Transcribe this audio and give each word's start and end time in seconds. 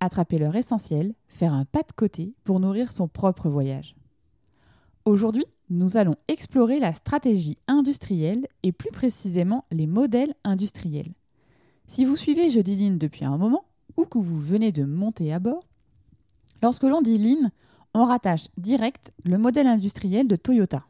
Attraper 0.00 0.38
leur 0.38 0.56
essentiel, 0.56 1.14
faire 1.28 1.52
un 1.52 1.64
pas 1.64 1.82
de 1.82 1.92
côté 1.94 2.34
pour 2.44 2.58
nourrir 2.58 2.90
son 2.90 3.06
propre 3.06 3.48
voyage. 3.48 3.94
Aujourd'hui, 5.04 5.44
nous 5.70 5.96
allons 5.96 6.16
explorer 6.28 6.78
la 6.78 6.92
stratégie 6.92 7.58
industrielle 7.68 8.46
et 8.62 8.72
plus 8.72 8.90
précisément 8.90 9.64
les 9.70 9.86
modèles 9.86 10.34
industriels. 10.44 11.12
Si 11.86 12.04
vous 12.04 12.16
suivez 12.16 12.50
Jeudi 12.50 12.76
Line 12.76 12.98
depuis 12.98 13.24
un 13.24 13.36
moment 13.36 13.64
ou 13.96 14.04
que 14.04 14.18
vous 14.18 14.38
venez 14.38 14.72
de 14.72 14.84
monter 14.84 15.32
à 15.32 15.38
bord, 15.38 15.64
lorsque 16.62 16.84
l'on 16.84 17.02
dit 17.02 17.18
Lean, 17.18 17.50
on 17.94 18.04
rattache 18.04 18.46
direct 18.56 19.12
le 19.24 19.38
modèle 19.38 19.66
industriel 19.66 20.28
de 20.28 20.36
Toyota. 20.36 20.84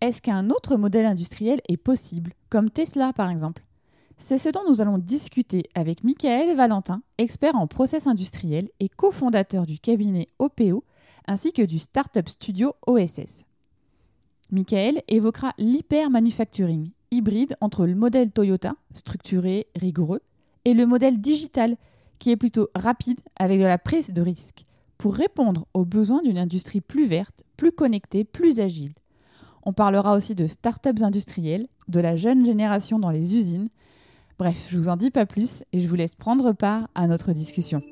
Est-ce 0.00 0.22
qu'un 0.22 0.50
autre 0.50 0.76
modèle 0.76 1.06
industriel 1.06 1.60
est 1.68 1.76
possible, 1.76 2.32
comme 2.48 2.70
Tesla 2.70 3.12
par 3.12 3.30
exemple? 3.30 3.63
C'est 4.16 4.38
ce 4.38 4.48
dont 4.48 4.62
nous 4.68 4.80
allons 4.80 4.98
discuter 4.98 5.64
avec 5.74 6.04
Michael 6.04 6.56
Valentin, 6.56 7.02
expert 7.18 7.56
en 7.56 7.66
process 7.66 8.06
industriel 8.06 8.68
et 8.80 8.88
cofondateur 8.88 9.66
du 9.66 9.78
cabinet 9.78 10.26
OPO 10.38 10.84
ainsi 11.26 11.52
que 11.52 11.62
du 11.62 11.78
startup 11.78 12.28
studio 12.28 12.74
OSS. 12.86 13.44
Michael 14.50 15.02
évoquera 15.08 15.52
l'hyper-manufacturing, 15.58 16.90
hybride 17.10 17.56
entre 17.60 17.86
le 17.86 17.94
modèle 17.94 18.30
Toyota, 18.30 18.74
structuré, 18.92 19.66
rigoureux, 19.74 20.20
et 20.64 20.74
le 20.74 20.86
modèle 20.86 21.20
digital, 21.20 21.76
qui 22.18 22.30
est 22.30 22.36
plutôt 22.36 22.68
rapide 22.74 23.20
avec 23.36 23.58
de 23.58 23.64
la 23.64 23.78
prise 23.78 24.10
de 24.10 24.22
risque, 24.22 24.64
pour 24.98 25.14
répondre 25.14 25.66
aux 25.74 25.84
besoins 25.84 26.22
d'une 26.22 26.38
industrie 26.38 26.80
plus 26.80 27.06
verte, 27.06 27.42
plus 27.56 27.72
connectée, 27.72 28.24
plus 28.24 28.60
agile. 28.60 28.94
On 29.64 29.72
parlera 29.72 30.14
aussi 30.14 30.34
de 30.34 30.46
startups 30.46 31.02
industrielles, 31.02 31.68
de 31.88 32.00
la 32.00 32.16
jeune 32.16 32.44
génération 32.44 32.98
dans 32.98 33.10
les 33.10 33.36
usines. 33.36 33.68
Bref, 34.36 34.66
je 34.68 34.78
vous 34.78 34.88
en 34.88 34.96
dis 34.96 35.12
pas 35.12 35.26
plus 35.26 35.62
et 35.72 35.78
je 35.78 35.88
vous 35.88 35.94
laisse 35.94 36.16
prendre 36.16 36.52
part 36.52 36.88
à 36.96 37.06
notre 37.06 37.32
discussion. 37.32 37.82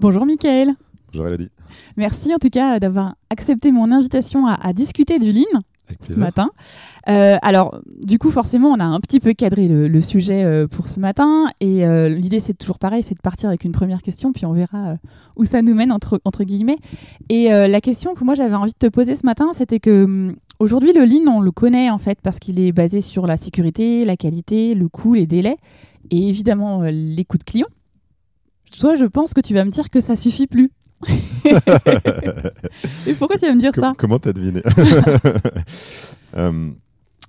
Bonjour 0.00 0.26
Mickaël. 0.26 0.74
Bonjour 1.12 1.28
Elodie. 1.28 1.50
Merci 1.96 2.34
en 2.34 2.38
tout 2.38 2.50
cas 2.50 2.80
d'avoir 2.80 3.14
accepté 3.30 3.70
mon 3.70 3.92
invitation 3.92 4.48
à, 4.48 4.72
discuter 4.72 5.20
du 5.20 5.30
Lean 5.30 5.60
ce 6.02 6.18
matin. 6.18 6.50
Euh, 7.08 7.36
alors, 7.42 7.80
du 8.02 8.18
coup, 8.18 8.32
forcément, 8.32 8.70
on 8.70 8.80
a 8.80 8.84
un 8.84 8.98
petit 8.98 9.20
peu 9.20 9.32
cadré 9.32 9.68
le, 9.68 10.00
sujet 10.02 10.42
euh, 10.42 10.66
pour 10.66 10.88
ce 10.88 10.98
matin. 10.98 11.46
Et 11.60 11.86
euh, 11.86 12.08
l'idée, 12.08 12.40
c'est 12.40 12.54
toujours 12.54 12.80
pareil, 12.80 13.04
c'est 13.04 13.14
de 13.14 13.20
partir 13.20 13.48
avec 13.48 13.62
une 13.62 13.70
première 13.70 14.02
question, 14.02 14.32
puis 14.32 14.46
on 14.46 14.52
verra 14.52 14.96
où 15.36 15.44
ça 15.44 15.62
nous 15.62 15.74
mène, 15.74 15.92
entre, 15.92 16.20
entre 16.24 16.42
guillemets. 16.42 16.78
Et 17.28 17.50
la 17.50 17.80
question 17.80 18.14
que 18.14 18.24
moi, 18.24 18.34
j'avais 18.34 18.56
envie 18.56 18.72
de 18.72 18.78
te 18.78 18.88
poser 18.88 19.14
ce 19.14 19.24
matin, 19.24 19.52
c'était 19.52 19.78
que 19.78 20.04
hum, 20.04 20.36
aujourd'hui, 20.58 20.92
le 20.92 21.04
Lean, 21.04 21.30
on 21.30 21.40
le 21.40 21.50
connaît 21.50 21.90
en 21.90 21.98
fait 21.98 22.18
parce 22.22 22.38
qu'il 22.38 22.58
est 22.60 22.72
basé 22.72 23.00
sur 23.00 23.26
la 23.26 23.36
sécurité, 23.36 24.04
la 24.04 24.16
qualité, 24.16 24.74
le 24.74 24.88
coût, 24.88 25.14
les 25.14 25.26
délais 25.26 25.56
et 26.10 26.28
évidemment 26.28 26.82
les 26.82 27.24
coûts 27.24 27.38
de 27.38 27.44
clients. 27.44 27.66
Toi, 28.78 28.96
je 28.96 29.04
pense 29.04 29.32
que 29.32 29.40
tu 29.40 29.54
vas 29.54 29.64
me 29.64 29.70
dire 29.70 29.90
que 29.90 30.00
ça 30.00 30.16
suffit 30.16 30.46
plus. 30.46 30.70
Et 33.06 33.14
pourquoi 33.14 33.36
tu 33.36 33.46
vas 33.46 33.54
me 33.54 33.60
dire 33.60 33.74
ça? 33.74 33.92
Comment 33.96 34.18
t'as 34.18 34.32
deviné? 34.32 34.62
Euh, 36.36 36.70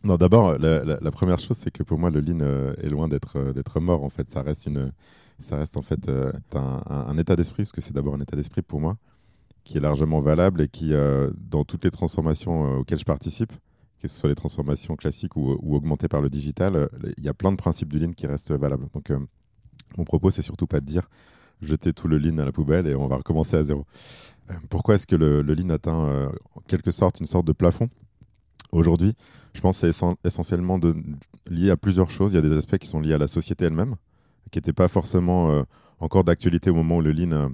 Non, 0.03 0.15
d'abord, 0.17 0.57
la, 0.57 1.11
première 1.11 1.39
chose, 1.39 1.55
c'est 1.55 1.71
que 1.71 1.83
pour 1.83 1.97
moi, 1.97 2.09
le 2.09 2.19
lean 2.19 2.39
euh, 2.41 2.73
est 2.81 2.89
loin 2.89 3.07
d'être 3.07 3.37
euh, 3.37 3.53
d'être 3.53 3.79
mort. 3.79 4.03
En 4.03 4.09
fait, 4.09 4.29
ça 4.29 4.41
reste 4.41 4.65
une, 4.65 4.91
ça 5.39 5.55
reste 5.55 5.77
en 5.77 5.81
fait 5.81 6.11
un, 6.53 7.17
état 7.17 7.37
d'esprit, 7.37 7.63
parce 7.63 7.71
que 7.71 7.79
c'est 7.79 7.93
d'abord 7.93 8.15
un 8.15 8.19
état 8.19 8.35
d'esprit 8.35 8.63
pour 8.63 8.81
moi 8.81 8.97
qui 9.67 9.77
est 9.77 9.81
largement 9.81 10.19
valable 10.19 10.61
et 10.61 10.67
qui, 10.67 10.93
dans 11.37 11.63
toutes 11.65 11.83
les 11.83 11.91
transformations 11.91 12.79
auxquelles 12.79 12.99
je 12.99 13.05
participe, 13.05 13.51
que 14.01 14.07
ce 14.07 14.17
soit 14.17 14.29
les 14.29 14.35
transformations 14.35 14.95
classiques 14.95 15.35
ou, 15.35 15.51
augmentées 15.75 16.07
par 16.07 16.21
le 16.21 16.29
digital, 16.29 16.89
il 17.17 17.23
y 17.23 17.29
a 17.29 17.33
plein 17.33 17.51
de 17.51 17.57
principes 17.57 17.91
du 17.91 17.99
lean 17.99 18.11
qui 18.11 18.27
restent 18.27 18.51
valables. 18.51 18.87
Donc, 18.93 19.11
mon 19.97 20.03
propos, 20.03 20.31
c'est 20.31 20.41
surtout 20.41 20.67
pas 20.67 20.79
de 20.79 20.85
dire 20.85 21.09
jeter 21.61 21.93
tout 21.93 22.07
le 22.07 22.17
lean 22.17 22.37
à 22.37 22.45
la 22.45 22.51
poubelle 22.51 22.87
et 22.87 22.95
on 22.95 23.07
va 23.07 23.17
recommencer 23.17 23.55
à 23.57 23.63
zéro. 23.63 23.85
Euh, 24.49 24.53
pourquoi 24.69 24.95
est-ce 24.95 25.07
que 25.07 25.15
le, 25.15 25.41
lean 25.41 25.69
atteint 25.69 26.05
euh, 26.05 26.29
en 26.55 26.61
quelque 26.61 26.91
sorte 26.91 27.19
une 27.19 27.25
sorte 27.25 27.45
de 27.45 27.53
plafond? 27.53 27.89
Aujourd'hui 28.71 29.13
Je 29.53 29.61
pense 29.61 29.79
que 29.79 29.91
c'est 29.91 30.05
essentiellement 30.23 30.79
lié 31.49 31.69
à 31.69 31.77
plusieurs 31.77 32.09
choses. 32.09 32.33
Il 32.33 32.35
y 32.35 32.39
a 32.39 32.41
des 32.41 32.55
aspects 32.55 32.77
qui 32.77 32.87
sont 32.87 32.99
liés 32.99 33.13
à 33.13 33.17
la 33.17 33.27
société 33.27 33.65
elle-même, 33.65 33.95
qui 34.51 34.57
n'étaient 34.57 34.73
pas 34.73 34.87
forcément 34.87 35.49
euh, 35.49 35.63
encore 35.99 36.23
d'actualité 36.23 36.69
au 36.69 36.75
moment 36.75 36.97
où 36.97 37.01
le 37.01 37.11
lean 37.11 37.51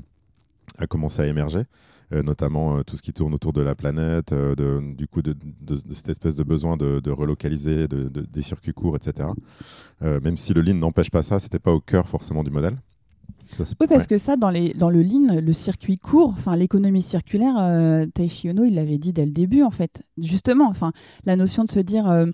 a 0.77 0.87
commencé 0.87 1.21
à 1.21 1.27
émerger. 1.27 1.61
Notamment 2.11 2.83
tout 2.83 2.95
ce 2.95 3.01
qui 3.01 3.13
tourne 3.13 3.33
autour 3.33 3.53
de 3.53 3.61
la 3.61 3.75
planète, 3.75 4.33
de, 4.33 4.93
du 4.95 5.07
coup 5.07 5.21
de, 5.21 5.35
cette 5.91 6.09
espèce 6.09 6.35
de 6.35 6.43
besoin 6.43 6.77
de, 6.77 7.11
relocaliser 7.11 7.87
des 7.87 8.41
circuits 8.41 8.73
courts, 8.73 8.95
etc. 8.95 9.29
même 10.01 10.37
si 10.37 10.53
le 10.53 10.61
lean 10.61 10.75
n'empêche 10.75 11.09
pas 11.09 11.23
ça, 11.23 11.39
c'était 11.39 11.59
pas 11.59 11.71
au 11.71 11.79
cœur 11.79 12.07
forcément 12.07 12.43
du 12.43 12.51
modèle 12.51 12.77
oui, 13.59 13.87
parce 13.87 14.07
que 14.07 14.17
ça, 14.17 14.35
dans, 14.35 14.49
les, 14.49 14.73
dans 14.73 14.89
le 14.89 15.01
lean, 15.01 15.39
le 15.39 15.53
circuit 15.53 15.97
court, 15.97 16.33
enfin 16.37 16.55
l'économie 16.55 17.01
circulaire, 17.01 17.55
euh, 17.57 18.05
Taishi 18.05 18.49
Ono, 18.49 18.63
il 18.63 18.75
l'avait 18.75 18.97
dit 18.97 19.13
dès 19.13 19.25
le 19.25 19.31
début, 19.31 19.63
en 19.63 19.71
fait. 19.71 20.01
Justement, 20.17 20.67
enfin, 20.67 20.91
la 21.25 21.35
notion 21.35 21.63
de 21.63 21.69
se 21.69 21.79
dire, 21.79 22.09
euh, 22.09 22.27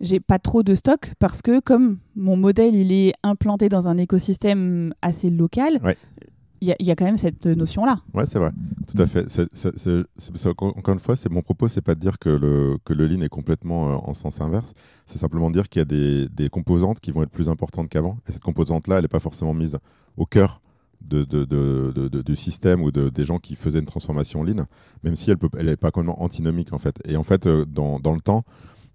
j'ai 0.00 0.20
pas 0.20 0.38
trop 0.38 0.62
de 0.62 0.74
stock 0.74 1.12
parce 1.18 1.42
que 1.42 1.60
comme 1.60 1.98
mon 2.16 2.36
modèle, 2.36 2.74
il 2.74 2.92
est 2.92 3.14
implanté 3.22 3.68
dans 3.68 3.88
un 3.88 3.98
écosystème 3.98 4.94
assez 5.02 5.30
local, 5.30 5.80
y, 6.64 6.90
a 6.90 6.96
quand 6.96 7.04
même 7.04 7.18
cette 7.18 7.46
notion-là. 7.46 8.00
Ouais, 8.14 8.26
c'est 8.26 8.38
vrai, 8.38 8.50
tout 8.86 9.00
à 9.02 9.06
fait. 9.06 9.26
encore 10.56 10.94
une 10.94 11.00
fois, 11.00 11.16
c'est 11.16 11.30
mon 11.30 11.42
propos, 11.42 11.68
c'est 11.68 11.80
pas 11.80 11.94
de 11.94 12.00
dire 12.00 12.18
que 12.18 12.28
le, 12.28 12.78
que 12.84 12.92
le 12.92 13.06
lean 13.06 13.22
est 13.22 13.28
complètement 13.28 13.90
euh, 13.90 13.94
en 13.94 14.14
sens 14.14 14.40
inverse. 14.40 14.72
C'est 15.06 15.18
simplement 15.18 15.50
dire 15.50 15.68
qu'il 15.68 15.80
y 15.80 15.82
a 15.82 16.28
des, 16.28 16.48
composantes 16.50 17.00
qui 17.00 17.10
vont 17.10 17.22
être 17.22 17.30
plus 17.30 17.48
importantes 17.48 17.88
qu'avant. 17.88 18.18
Et 18.28 18.32
cette 18.32 18.42
composante-là, 18.42 18.96
elle 18.96 19.02
n'est 19.02 19.08
pas 19.08 19.18
forcément 19.18 19.54
mise 19.54 19.78
au 20.16 20.26
cœur 20.26 20.60
du 21.00 22.36
système 22.36 22.82
ou 22.82 22.92
des 22.92 23.24
gens 23.24 23.38
qui 23.38 23.56
faisaient 23.56 23.80
une 23.80 23.86
transformation 23.86 24.44
lean, 24.44 24.66
même 25.02 25.16
si 25.16 25.30
elle 25.30 25.38
n'est 25.54 25.70
elle 25.70 25.76
pas 25.76 25.90
complètement 25.90 26.22
antinomique 26.22 26.72
en 26.72 26.78
fait. 26.78 27.00
Et 27.04 27.16
en 27.16 27.24
fait, 27.24 27.46
euh, 27.46 27.64
dans, 27.64 27.98
dans 27.98 28.14
le 28.14 28.20
temps, 28.20 28.44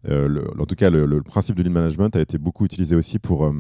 euh, 0.08 0.46
en 0.58 0.66
tout 0.66 0.76
cas, 0.76 0.90
le, 0.90 1.22
principe 1.22 1.56
du 1.56 1.64
lean 1.64 1.72
management 1.72 2.16
a 2.16 2.22
été 2.22 2.38
beaucoup 2.38 2.64
utilisé 2.64 2.96
aussi 2.96 3.20
pour 3.20 3.52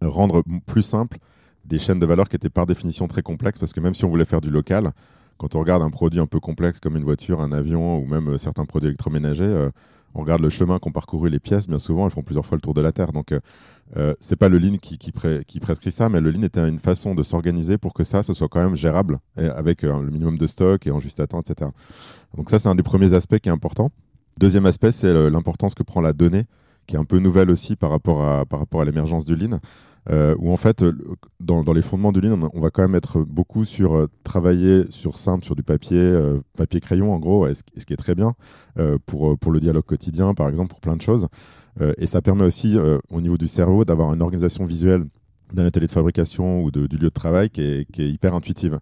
rendre 0.00 0.42
plus 0.66 0.82
simple 0.82 1.18
des 1.64 1.78
chaînes 1.78 1.98
de 1.98 2.06
valeur 2.06 2.28
qui 2.28 2.36
étaient 2.36 2.50
par 2.50 2.66
définition 2.66 3.08
très 3.08 3.22
complexes, 3.22 3.58
parce 3.58 3.72
que 3.72 3.80
même 3.80 3.94
si 3.94 4.04
on 4.04 4.08
voulait 4.08 4.24
faire 4.24 4.40
du 4.40 4.50
local, 4.50 4.92
quand 5.42 5.56
on 5.56 5.60
regarde 5.60 5.82
un 5.82 5.90
produit 5.90 6.20
un 6.20 6.26
peu 6.26 6.38
complexe 6.38 6.78
comme 6.78 6.96
une 6.96 7.02
voiture, 7.02 7.40
un 7.40 7.50
avion 7.50 7.98
ou 7.98 8.06
même 8.06 8.28
euh, 8.28 8.38
certains 8.38 8.64
produits 8.64 8.88
électroménagers, 8.88 9.42
euh, 9.42 9.70
on 10.14 10.20
regarde 10.20 10.40
le 10.42 10.50
chemin 10.50 10.78
qu'ont 10.78 10.92
parcouru 10.92 11.30
les 11.30 11.40
pièces, 11.40 11.66
bien 11.66 11.78
souvent, 11.80 12.04
elles 12.04 12.12
font 12.12 12.22
plusieurs 12.22 12.46
fois 12.46 12.56
le 12.56 12.60
tour 12.60 12.74
de 12.74 12.80
la 12.80 12.92
Terre. 12.92 13.12
Donc, 13.12 13.32
euh, 13.96 14.14
c'est 14.20 14.36
pas 14.36 14.50
le 14.50 14.58
Lean 14.58 14.76
qui, 14.76 15.58
prescrit 15.60 15.90
ça, 15.90 16.10
mais 16.10 16.20
le 16.20 16.30
Lean 16.30 16.42
était 16.42 16.68
une 16.68 16.78
façon 16.78 17.14
de 17.14 17.22
s'organiser 17.22 17.78
pour 17.78 17.94
que 17.94 18.04
ça, 18.04 18.22
ce 18.22 18.34
soit 18.34 18.48
quand 18.48 18.62
même 18.62 18.76
gérable, 18.76 19.20
avec 19.36 19.80
le 19.80 20.10
minimum 20.10 20.36
de 20.36 20.46
stock 20.46 20.86
et 20.86 20.90
en 20.90 21.00
juste 21.00 21.26
temps, 21.28 21.40
etc. 21.40 21.70
Donc 22.36 22.50
ça, 22.50 22.58
c'est 22.58 22.68
un 22.68 22.74
des 22.74 22.82
premiers 22.82 23.14
aspects 23.14 23.38
qui 23.38 23.48
est 23.48 23.52
important. 23.52 23.90
Deuxième 24.36 24.66
aspect, 24.66 24.92
c'est 24.92 25.30
l'importance 25.30 25.74
que 25.74 25.82
prend 25.82 26.02
la 26.02 26.12
donnée, 26.12 26.44
qui 26.86 26.96
est 26.96 26.98
un 26.98 27.06
peu 27.06 27.18
nouvelle 27.18 27.50
aussi 27.50 27.74
par 27.74 27.88
rapport 27.88 28.22
à, 28.22 28.44
par 28.44 28.58
rapport 28.58 28.82
à 28.82 28.84
l'émergence 28.84 29.24
du 29.24 29.34
Lean. 29.34 29.60
Euh, 30.10 30.34
où 30.38 30.52
en 30.52 30.56
fait, 30.56 30.82
euh, 30.82 30.92
dans, 31.38 31.72
les 31.72 31.82
fondements 31.82 32.10
du 32.10 32.20
Lean, 32.20 32.50
on 32.52 32.60
va 32.60 32.70
quand 32.70 32.82
même 32.82 32.96
être 32.96 33.20
beaucoup 33.20 33.64
sur 33.64 33.94
euh, 33.94 34.08
travailler 34.24 34.84
sur 34.90 35.16
simple, 35.16 35.44
sur 35.44 35.54
du 35.54 35.62
papier, 35.62 36.18
papier-crayon 36.56 37.12
en 37.12 37.18
gros, 37.18 37.46
ce, 37.54 37.84
qui 37.84 37.92
est 37.92 37.96
très 37.96 38.14
bien 38.14 38.34
pour, 39.06 39.36
le 39.52 39.60
dialogue 39.60 39.84
quotidien, 39.84 40.34
par 40.34 40.48
exemple, 40.48 40.70
pour 40.70 40.80
plein 40.80 40.96
de 40.96 41.02
choses. 41.02 41.28
et 41.98 42.06
ça 42.06 42.20
permet 42.22 42.44
aussi, 42.44 42.76
au 43.10 43.20
niveau 43.20 43.36
du 43.36 43.48
cerveau, 43.48 43.84
d'avoir 43.84 44.12
une 44.14 44.22
organisation 44.22 44.64
visuelle 44.64 45.04
d'un 45.52 45.66
atelier 45.66 45.86
de 45.86 45.92
fabrication 45.92 46.62
ou 46.62 46.70
du 46.70 46.96
lieu 46.96 47.08
de 47.08 47.08
travail 47.08 47.50
qui 47.50 47.60
est, 47.62 47.98
hyper 47.98 48.34
intuitive. 48.34 48.80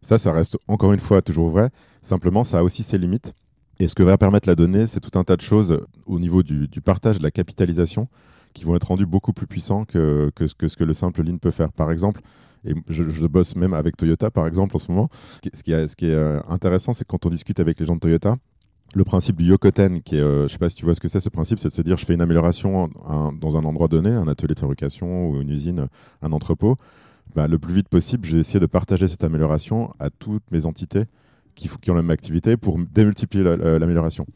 Ça, 0.00 0.18
ça 0.18 0.32
reste 0.32 0.56
encore 0.68 0.92
une 0.92 1.00
fois 1.00 1.22
toujours 1.22 1.50
vrai. 1.50 1.70
Simplement, 2.00 2.44
ça 2.44 2.60
a 2.60 2.62
aussi 2.62 2.82
ses 2.82 2.98
limites. 2.98 3.34
Et 3.78 3.88
ce 3.88 3.94
que 3.94 4.02
va 4.02 4.16
permettre 4.18 4.48
la 4.48 4.54
donnée, 4.54 4.86
c'est 4.86 5.00
tout 5.00 5.18
un 5.18 5.24
tas 5.24 5.36
de 5.36 5.40
choses 5.40 5.80
au 6.06 6.18
niveau 6.18 6.42
du 6.42 6.80
partage, 6.80 7.18
de 7.18 7.22
la 7.22 7.30
capitalisation 7.30 8.08
qui 8.52 8.64
vont 8.64 8.76
être 8.76 8.88
rendus 8.88 9.06
beaucoup 9.06 9.32
plus 9.32 9.46
puissants 9.46 9.84
que, 9.84 10.30
que, 10.34 10.46
ce 10.46 10.76
que 10.76 10.84
le 10.84 10.94
simple 10.94 11.22
Lean 11.22 11.38
peut 11.38 11.50
faire. 11.50 11.72
Par 11.72 11.90
exemple, 11.90 12.20
et 12.64 12.74
je, 12.88 13.26
bosse 13.26 13.56
même 13.56 13.74
avec 13.74 13.96
Toyota, 13.96 14.30
par 14.30 14.46
exemple, 14.46 14.76
en 14.76 14.78
ce 14.78 14.90
moment. 14.90 15.08
Ce 15.52 15.62
qui, 15.62 15.72
est, 15.72 15.88
ce 15.88 15.96
qui 15.96 16.06
est 16.06 16.14
euh, 16.14 16.40
intéressant, 16.48 16.92
c'est 16.92 17.04
quand 17.04 17.26
on 17.26 17.30
discute 17.30 17.58
avec 17.58 17.80
les 17.80 17.86
gens 17.86 17.96
de 17.96 18.00
Toyota, 18.00 18.36
le 18.94 19.04
principe 19.04 19.36
du 19.36 19.46
Yokoten, 19.46 20.00
qui 20.02 20.16
est, 20.16 20.20
euh, 20.20 20.46
je 20.46 20.52
sais 20.52 20.58
pas 20.58 20.68
si 20.68 20.76
tu 20.76 20.84
vois 20.84 20.94
ce 20.94 21.00
que 21.00 21.08
c'est, 21.08 21.20
ce 21.20 21.28
principe, 21.28 21.58
c'est 21.58 21.68
de 21.68 21.72
se 21.72 21.82
dire, 21.82 21.96
je 21.96 22.04
fais 22.04 22.14
une 22.14 22.20
amélioration 22.20 22.88
dans 23.40 23.56
un 23.56 23.64
endroit 23.64 23.88
donné, 23.88 24.10
un 24.10 24.28
atelier 24.28 24.54
de 24.54 24.60
fabrication 24.60 25.28
ou 25.28 25.40
une 25.40 25.50
usine, 25.50 25.88
un 26.20 26.32
entrepôt. 26.32 26.76
Bah, 27.34 27.48
le 27.48 27.58
plus 27.58 27.74
vite 27.74 27.88
possible, 27.88 28.26
je 28.26 28.34
vais 28.34 28.40
essayer 28.40 28.60
de 28.60 28.66
partager 28.66 29.08
cette 29.08 29.24
amélioration 29.24 29.94
à 29.98 30.10
toutes 30.10 30.42
mes 30.50 30.66
entités 30.66 31.04
qui, 31.54 31.70
qui 31.80 31.90
ont 31.90 31.94
la 31.94 32.02
même 32.02 32.10
activité 32.10 32.56
pour 32.56 32.78
démultiplier 32.78 33.44
l'amélioration. 33.44 34.26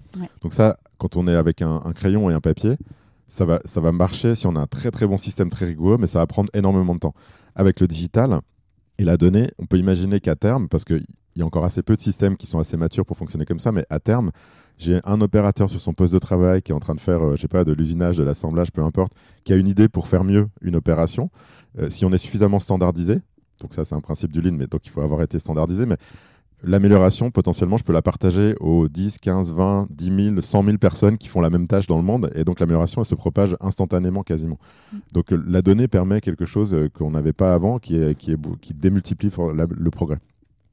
Donc 0.43 0.53
ça, 0.53 0.77
quand 0.99 1.17
on 1.17 1.29
est 1.29 1.35
avec 1.35 1.63
un, 1.63 1.81
crayon 1.95 2.31
et 2.31 2.35
un 2.35 2.41
papier, 2.41 2.77
ça 3.29 3.45
va, 3.45 3.61
ça 3.65 3.81
va 3.81 3.93
marcher 3.93 4.35
si 4.35 4.47
on 4.47 4.57
a 4.57 4.61
un 4.61 4.67
très 4.67 4.91
très 4.91 5.07
bon 5.07 5.19
système 5.19 5.51
très 5.51 5.67
rigoureux, 5.67 5.97
mais 5.99 6.07
ça 6.07 6.19
va 6.21 6.27
prendre 6.27 6.51
énormément 6.55 6.95
de 6.95 7.01
temps. 7.01 7.15
Avec 7.55 7.81
le 7.81 7.89
digital 7.89 8.41
et 8.99 9.05
la 9.05 9.17
donnée, 9.17 9.51
on 9.59 9.67
peut 9.67 9.79
imaginer 9.79 10.21
qu'à 10.21 10.37
terme, 10.37 10.69
parce 10.69 10.85
qu'il 10.85 11.05
y 11.37 11.43
a 11.43 11.47
encore 11.47 11.65
assez 11.65 11.83
peu 11.83 11.97
de 11.97 12.01
systèmes 12.01 12.37
qui 12.37 12.47
sont 12.47 12.59
assez 12.59 12.77
matures 12.77 13.05
pour 13.05 13.17
fonctionner 13.17 13.45
comme 13.45 13.59
ça, 13.59 13.73
mais 13.73 13.85
à 13.91 13.99
terme, 13.99 14.31
j'ai 14.79 15.01
un 15.05 15.21
opérateur 15.21 15.71
sur 15.71 15.81
son 15.81 15.93
poste 15.93 16.15
de 16.15 16.19
travail 16.19 16.63
qui 16.63 16.73
est 16.73 16.75
en 16.75 16.81
train 16.81 16.95
de 16.95 17.01
faire, 17.01 17.23
euh, 17.25 17.37
pas, 17.51 17.65
de 17.65 17.73
l'usinage, 17.73 18.19
de 18.19 18.23
l'assemblage, 18.25 18.71
peu 18.73 18.83
importe, 18.83 19.13
qui 19.45 19.53
a 19.53 19.57
une 19.57 19.69
idée 19.69 19.89
pour 19.89 20.07
faire 20.07 20.25
mieux 20.25 20.49
une 20.61 20.77
opération. 20.77 21.31
Euh, 21.79 21.91
si 21.91 22.05
on 22.05 22.13
est 22.13 22.19
suffisamment 22.19 22.61
standardisé, 22.61 23.21
donc 23.61 23.75
ça 23.75 23.85
c'est 23.85 23.95
un 23.95 24.01
principe 24.01 24.33
du 24.33 24.41
Lean, 24.41 24.53
mais 24.53 24.67
donc 24.67 24.87
il 24.87 24.91
faut 24.91 25.01
avoir 25.01 25.23
été 25.23 25.39
standardisé, 25.39 25.87
mais 25.87 25.97
l'amélioration, 26.63 27.31
potentiellement, 27.31 27.77
je 27.77 27.85
peux 27.85 27.93
la 27.93 28.03
partager 28.03 28.55
aux 28.61 28.89
10, 28.89 29.19
15, 29.19 29.53
20, 29.53 29.89
10 29.91 30.25
000, 30.35 30.41
100 30.41 30.65
000 30.65 30.79
personnes 30.79 31.19
qui 31.19 31.29
font 31.29 31.41
la 31.41 31.51
même 31.51 31.67
tâche 31.67 31.87
dans 31.87 31.97
le 31.97 32.03
monde. 32.03 32.31
Et 32.35 32.45
donc, 32.45 32.61
l'amélioration, 32.61 33.03
elle 33.03 33.07
se 33.07 33.15
propage 33.15 33.57
instantanément 33.61 34.23
quasiment. 34.23 34.59
Mm. 34.93 34.97
Donc, 35.13 35.33
euh, 35.33 35.43
la 35.47 35.63
donnée 35.63 35.89
permet 35.89 36.21
quelque 36.21 36.45
chose 36.45 36.77
qu'on 36.95 37.11
n'avait 37.11 37.33
pas 37.33 37.55
avant, 37.55 37.79
qui, 37.79 37.97
est, 37.97 38.15
qui, 38.15 38.33
est, 38.33 38.39
qui 38.61 38.75
démultiplie 38.75 39.31
le 39.37 39.91
progrès. 39.91 40.19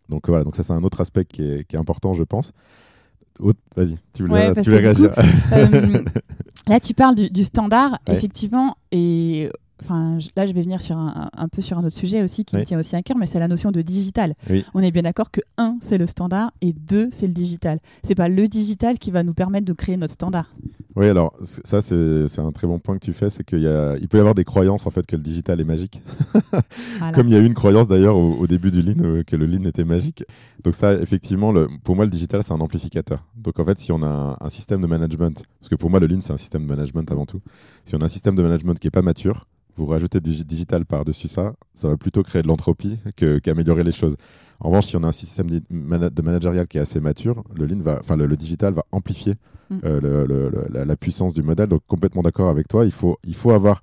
Donc, 0.10 0.28
voilà, 0.28 0.44
donc 0.44 0.56
ça, 0.56 0.64
c'est 0.64 0.74
un 0.74 0.84
autre 0.84 1.02
aspect 1.02 1.26
qui 1.26 1.44
est, 1.44 1.68
qui 1.68 1.76
est 1.76 1.80
important, 1.80 2.14
je 2.14 2.24
pense. 2.24 2.54
Vas-y, 3.76 3.98
tu 4.14 4.24
voulais, 4.24 4.54
tu 4.62 4.72
réagir. 4.72 5.12
Euh, 5.54 6.04
là, 6.68 6.80
tu 6.80 6.94
parles 6.94 7.16
du, 7.16 7.44
standard, 7.44 8.00
effectivement, 8.08 8.78
et 8.92 9.50
enfin, 9.82 10.18
là, 10.36 10.46
je 10.46 10.54
vais 10.54 10.62
venir 10.62 10.82
sur 10.82 10.98
un, 10.98 11.48
peu 11.52 11.62
sur 11.62 11.78
un 11.78 11.84
autre 11.84 11.96
sujet 11.96 12.22
aussi 12.24 12.46
qui 12.46 12.56
me 12.56 12.64
tient 12.64 12.80
aussi 12.80 12.96
à 12.96 13.04
cœur, 13.04 13.18
mais 13.18 13.26
c'est 13.26 13.40
la 13.40 13.48
notion 13.48 13.72
de 13.72 13.82
digital. 13.82 14.36
On 14.74 14.80
est 14.80 14.92
bien 14.92 15.04
d'accord 15.04 15.32
que 15.32 15.42
un, 15.58 15.78
c'est 15.82 15.98
le 15.98 16.08
standard 16.08 16.52
et 16.62 16.74
deux, 16.74 17.10
c'est 17.12 17.28
le 17.28 17.34
digital. 17.34 17.80
C'est 18.04 18.16
pas 18.16 18.30
le 18.30 18.48
digital 18.48 19.00
qui 19.00 19.12
va 19.12 19.24
nous 19.24 19.34
permettre 19.34 19.66
de 19.66 19.74
créer 19.74 19.98
notre 19.98 20.14
standard. 20.14 20.54
Oui, 20.96 21.08
alors 21.08 21.36
ça, 21.42 21.82
c'est 21.82 22.40
un 22.40 22.52
très 22.52 22.68
bon 22.68 22.78
point 22.78 22.96
que 22.96 23.04
tu 23.04 23.14
fais, 23.14 23.30
c'est 23.32 23.44
qu'il 23.44 23.60
il 24.00 24.08
peut 24.08 24.18
y 24.18 24.20
avoir 24.20 24.36
des 24.36 24.44
croyances 24.44 24.86
en 24.86 24.92
fait 24.92 25.06
que 25.06 25.16
le 25.16 25.24
digital 25.24 25.60
est 25.60 25.64
magique. 25.64 26.02
Comme 27.16 27.28
il 27.28 27.34
y 27.34 27.36
a 27.36 27.40
eu 27.40 27.46
une 27.46 27.56
croyance 27.56 27.88
d'ailleurs 27.88 28.16
au, 28.16 28.46
début 28.46 28.70
du 28.70 28.82
Lean 28.82 29.04
euh, 29.04 29.24
que 29.24 29.36
le 29.36 29.46
Lean 29.48 29.64
était 29.64 29.86
magique. 29.86 30.24
Donc 30.64 30.76
ça, 30.76 30.94
effectivement, 30.94 31.52
le, 31.52 31.68
pour 31.84 31.96
moi, 31.96 32.06
le 32.06 32.12
digital, 32.12 32.44
c'est 32.44 32.54
un 32.54 32.62
amplificateur. 32.62 33.26
Donc 33.36 33.60
en 33.60 33.66
fait, 33.66 33.80
si 33.80 33.92
on 33.92 34.04
a 34.04 34.08
un, 34.08 34.38
un 34.40 34.50
système 34.50 34.82
de 34.82 34.88
management, 34.88 35.42
parce 35.60 35.70
que 35.70 35.76
pour 35.76 35.90
moi, 35.90 36.00
le 36.00 36.06
Lean, 36.06 36.22
c'est 36.22 36.34
un 36.34 36.38
système 36.38 36.64
de 36.64 36.70
management 36.70 37.12
avant 37.12 37.26
tout, 37.26 37.42
si 37.86 37.96
on 37.96 38.02
a 38.02 38.06
un 38.06 38.10
système 38.10 38.36
de 38.36 38.44
management 38.44 38.78
qui 38.78 38.88
n'est 38.88 38.92
pas 38.92 39.02
mature, 39.02 39.48
vous 39.76 39.86
rajoutez 39.86 40.20
du 40.20 40.44
digital 40.44 40.86
par-dessus 40.86 41.28
ça, 41.28 41.54
ça 41.74 41.88
va 41.88 41.98
plutôt 41.98 42.24
créer 42.24 42.42
de 42.42 42.48
l'entropie 42.48 43.00
qu'améliorer 43.44 43.84
les 43.84 43.92
choses. 43.92 44.16
En 44.60 44.70
revanche, 44.70 44.88
si 44.88 44.96
on 44.96 45.04
a 45.04 45.08
un 45.08 45.12
système 45.12 45.48
de 45.50 46.22
managérial 46.22 46.68
qui 46.68 46.78
est 46.78 46.82
assez 46.82 47.00
mature, 47.00 47.44
le, 47.54 47.66
lean 47.66 47.80
va, 47.80 48.00
enfin, 48.00 48.16
le, 48.16 48.38
digital 48.38 48.74
va 48.74 48.86
amplifier 48.92 49.36
mm. 49.70 49.78
euh, 49.84 50.86
la, 50.86 50.96
puissance 50.96 51.34
du 51.34 51.44
modèle. 51.44 51.68
Donc, 51.68 51.82
complètement 51.88 52.22
d'accord 52.22 52.50
avec 52.50 52.68
toi. 52.68 52.86
Il 52.86 52.92
faut, 52.92 53.18
il 53.26 53.36
faut 53.36 53.52
avoir 53.52 53.82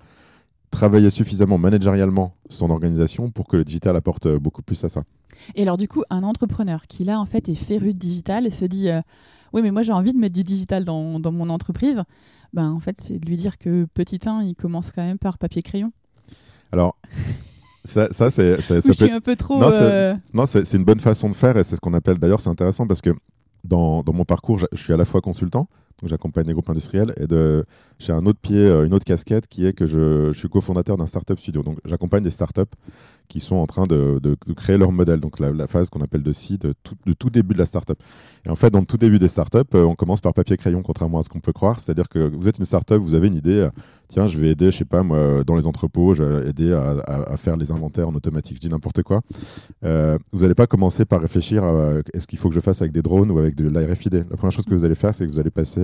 travaillé 0.71 1.09
suffisamment 1.09 1.57
managérialement 1.57 2.33
son 2.49 2.69
organisation 2.69 3.29
pour 3.29 3.47
que 3.47 3.57
le 3.57 3.63
digital 3.63 3.95
apporte 3.95 4.27
beaucoup 4.37 4.63
plus 4.63 4.83
à 4.85 4.89
ça. 4.89 5.03
Et 5.55 5.63
alors, 5.63 5.77
du 5.77 5.87
coup, 5.87 6.03
un 6.09 6.23
entrepreneur 6.23 6.87
qui, 6.87 7.03
là, 7.03 7.19
en 7.19 7.25
fait, 7.25 7.49
est 7.49 7.55
féru 7.55 7.93
de 7.93 7.99
digital 7.99 8.47
et 8.47 8.51
se 8.51 8.65
dit 8.65 8.89
euh, 8.89 9.01
Oui, 9.53 9.61
mais 9.61 9.71
moi, 9.71 9.81
j'ai 9.81 9.91
envie 9.91 10.13
de 10.13 10.17
mettre 10.17 10.35
du 10.35 10.43
digital 10.43 10.83
dans, 10.83 11.19
dans 11.19 11.31
mon 11.31 11.49
entreprise 11.49 12.01
ben, 12.53 12.71
en 12.71 12.79
fait, 12.79 12.99
c'est 13.01 13.19
de 13.19 13.25
lui 13.25 13.37
dire 13.37 13.57
que 13.57 13.85
petit 13.93 14.19
1, 14.25 14.43
il 14.43 14.55
commence 14.55 14.91
quand 14.91 15.03
même 15.03 15.17
par 15.17 15.37
papier-crayon. 15.37 15.91
Alors, 16.71 16.97
ça, 17.83 18.07
ça 18.11 18.29
c'est. 18.29 18.61
Je 18.61 18.91
suis 18.91 19.11
un 19.11 19.21
peu 19.21 19.35
trop. 19.35 19.59
Non, 19.59 19.71
c'est 20.45 20.59
euh, 20.59 20.77
une 20.77 20.83
bonne 20.83 20.99
façon 20.99 21.29
de 21.29 21.35
faire 21.35 21.57
et 21.57 21.63
c'est 21.63 21.75
ce 21.75 21.81
qu'on 21.81 21.93
appelle. 21.93 22.17
D'ailleurs, 22.19 22.39
c'est 22.39 22.49
intéressant 22.49 22.87
parce 22.87 23.01
que 23.01 23.11
dans, 23.63 24.03
dans, 24.03 24.13
mon 24.13 24.25
parcours, 24.25 24.59
je 24.59 24.65
suis 24.77 24.93
à 24.93 24.97
la 24.97 25.05
fois 25.05 25.21
consultant, 25.21 25.67
j'accompagne 26.07 26.45
des 26.45 26.53
groupes 26.53 26.69
industriels, 26.69 27.13
et 27.17 27.25
j'ai 27.99 28.13
un 28.13 28.25
autre 28.25 28.39
pied, 28.39 28.57
euh, 28.57 28.85
une 28.85 28.93
autre 28.93 29.05
casquette 29.05 29.47
qui 29.47 29.65
est 29.65 29.73
que 29.73 29.85
je, 29.85 30.31
je 30.31 30.37
suis 30.37 30.49
cofondateur 30.49 30.97
d'un 30.97 31.07
startup 31.07 31.39
studio. 31.39 31.63
Donc 31.63 31.79
j'accompagne 31.85 32.23
des 32.23 32.29
startups 32.29 32.61
qui 33.31 33.39
sont 33.39 33.55
en 33.55 33.65
train 33.65 33.83
de, 33.83 34.19
créer 34.57 34.77
leur 34.77 34.91
modèle, 34.91 35.21
donc 35.21 35.39
la, 35.39 35.67
phase 35.67 35.89
qu'on 35.89 36.01
appelle 36.01 36.21
de 36.21 36.33
seed, 36.33 36.61
de 36.61 36.73
tout, 36.83 36.95
de 37.05 37.13
tout 37.13 37.29
début 37.29 37.53
de 37.53 37.59
la 37.59 37.65
startup. 37.65 37.97
Et 38.45 38.49
en 38.49 38.55
fait, 38.55 38.69
dans 38.71 38.81
le 38.81 38.85
tout 38.85 38.97
début 38.97 39.19
des 39.19 39.29
startups, 39.29 39.59
euh, 39.73 39.83
on 39.83 39.95
commence 39.95 40.19
par 40.19 40.33
papier-crayon, 40.33 40.81
contrairement 40.83 41.19
à 41.19 41.23
ce 41.23 41.29
qu'on 41.29 41.39
peut 41.39 41.53
croire. 41.53 41.79
C'est-à-dire 41.79 42.09
que 42.09 42.19
vous 42.19 42.49
êtes 42.49 42.59
une 42.59 42.65
startup, 42.65 42.97
vous 42.97 43.13
avez 43.13 43.29
une 43.29 43.35
idée, 43.35 43.59
euh, 43.59 43.69
tiens, 44.11 44.27
je 44.27 44.37
vais 44.37 44.49
aider, 44.49 44.71
je 44.71 44.77
sais 44.77 44.85
pas 44.85 45.01
moi, 45.01 45.43
dans 45.43 45.55
les 45.55 45.65
entrepôts, 45.65 46.13
je 46.13 46.23
vais 46.23 46.49
aider 46.49 46.71
à, 46.71 47.35
faire 47.37 47.57
les 47.57 47.71
inventaires 47.71 48.07
en 48.07 48.13
automatique, 48.13 48.57
je 48.57 48.61
dis 48.61 48.69
n'importe 48.69 49.01
quoi. 49.01 49.21
Euh, 49.83 50.17
vous 50.31 50.41
n'allez 50.41 50.53
pas 50.53 50.67
commencer 50.67 51.05
par 51.05 51.21
réfléchir 51.21 51.63
à 51.63 52.01
est-ce 52.13 52.27
qu'il 52.27 52.37
faut 52.37 52.49
que 52.49 52.55
je 52.55 52.59
fasse 52.59 52.81
avec 52.81 52.91
des 52.91 53.01
drones 53.01 53.31
ou 53.31 53.39
avec 53.39 53.55
de 53.55 53.67
l'ARFID. 53.67 54.13
La 54.29 54.37
première 54.37 54.51
chose 54.51 54.65
que 54.65 54.75
vous 54.75 54.85
allez 54.85 54.95
faire, 54.95 55.15
c'est 55.15 55.25
que 55.25 55.31
vous 55.31 55.39
allez 55.39 55.49
passer 55.49 55.81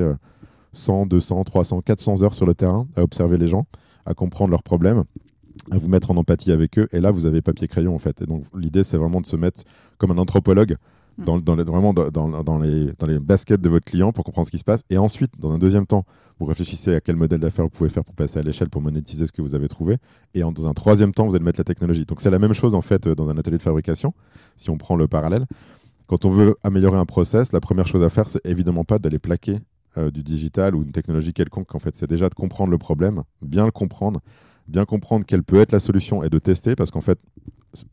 100, 0.73 1.07
200, 1.07 1.43
300, 1.45 1.81
400 1.81 2.23
heures 2.23 2.33
sur 2.33 2.45
le 2.45 2.53
terrain 2.53 2.87
à 2.95 3.01
observer 3.01 3.37
les 3.37 3.47
gens, 3.47 3.65
à 4.05 4.13
comprendre 4.13 4.51
leurs 4.51 4.63
problèmes 4.63 5.03
à 5.71 5.77
vous 5.77 5.87
mettre 5.87 6.11
en 6.11 6.17
empathie 6.17 6.51
avec 6.51 6.77
eux. 6.79 6.87
Et 6.91 6.99
là, 6.99 7.11
vous 7.11 7.25
avez 7.25 7.41
papier-crayon, 7.41 7.93
en 7.93 7.99
fait. 7.99 8.21
Et 8.21 8.25
donc, 8.25 8.43
l'idée, 8.55 8.83
c'est 8.83 8.97
vraiment 8.97 9.21
de 9.21 9.25
se 9.25 9.35
mettre 9.35 9.63
comme 9.97 10.11
un 10.11 10.17
anthropologue. 10.17 10.75
Dans, 11.17 11.55
les, 11.55 11.63
vraiment 11.63 11.93
dans, 11.93 12.59
les, 12.59 12.91
dans 12.99 13.07
les 13.07 13.19
baskets 13.19 13.59
de 13.59 13.69
votre 13.69 13.85
client 13.85 14.11
pour 14.11 14.23
comprendre 14.23 14.45
ce 14.45 14.51
qui 14.51 14.59
se 14.59 14.63
passe. 14.63 14.83
Et 14.89 14.97
ensuite, 14.97 15.31
dans 15.39 15.51
un 15.51 15.57
deuxième 15.57 15.85
temps, 15.85 16.05
vous 16.39 16.45
réfléchissez 16.45 16.93
à 16.93 17.01
quel 17.01 17.15
modèle 17.15 17.39
d'affaires 17.39 17.65
vous 17.65 17.71
pouvez 17.71 17.89
faire 17.89 18.05
pour 18.05 18.15
passer 18.15 18.39
à 18.39 18.41
l'échelle, 18.43 18.69
pour 18.69 18.81
monétiser 18.81 19.25
ce 19.25 19.31
que 19.31 19.41
vous 19.41 19.55
avez 19.55 19.67
trouvé. 19.67 19.97
Et 20.33 20.41
dans 20.41 20.67
un 20.67 20.73
troisième 20.73 21.13
temps, 21.13 21.27
vous 21.27 21.35
allez 21.35 21.43
mettre 21.43 21.59
la 21.59 21.63
technologie. 21.63 22.05
Donc, 22.05 22.21
c'est 22.21 22.29
la 22.29 22.39
même 22.39 22.53
chose, 22.53 22.75
en 22.75 22.81
fait, 22.81 23.07
dans 23.07 23.29
un 23.29 23.37
atelier 23.37 23.57
de 23.57 23.61
fabrication, 23.63 24.13
si 24.55 24.69
on 24.69 24.77
prend 24.77 24.95
le 24.95 25.07
parallèle. 25.07 25.45
Quand 26.07 26.23
on 26.25 26.29
veut 26.29 26.55
améliorer 26.63 26.97
un 26.97 27.05
process, 27.05 27.51
la 27.51 27.59
première 27.59 27.87
chose 27.87 28.03
à 28.03 28.09
faire, 28.09 28.29
c'est 28.29 28.45
évidemment 28.45 28.83
pas 28.83 28.99
d'aller 28.99 29.19
plaquer 29.19 29.59
euh, 29.97 30.11
du 30.11 30.23
digital 30.23 30.75
ou 30.75 30.83
une 30.83 30.91
technologie 30.91 31.33
quelconque. 31.33 31.73
En 31.75 31.79
fait, 31.79 31.95
c'est 31.95 32.09
déjà 32.09 32.29
de 32.29 32.35
comprendre 32.35 32.71
le 32.71 32.77
problème, 32.77 33.23
bien 33.41 33.65
le 33.65 33.71
comprendre, 33.71 34.21
bien 34.67 34.85
comprendre 34.85 35.25
quelle 35.25 35.43
peut 35.43 35.59
être 35.59 35.71
la 35.71 35.79
solution 35.79 36.23
et 36.23 36.29
de 36.29 36.39
tester 36.39 36.75
parce 36.75 36.91
qu'en 36.91 37.01
fait, 37.01 37.19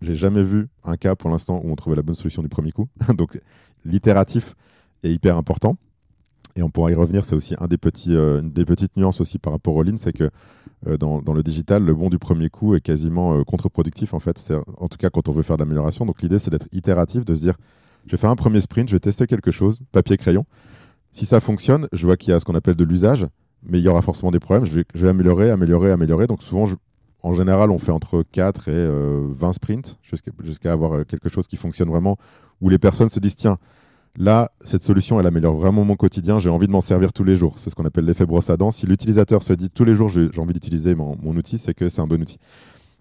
j'ai 0.00 0.14
jamais 0.14 0.42
vu 0.42 0.68
un 0.84 0.96
cas 0.96 1.14
pour 1.14 1.30
l'instant 1.30 1.60
où 1.62 1.70
on 1.70 1.76
trouvait 1.76 1.96
la 1.96 2.02
bonne 2.02 2.14
solution 2.14 2.42
du 2.42 2.48
premier 2.48 2.72
coup. 2.72 2.88
Donc, 3.16 3.40
l'itératif 3.84 4.54
est 5.02 5.12
hyper 5.12 5.36
important. 5.36 5.76
Et 6.56 6.62
on 6.62 6.70
pourra 6.70 6.92
y 6.92 6.94
revenir, 6.94 7.24
c'est 7.24 7.34
aussi 7.34 7.56
un 7.58 7.66
des 7.66 7.78
petits, 7.78 8.14
euh, 8.14 8.40
une 8.40 8.52
des 8.52 8.64
petites 8.64 8.96
nuances 8.96 9.20
aussi 9.20 9.38
par 9.38 9.52
rapport 9.52 9.74
au 9.74 9.82
lean, 9.82 9.96
c'est 9.96 10.12
que 10.12 10.30
euh, 10.86 10.96
dans, 10.96 11.20
le 11.20 11.42
digital, 11.42 11.82
le 11.82 11.94
bon 11.94 12.08
du 12.10 12.18
premier 12.18 12.48
coup 12.48 12.76
est 12.76 12.80
quasiment 12.80 13.34
euh, 13.34 13.42
contre-productif 13.42 14.14
en 14.14 14.20
fait, 14.20 14.52
en 14.78 14.88
tout 14.88 14.98
cas 14.98 15.10
quand 15.10 15.28
on 15.28 15.32
veut 15.32 15.42
faire 15.42 15.56
de 15.56 15.62
l'amélioration. 15.62 16.06
Donc 16.06 16.22
l'idée 16.22 16.38
c'est 16.38 16.50
d'être 16.50 16.68
itératif, 16.70 17.24
de 17.24 17.34
se 17.34 17.40
dire, 17.40 17.56
je 18.06 18.12
vais 18.12 18.18
faire 18.18 18.30
un 18.30 18.36
premier 18.36 18.60
sprint, 18.60 18.88
je 18.88 18.94
vais 18.94 19.00
tester 19.00 19.26
quelque 19.26 19.50
chose, 19.50 19.80
papier-crayon. 19.90 20.46
Si 21.10 21.26
ça 21.26 21.40
fonctionne, 21.40 21.88
je 21.92 22.06
vois 22.06 22.16
qu'il 22.16 22.30
y 22.30 22.32
a 22.34 22.38
ce 22.38 22.44
qu'on 22.44 22.54
appelle 22.54 22.76
de 22.76 22.84
l'usage, 22.84 23.26
mais 23.66 23.78
il 23.78 23.84
y 23.84 23.88
aura 23.88 24.02
forcément 24.02 24.30
des 24.30 24.40
problèmes. 24.40 24.66
Je 24.66 24.82
vais, 25.00 25.08
améliorer, 25.08 25.50
améliorer, 25.50 25.90
améliorer. 25.90 26.26
Donc 26.26 26.42
souvent, 26.42 26.66
en 27.22 27.32
général, 27.32 27.70
on 27.70 27.78
fait 27.78 27.92
entre 27.92 28.22
4 28.32 28.68
et 28.68 28.72
20 28.72 28.78
euh, 28.78 29.52
sprints 29.52 29.98
jusqu'à 30.42 30.72
avoir 30.72 30.92
euh, 30.92 31.04
quelque 31.04 31.28
chose 31.28 31.46
qui 31.46 31.56
fonctionne 31.56 31.88
vraiment, 31.88 32.16
où 32.60 32.68
les 32.68 32.78
personnes 32.78 33.08
se 33.08 33.20
disent, 33.20 33.36
tiens, 33.36 33.58
là, 34.16 34.50
cette 34.60 34.82
solution, 34.82 35.18
elle 35.18 35.26
améliore 35.26 35.56
vraiment 35.56 35.84
mon 35.84 35.96
quotidien, 35.96 36.38
j'ai 36.38 36.50
envie 36.50 36.66
de 36.66 36.72
m'en 36.72 36.80
servir 36.80 37.12
tous 37.12 37.24
les 37.24 37.36
jours. 37.36 37.58
C'est 37.58 37.70
ce 37.70 37.74
qu'on 37.74 37.86
appelle 37.86 38.04
l'effet 38.04 38.26
brosse 38.26 38.50
à 38.50 38.56
dents. 38.56 38.70
Si 38.70 38.86
l'utilisateur 38.86 39.42
se 39.42 39.52
dit, 39.54 39.70
tous 39.70 39.84
les 39.84 39.94
jours, 39.94 40.08
j'ai 40.08 40.28
envie 40.38 40.52
d'utiliser 40.52 40.94
mon, 40.94 41.16
mon, 41.22 41.34
outil, 41.36 41.58
c'est 41.58 41.74
que 41.74 41.88
c'est 41.88 42.00
un 42.00 42.06
bon 42.06 42.20
outil. 42.20 42.38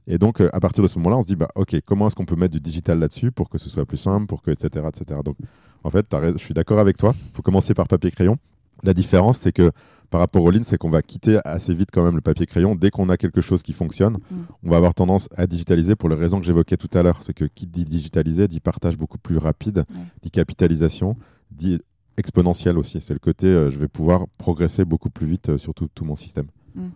Et 0.07 0.17
donc, 0.17 0.41
euh, 0.41 0.49
à 0.53 0.59
partir 0.59 0.83
de 0.83 0.87
ce 0.87 0.97
moment-là, 0.99 1.17
on 1.17 1.21
se 1.21 1.27
dit, 1.27 1.35
bah, 1.35 1.49
OK, 1.55 1.75
comment 1.85 2.07
est-ce 2.07 2.15
qu'on 2.15 2.25
peut 2.25 2.35
mettre 2.35 2.53
du 2.53 2.59
digital 2.59 2.99
là-dessus 2.99 3.31
pour 3.31 3.49
que 3.49 3.57
ce 3.57 3.69
soit 3.69 3.85
plus 3.85 3.97
simple, 3.97 4.25
pour 4.27 4.41
que, 4.41 4.51
etc., 4.51 4.85
etc. 4.87 5.19
Donc, 5.23 5.37
en 5.83 5.89
fait, 5.89 6.05
je 6.11 6.37
suis 6.37 6.53
d'accord 6.53 6.79
avec 6.79 6.97
toi. 6.97 7.13
Il 7.29 7.35
faut 7.35 7.41
commencer 7.41 7.73
par 7.73 7.87
papier-crayon. 7.87 8.37
La 8.83 8.93
différence, 8.93 9.39
c'est 9.39 9.51
que 9.51 9.71
par 10.09 10.19
rapport 10.19 10.43
au 10.43 10.51
lean, 10.51 10.61
c'est 10.61 10.77
qu'on 10.77 10.91
va 10.91 11.01
quitter 11.01 11.39
assez 11.43 11.73
vite 11.73 11.89
quand 11.91 12.03
même 12.03 12.15
le 12.15 12.21
papier 12.21 12.45
crayon. 12.45 12.75
Dès 12.75 12.91
qu'on 12.91 13.09
a 13.09 13.17
quelque 13.17 13.41
chose 13.41 13.63
qui 13.63 13.73
fonctionne, 13.73 14.17
mm. 14.29 14.35
on 14.63 14.69
va 14.69 14.77
avoir 14.77 14.93
tendance 14.93 15.27
à 15.35 15.47
digitaliser 15.47 15.95
pour 15.95 16.07
les 16.07 16.15
raisons 16.15 16.39
que 16.39 16.45
j'évoquais 16.45 16.77
tout 16.77 16.89
à 16.93 17.01
l'heure. 17.01 17.23
C'est 17.23 17.33
que 17.33 17.45
qui 17.45 17.65
dit 17.65 17.83
digitaliser 17.83 18.47
dit 18.47 18.59
partage 18.59 18.95
beaucoup 18.95 19.17
plus 19.17 19.37
rapide, 19.37 19.85
dit 20.21 20.29
capitalisation, 20.29 21.15
dit 21.49 21.79
exponentiel 22.17 22.77
aussi. 22.77 23.01
C'est 23.01 23.13
le 23.13 23.19
côté 23.19 23.47
euh, 23.47 23.71
je 23.71 23.79
vais 23.79 23.87
pouvoir 23.87 24.27
progresser 24.37 24.85
beaucoup 24.85 25.09
plus 25.09 25.25
vite 25.25 25.49
euh, 25.49 25.57
sur 25.57 25.73
tout, 25.73 25.89
mon 26.01 26.15
système. 26.15 26.45
Mm. 26.75 26.89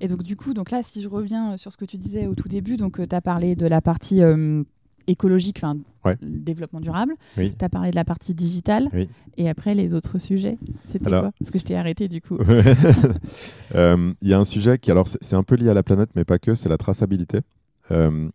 Et 0.00 0.08
donc 0.08 0.22
du 0.22 0.36
coup, 0.36 0.52
donc 0.52 0.70
là, 0.70 0.82
si 0.82 1.00
je 1.00 1.08
reviens 1.08 1.52
euh, 1.52 1.56
sur 1.56 1.70
ce 1.70 1.76
que 1.76 1.84
tu 1.84 1.96
disais 1.96 2.26
au 2.26 2.34
tout 2.34 2.48
début, 2.48 2.76
donc 2.76 3.06
tu 3.08 3.14
as 3.14 3.20
parlé 3.20 3.54
de 3.54 3.66
la 3.68 3.80
partie 3.80 4.20
écologique, 5.06 5.58
enfin 5.58 5.76
développement 6.22 6.80
durable. 6.80 7.14
Tu 7.36 7.52
as 7.60 7.68
parlé 7.68 7.90
de 7.90 7.96
la 7.96 8.04
partie 8.04 8.34
digitale. 8.34 8.88
Et 9.36 9.48
après, 9.48 9.74
les 9.74 9.94
autres 9.94 10.18
sujets, 10.18 10.58
c'était 10.86 11.10
quoi? 11.10 11.32
Parce 11.38 11.50
que 11.50 11.58
je 11.58 11.64
t'ai 11.64 11.76
arrêté 11.76 12.08
du 12.08 12.20
coup. 12.20 12.38
Euh, 13.74 14.12
il 14.22 14.28
y 14.28 14.32
a 14.32 14.38
un 14.38 14.44
sujet 14.44 14.78
qui, 14.78 14.90
alors 14.90 15.08
c'est 15.08 15.34
un 15.34 15.42
peu 15.42 15.56
lié 15.56 15.68
à 15.68 15.74
la 15.74 15.82
planète, 15.82 16.10
mais 16.14 16.24
pas 16.24 16.38
que, 16.38 16.54
c'est 16.54 16.68
la 16.68 16.78
traçabilité. 16.78 17.40
Euh, 17.90 18.28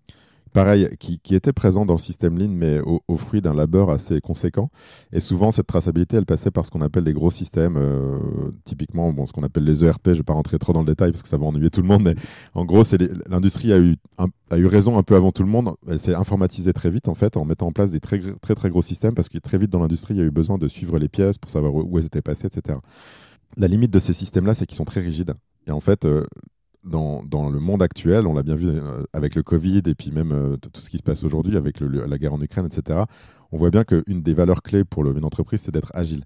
pareil, 0.53 0.89
qui, 0.99 1.19
était 1.35 1.53
présent 1.53 1.85
dans 1.85 1.93
le 1.93 1.99
système 1.99 2.37
Lean, 2.37 2.49
mais 2.49 2.79
au, 2.79 3.01
au 3.07 3.17
fruit 3.17 3.41
d'un 3.41 3.53
labeur 3.53 3.89
assez 3.89 4.19
conséquent. 4.21 4.69
Et 5.11 5.19
souvent, 5.19 5.51
cette 5.51 5.67
traçabilité, 5.67 6.17
elle 6.17 6.25
passait 6.25 6.51
par 6.51 6.65
ce 6.65 6.71
qu'on 6.71 6.81
appelle 6.81 7.03
des 7.03 7.13
gros 7.13 7.31
systèmes, 7.31 7.77
euh, 7.77 8.19
typiquement 8.65 9.11
bon, 9.13 9.25
ce 9.25 9.33
qu'on 9.33 9.43
appelle 9.43 9.63
les 9.63 9.83
ERP. 9.83 10.07
Je 10.07 10.09
ne 10.11 10.15
vais 10.17 10.23
pas 10.23 10.33
rentrer 10.33 10.59
trop 10.59 10.73
dans 10.73 10.81
le 10.81 10.85
détail 10.85 11.11
parce 11.11 11.23
que 11.23 11.29
ça 11.29 11.37
va 11.37 11.45
ennuyer 11.45 11.69
tout 11.69 11.81
le 11.81 11.87
monde, 11.87 12.03
mais 12.03 12.15
en 12.53 12.65
gros, 12.65 12.83
l'industrie 13.27 13.71
a 13.73 13.79
eu, 13.79 13.95
a 14.17 14.57
eu 14.57 14.65
raison 14.65 14.97
un 14.97 15.03
peu 15.03 15.15
avant 15.15 15.31
tout 15.31 15.43
le 15.43 15.49
monde. 15.49 15.73
Elle 15.87 15.99
s'est 15.99 16.15
informatisée 16.15 16.73
très 16.73 16.89
vite, 16.89 17.07
en 17.07 17.15
fait, 17.15 17.37
en 17.37 17.45
mettant 17.45 17.67
en 17.67 17.71
place 17.71 17.91
des 17.91 17.99
très, 17.99 18.19
très, 18.41 18.55
très 18.55 18.69
gros 18.69 18.81
systèmes, 18.81 19.15
parce 19.15 19.29
que 19.29 19.37
très 19.37 19.57
vite 19.57 19.69
dans 19.69 19.79
l'industrie, 19.79 20.13
il 20.13 20.17
y 20.17 20.21
a 20.21 20.25
eu 20.25 20.31
besoin 20.31 20.57
de 20.57 20.67
suivre 20.67 20.99
les 20.99 21.07
pièces 21.07 21.37
pour 21.37 21.49
savoir 21.49 21.73
où, 21.73 21.97
elles 21.97 22.05
étaient 22.05 22.21
passées, 22.21 22.47
etc. 22.47 22.77
La 23.57 23.67
limite 23.67 23.91
de 23.91 23.99
ces 23.99 24.13
systèmes-là, 24.13 24.53
c'est 24.53 24.65
qu'ils 24.65 24.77
sont 24.77 24.85
très 24.85 25.01
rigides. 25.01 25.33
Et 25.67 25.71
en 25.71 25.79
fait, 25.79 26.05
euh, 26.05 26.25
dans, 26.83 27.49
le 27.49 27.59
monde 27.59 27.81
actuel, 27.81 28.27
on 28.27 28.33
l'a 28.33 28.43
bien 28.43 28.55
vu 28.55 28.67
euh, 28.67 29.03
avec 29.13 29.35
le 29.35 29.43
Covid 29.43 29.83
et 29.85 29.95
puis 29.95 30.11
même 30.11 30.31
euh, 30.31 30.57
tout 30.57 30.81
ce 30.81 30.89
qui 30.89 30.97
se 30.97 31.03
passe 31.03 31.23
aujourd'hui 31.23 31.57
avec 31.57 31.79
la 31.79 32.17
guerre 32.17 32.33
en 32.33 32.41
Ukraine, 32.41 32.65
etc., 32.65 33.01
on 33.51 33.57
voit 33.57 33.69
bien 33.69 33.83
qu'une 33.83 34.21
des 34.21 34.33
valeurs 34.33 34.61
clés 34.61 34.83
pour 34.83 35.05
une 35.05 35.25
entreprise, 35.25 35.61
c'est 35.61 35.71
d'être 35.71 35.91
agile. 35.93 36.23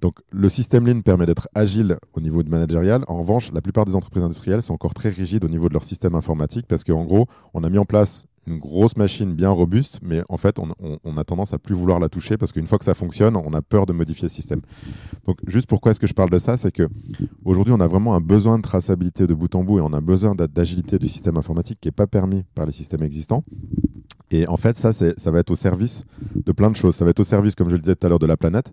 Donc 0.00 0.16
le 0.30 0.48
système 0.48 0.86
Lean 0.86 1.00
permet 1.00 1.26
d'être 1.26 1.48
agile 1.54 1.96
au 2.12 2.20
niveau 2.20 2.42
de 2.42 2.50
managérial. 2.50 3.04
En 3.06 3.18
revanche, 3.18 3.52
la 3.52 3.60
plupart 3.60 3.84
des 3.84 3.94
entreprises 3.94 4.24
industrielles 4.24 4.62
sont 4.62 4.74
encore 4.74 4.94
très 4.94 5.08
rigides 5.08 5.44
au 5.44 5.48
niveau 5.48 5.68
de 5.68 5.74
leur 5.74 5.84
système 5.84 6.14
informatique 6.14 6.66
parce 6.66 6.84
qu'en 6.84 7.04
gros, 7.04 7.26
on 7.54 7.62
a 7.62 7.70
mis 7.70 7.78
en 7.78 7.84
place 7.84 8.26
une 8.46 8.58
grosse 8.58 8.96
machine 8.96 9.34
bien 9.34 9.50
robuste, 9.50 10.00
mais 10.02 10.22
en 10.28 10.36
fait, 10.36 10.58
on, 10.58 11.16
a 11.16 11.24
tendance 11.24 11.52
à 11.52 11.58
plus 11.58 11.74
vouloir 11.74 12.00
la 12.00 12.08
toucher 12.08 12.36
parce 12.36 12.52
qu'une 12.52 12.66
fois 12.66 12.78
que 12.78 12.84
ça 12.84 12.94
fonctionne, 12.94 13.36
on 13.36 13.54
a 13.54 13.62
peur 13.62 13.86
de 13.86 13.92
modifier 13.92 14.24
le 14.24 14.32
système. 14.32 14.60
Donc, 15.26 15.38
juste 15.46 15.68
pourquoi 15.68 15.92
est-ce 15.92 16.00
que 16.00 16.06
je 16.06 16.14
parle 16.14 16.30
de 16.30 16.38
ça 16.38 16.56
C'est 16.56 16.72
que 16.72 16.88
aujourd'hui, 17.44 17.72
on 17.72 17.80
a 17.80 17.86
vraiment 17.86 18.14
un 18.14 18.20
besoin 18.20 18.58
de 18.58 18.62
traçabilité 18.62 19.26
de 19.26 19.34
bout 19.34 19.54
en 19.54 19.62
bout 19.62 19.78
et 19.78 19.82
on 19.82 19.92
a 19.92 20.00
besoin 20.00 20.34
d'agilité 20.34 20.98
du 20.98 21.08
système 21.08 21.36
informatique 21.36 21.78
qui 21.80 21.88
n'est 21.88 21.92
pas 21.92 22.08
permis 22.08 22.44
par 22.54 22.66
les 22.66 22.72
systèmes 22.72 23.02
existants. 23.02 23.44
Et 24.32 24.48
en 24.48 24.56
fait, 24.56 24.76
ça, 24.76 24.92
ça 24.92 25.30
va 25.30 25.38
être 25.38 25.50
au 25.50 25.54
service 25.54 26.04
de 26.34 26.52
plein 26.52 26.70
de 26.70 26.76
choses. 26.76 26.96
Ça 26.96 27.04
va 27.04 27.10
être 27.10 27.20
au 27.20 27.24
service, 27.24 27.54
comme 27.54 27.68
je 27.68 27.76
le 27.76 27.82
disais 27.82 27.94
tout 27.94 28.06
à 28.06 28.10
l'heure, 28.10 28.18
de 28.18 28.26
la 28.26 28.36
planète. 28.36 28.72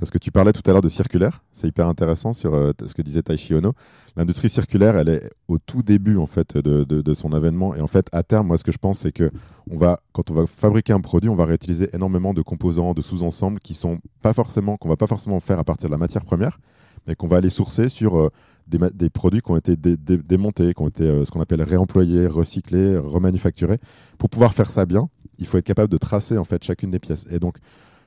Parce 0.00 0.10
que 0.10 0.16
tu 0.16 0.32
parlais 0.32 0.54
tout 0.54 0.62
à 0.64 0.72
l'heure 0.72 0.80
de 0.80 0.88
circulaire, 0.88 1.42
c'est 1.52 1.68
hyper 1.68 1.86
intéressant 1.86 2.32
sur 2.32 2.54
euh, 2.54 2.72
ce 2.86 2.94
que 2.94 3.02
disait 3.02 3.20
Taishi 3.20 3.54
Ono. 3.54 3.74
L'industrie 4.16 4.48
circulaire, 4.48 4.96
elle 4.96 5.10
est 5.10 5.30
au 5.46 5.58
tout 5.58 5.82
début 5.82 6.16
en 6.16 6.26
fait 6.26 6.56
de, 6.56 7.14
son 7.14 7.34
avènement. 7.34 7.74
Et 7.74 7.82
en 7.82 7.86
fait, 7.86 8.08
à 8.12 8.22
terme, 8.22 8.46
moi, 8.46 8.56
ce 8.56 8.64
que 8.64 8.72
je 8.72 8.78
pense, 8.78 9.00
c'est 9.00 9.12
que 9.12 9.30
on 9.70 9.76
va, 9.76 10.00
quand 10.12 10.30
on 10.30 10.34
va 10.34 10.46
fabriquer 10.46 10.94
un 10.94 11.02
produit, 11.02 11.28
on 11.28 11.36
va 11.36 11.44
réutiliser 11.44 11.90
énormément 11.92 12.32
de 12.32 12.40
composants, 12.40 12.94
de 12.94 13.02
sous-ensembles 13.02 13.60
qui 13.60 13.74
sont 13.74 13.98
pas 14.22 14.32
forcément, 14.32 14.78
qu'on 14.78 14.88
va 14.88 14.96
pas 14.96 15.06
forcément 15.06 15.38
faire 15.38 15.58
à 15.58 15.64
partir 15.64 15.90
de 15.90 15.92
la 15.92 15.98
matière 15.98 16.24
première, 16.24 16.58
mais 17.06 17.14
qu'on 17.14 17.28
va 17.28 17.36
aller 17.36 17.50
sourcer 17.50 17.90
sur 17.90 18.18
euh, 18.18 18.30
des, 18.68 18.78
des, 18.94 19.10
produits 19.10 19.42
qui 19.42 19.50
ont 19.50 19.58
été 19.58 19.76
démontés, 19.76 20.72
qui 20.72 20.82
ont 20.82 20.88
été 20.88 21.04
euh, 21.04 21.26
ce 21.26 21.30
qu'on 21.30 21.42
appelle 21.42 21.62
réemployés, 21.62 22.26
recyclés, 22.26 22.96
remanufacturés. 22.96 23.78
Pour 24.16 24.30
pouvoir 24.30 24.54
faire 24.54 24.70
ça 24.70 24.86
bien, 24.86 25.10
il 25.38 25.46
faut 25.46 25.58
être 25.58 25.66
capable 25.66 25.92
de 25.92 25.98
tracer 25.98 26.38
en 26.38 26.44
fait 26.44 26.64
chacune 26.64 26.90
des 26.90 27.00
pièces. 27.00 27.26
Et 27.30 27.38
donc 27.38 27.58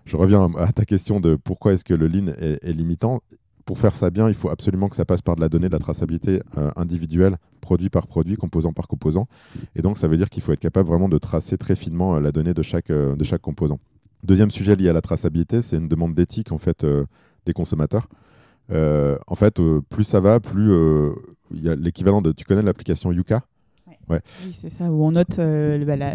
je 0.05 0.17
reviens 0.17 0.51
à 0.57 0.71
ta 0.71 0.85
question 0.85 1.19
de 1.19 1.35
pourquoi 1.35 1.73
est-ce 1.73 1.85
que 1.85 1.93
le 1.93 2.07
lean 2.07 2.27
est, 2.37 2.73
limitant. 2.73 3.21
Pour 3.65 3.79
faire 3.79 3.95
ça 3.95 4.09
bien, 4.09 4.27
il 4.27 4.33
faut 4.33 4.49
absolument 4.49 4.89
que 4.89 4.95
ça 4.95 5.05
passe 5.05 5.21
par 5.21 5.35
de 5.35 5.41
la 5.41 5.47
donnée, 5.47 5.67
de 5.67 5.73
la 5.73 5.79
traçabilité 5.79 6.41
euh, 6.57 6.69
individuelle, 6.75 7.37
produit 7.61 7.89
par 7.89 8.07
produit, 8.07 8.35
composant 8.35 8.73
par 8.73 8.89
composant. 8.89 9.27
Et 9.75 9.81
donc, 9.81 9.97
ça 9.97 10.09
veut 10.09 10.17
dire 10.17 10.29
qu'il 10.29 10.43
faut 10.43 10.51
être 10.51 10.59
capable 10.59 10.89
vraiment 10.89 11.07
de 11.07 11.17
tracer 11.17 11.57
très 11.57 11.77
finement 11.77 12.15
euh, 12.15 12.19
la 12.19 12.33
donnée 12.33 12.53
de 12.53 12.61
chaque, 12.61 12.89
euh, 12.89 13.15
de 13.15 13.23
chaque 13.23 13.41
composant. 13.41 13.79
Deuxième 14.23 14.51
sujet 14.51 14.75
lié 14.75 14.89
à 14.89 14.93
la 14.93 15.01
traçabilité, 15.01 15.61
c'est 15.61 15.77
une 15.77 15.87
demande 15.87 16.13
d'éthique 16.13 16.51
en 16.51 16.57
fait 16.57 16.85
des 17.45 17.51
consommateurs. 17.51 18.07
en 18.69 19.35
fait, 19.35 19.61
plus 19.89 20.05
ça 20.05 20.21
va, 20.21 20.39
plus 20.39 20.71
il 21.51 21.61
y 21.61 21.67
a 21.67 21.75
l'équivalent 21.75 22.21
de. 22.21 22.31
Tu 22.31 22.45
connais 22.45 22.61
l'application 22.61 23.11
Yuka? 23.11 23.43
Ouais. 24.07 24.21
Oui, 24.45 24.55
c'est 24.57 24.69
ça, 24.69 24.85
où 24.85 25.03
on 25.03 25.11
note 25.11 25.35
bah, 25.37 25.97
la, 25.97 26.13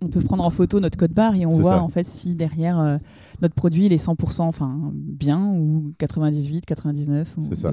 on 0.00 0.08
peut 0.08 0.20
prendre 0.20 0.44
en 0.44 0.50
photo 0.50 0.80
notre 0.80 0.98
code 0.98 1.12
barre 1.12 1.34
et 1.34 1.46
on 1.46 1.50
voit 1.50 1.80
en 1.80 1.88
fait 1.88 2.06
si 2.06 2.34
derrière 2.34 2.80
euh, 2.80 2.98
notre 3.42 3.54
produit 3.54 3.86
il 3.86 3.92
est 3.92 4.04
100% 4.04 4.42
enfin 4.42 4.92
bien 4.94 5.46
ou 5.46 5.92
98, 5.98 6.64
99. 6.66 7.36
C'est 7.40 7.56
ça. 7.56 7.72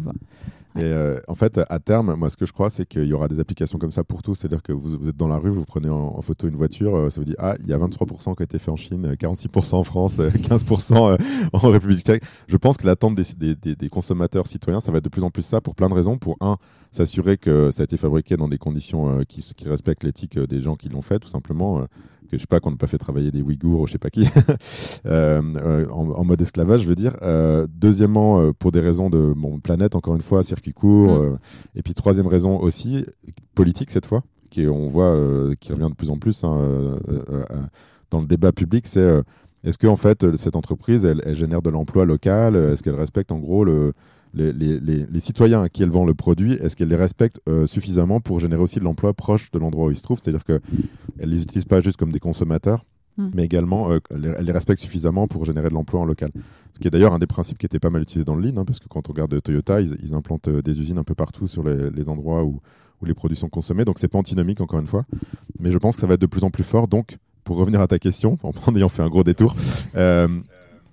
Et 0.78 0.84
euh, 0.84 1.20
en 1.28 1.34
fait, 1.34 1.60
à 1.70 1.80
terme, 1.80 2.14
moi, 2.16 2.30
ce 2.30 2.38
que 2.38 2.46
je 2.46 2.54
crois, 2.54 2.70
c'est 2.70 2.86
qu'il 2.86 3.06
y 3.06 3.14
aura 3.14 3.28
des 3.28 3.40
applications 3.40 3.80
comme 3.80 3.92
ça 3.92 4.04
pour 4.04 4.22
tous. 4.22 4.36
C'est-à-dire 4.36 4.62
que 4.62 4.72
vous, 4.72 5.10
êtes 5.10 5.18
dans 5.18 5.28
la 5.28 5.38
rue, 5.38 5.50
vous 5.50 5.66
prenez 5.66 5.90
en, 5.90 6.22
photo 6.22 6.48
une 6.48 6.56
voiture, 6.56 6.96
euh, 6.96 7.10
ça 7.10 7.20
vous 7.20 7.26
dit 7.26 7.36
ah, 7.40 7.56
il 7.60 7.68
y 7.68 7.74
a 7.74 7.80
23% 7.80 8.36
qui 8.36 8.44
a 8.44 8.46
été 8.46 8.60
fait 8.60 8.70
en 8.70 8.76
Chine, 8.76 9.16
46% 9.20 9.76
en 9.76 9.84
France, 9.84 10.20
15% 10.20 11.18
en 11.54 11.70
République 11.70 12.06
tchèque. 12.06 12.24
Je 12.48 12.58
pense 12.58 12.78
que 12.78 12.86
l'attente 12.86 13.16
des, 13.16 13.56
des, 13.56 13.90
consommateurs 13.90 14.46
citoyens, 14.46 14.80
ça 14.80 14.92
va 14.92 15.00
être 15.00 15.04
de 15.04 15.10
plus 15.10 15.24
en 15.24 15.32
plus 15.32 15.42
ça 15.42 15.62
pour 15.62 15.74
plein 15.74 15.90
de 15.90 15.96
raisons. 15.96 16.18
Pour 16.20 16.38
un, 16.42 16.58
s'assurer 16.92 17.38
que 17.38 17.72
ça 17.72 17.82
a 17.82 17.86
été 17.86 17.98
fabriqué 17.98 18.38
dans 18.38 18.48
des 18.48 18.60
conditions 18.60 19.24
qui, 19.28 19.42
qui, 19.56 19.68
respectent 19.68 20.04
l'éthique 20.04 20.38
des 20.38 20.62
gens 20.62 20.76
qui 20.76 20.90
l'ont 20.90 21.02
fait, 21.02 21.18
tout 21.18 21.28
simplement 21.28 21.88
je 22.32 22.38
sais 22.38 22.48
pas 22.48 22.60
qu'on 22.60 22.72
n'a 22.72 22.78
pas 22.78 22.88
fait 22.88 22.98
travailler 22.98 23.32
des 23.32 23.42
Ouïghours 23.42 23.82
ou 23.82 23.88
je 23.88 23.94
sais 23.94 23.98
pas 23.98 24.10
qui 24.10 24.24
euh, 25.06 25.42
euh, 25.58 25.88
en, 25.90 26.24
mode 26.24 26.42
esclavage, 26.42 26.82
je 26.82 26.88
veux 26.88 26.96
dire. 26.96 27.16
Euh, 27.22 27.68
deuxièmement, 27.70 28.52
pour 28.54 28.72
des 28.72 28.80
raisons 28.80 29.10
de 29.10 29.34
mon 29.36 29.60
planète, 29.60 29.96
encore 29.96 30.16
une 30.16 30.22
fois, 30.22 30.44
circuit 30.44 30.74
court. 30.74 31.22
Mm. 31.22 31.40
et 31.76 31.82
puis 31.82 31.94
troisième 31.94 32.28
raison 32.28 32.60
aussi 32.60 33.06
politique 33.56 33.92
cette 33.92 34.06
fois, 34.06 34.24
qui 34.50 34.68
on 34.68 34.88
voit 34.88 35.16
qui 35.60 35.72
revient 35.72 35.90
de 35.90 35.96
plus 35.96 36.10
en 36.10 36.18
plus 36.18 36.44
hein, 36.44 37.00
dans 38.12 38.22
le 38.22 38.28
débat 38.28 38.52
public, 38.52 38.88
c'est 38.88 39.24
est-ce 39.64 39.78
que 39.78 39.88
en 39.88 39.96
fait 39.96 40.36
cette 40.38 40.56
entreprise 40.56 41.06
elle, 41.06 41.22
elle 41.26 41.36
génère 41.36 41.62
de 41.62 41.70
l'emploi 41.70 42.06
local 42.06 42.56
Est-ce 42.56 42.84
qu'elle 42.84 42.96
respecte 42.96 43.32
en 43.32 43.40
gros 43.40 43.64
le 43.64 43.94
les, 44.38 45.20
citoyens 45.20 45.64
à 45.64 45.70
qui 45.70 45.84
elle 45.84 45.90
vend 45.90 46.06
le 46.06 46.14
produit, 46.14 46.54
est-ce 46.54 46.76
qu'elle 46.76 46.90
les 46.90 46.96
respecte 46.96 47.40
euh, 47.50 47.68
suffisamment 47.68 48.22
pour 48.22 48.40
générer 48.40 48.62
aussi 48.62 48.80
de 48.80 48.84
l'emploi 48.84 49.14
proche 49.14 49.52
de 49.52 49.60
l'endroit 49.60 49.88
où 49.88 49.92
ils 49.92 49.98
se 49.98 50.04
trouvent? 50.04 50.20
C'est-à-dire 50.22 50.46
qu'elle 50.46 50.62
ne 51.20 51.26
les 51.26 51.42
utilise 51.42 51.66
pas 51.66 51.82
juste 51.82 51.98
comme 51.98 52.12
des 52.12 52.20
consommateurs, 52.20 52.86
hmm. 53.18 53.30
mais 53.34 53.44
également 53.44 53.92
euh, 53.92 54.00
elle, 54.12 54.46
les 54.46 54.52
respecte 54.52 54.82
suffisamment 54.82 55.28
pour 55.28 55.46
générer 55.46 55.70
de 55.70 55.74
l'emploi 55.74 56.00
en 56.00 56.06
local. 56.06 56.32
Ce 56.74 56.80
qui 56.80 56.88
est 56.88 56.92
d'ailleurs 56.92 57.14
un 57.14 57.20
des 57.20 57.28
principes 57.28 57.58
qui 57.58 57.66
était 57.66 57.80
pas 57.80 57.90
mal 57.90 58.02
utilisé 58.02 58.26
dans 58.26 58.36
le 58.36 58.44
Lean, 58.44 58.58
hein, 58.58 58.66
parce 58.66 58.80
que 58.80 58.88
quand 58.88 59.10
on 59.10 59.14
regarde 59.14 59.42
Toyota, 59.42 59.82
ils, 59.82 60.14
implantent 60.14 60.48
euh, 60.48 60.62
des 60.62 60.80
usines 60.80 60.98
un 60.98 61.04
peu 61.04 61.16
partout 61.16 61.48
sur 61.48 61.64
les, 61.64 62.10
endroits 62.10 62.44
où, 62.44 62.62
où, 63.02 63.06
les 63.06 63.14
produits 63.14 63.38
sont 63.38 63.50
consommés. 63.50 63.86
Donc 63.86 64.00
c'est 64.00 64.08
pas 64.08 64.20
antinomique 64.20 64.62
encore 64.62 64.80
une 64.80 64.88
fois, 64.88 65.06
mais 65.60 65.72
je 65.72 65.78
pense 65.78 65.96
que 65.96 66.02
ça 66.02 66.08
va 66.08 66.14
être 66.14 66.22
de 66.22 66.28
plus 66.28 66.44
en 66.44 66.50
plus 66.50 66.64
fort. 66.64 66.88
Donc 66.88 67.18
pour 67.44 67.58
revenir 67.58 67.82
à 67.82 67.88
ta 67.88 68.00
question, 68.00 68.38
en 68.44 68.52
ayant 68.76 68.90
fait 68.90 69.04
un 69.04 69.10
gros 69.10 69.24
détour, 69.24 69.56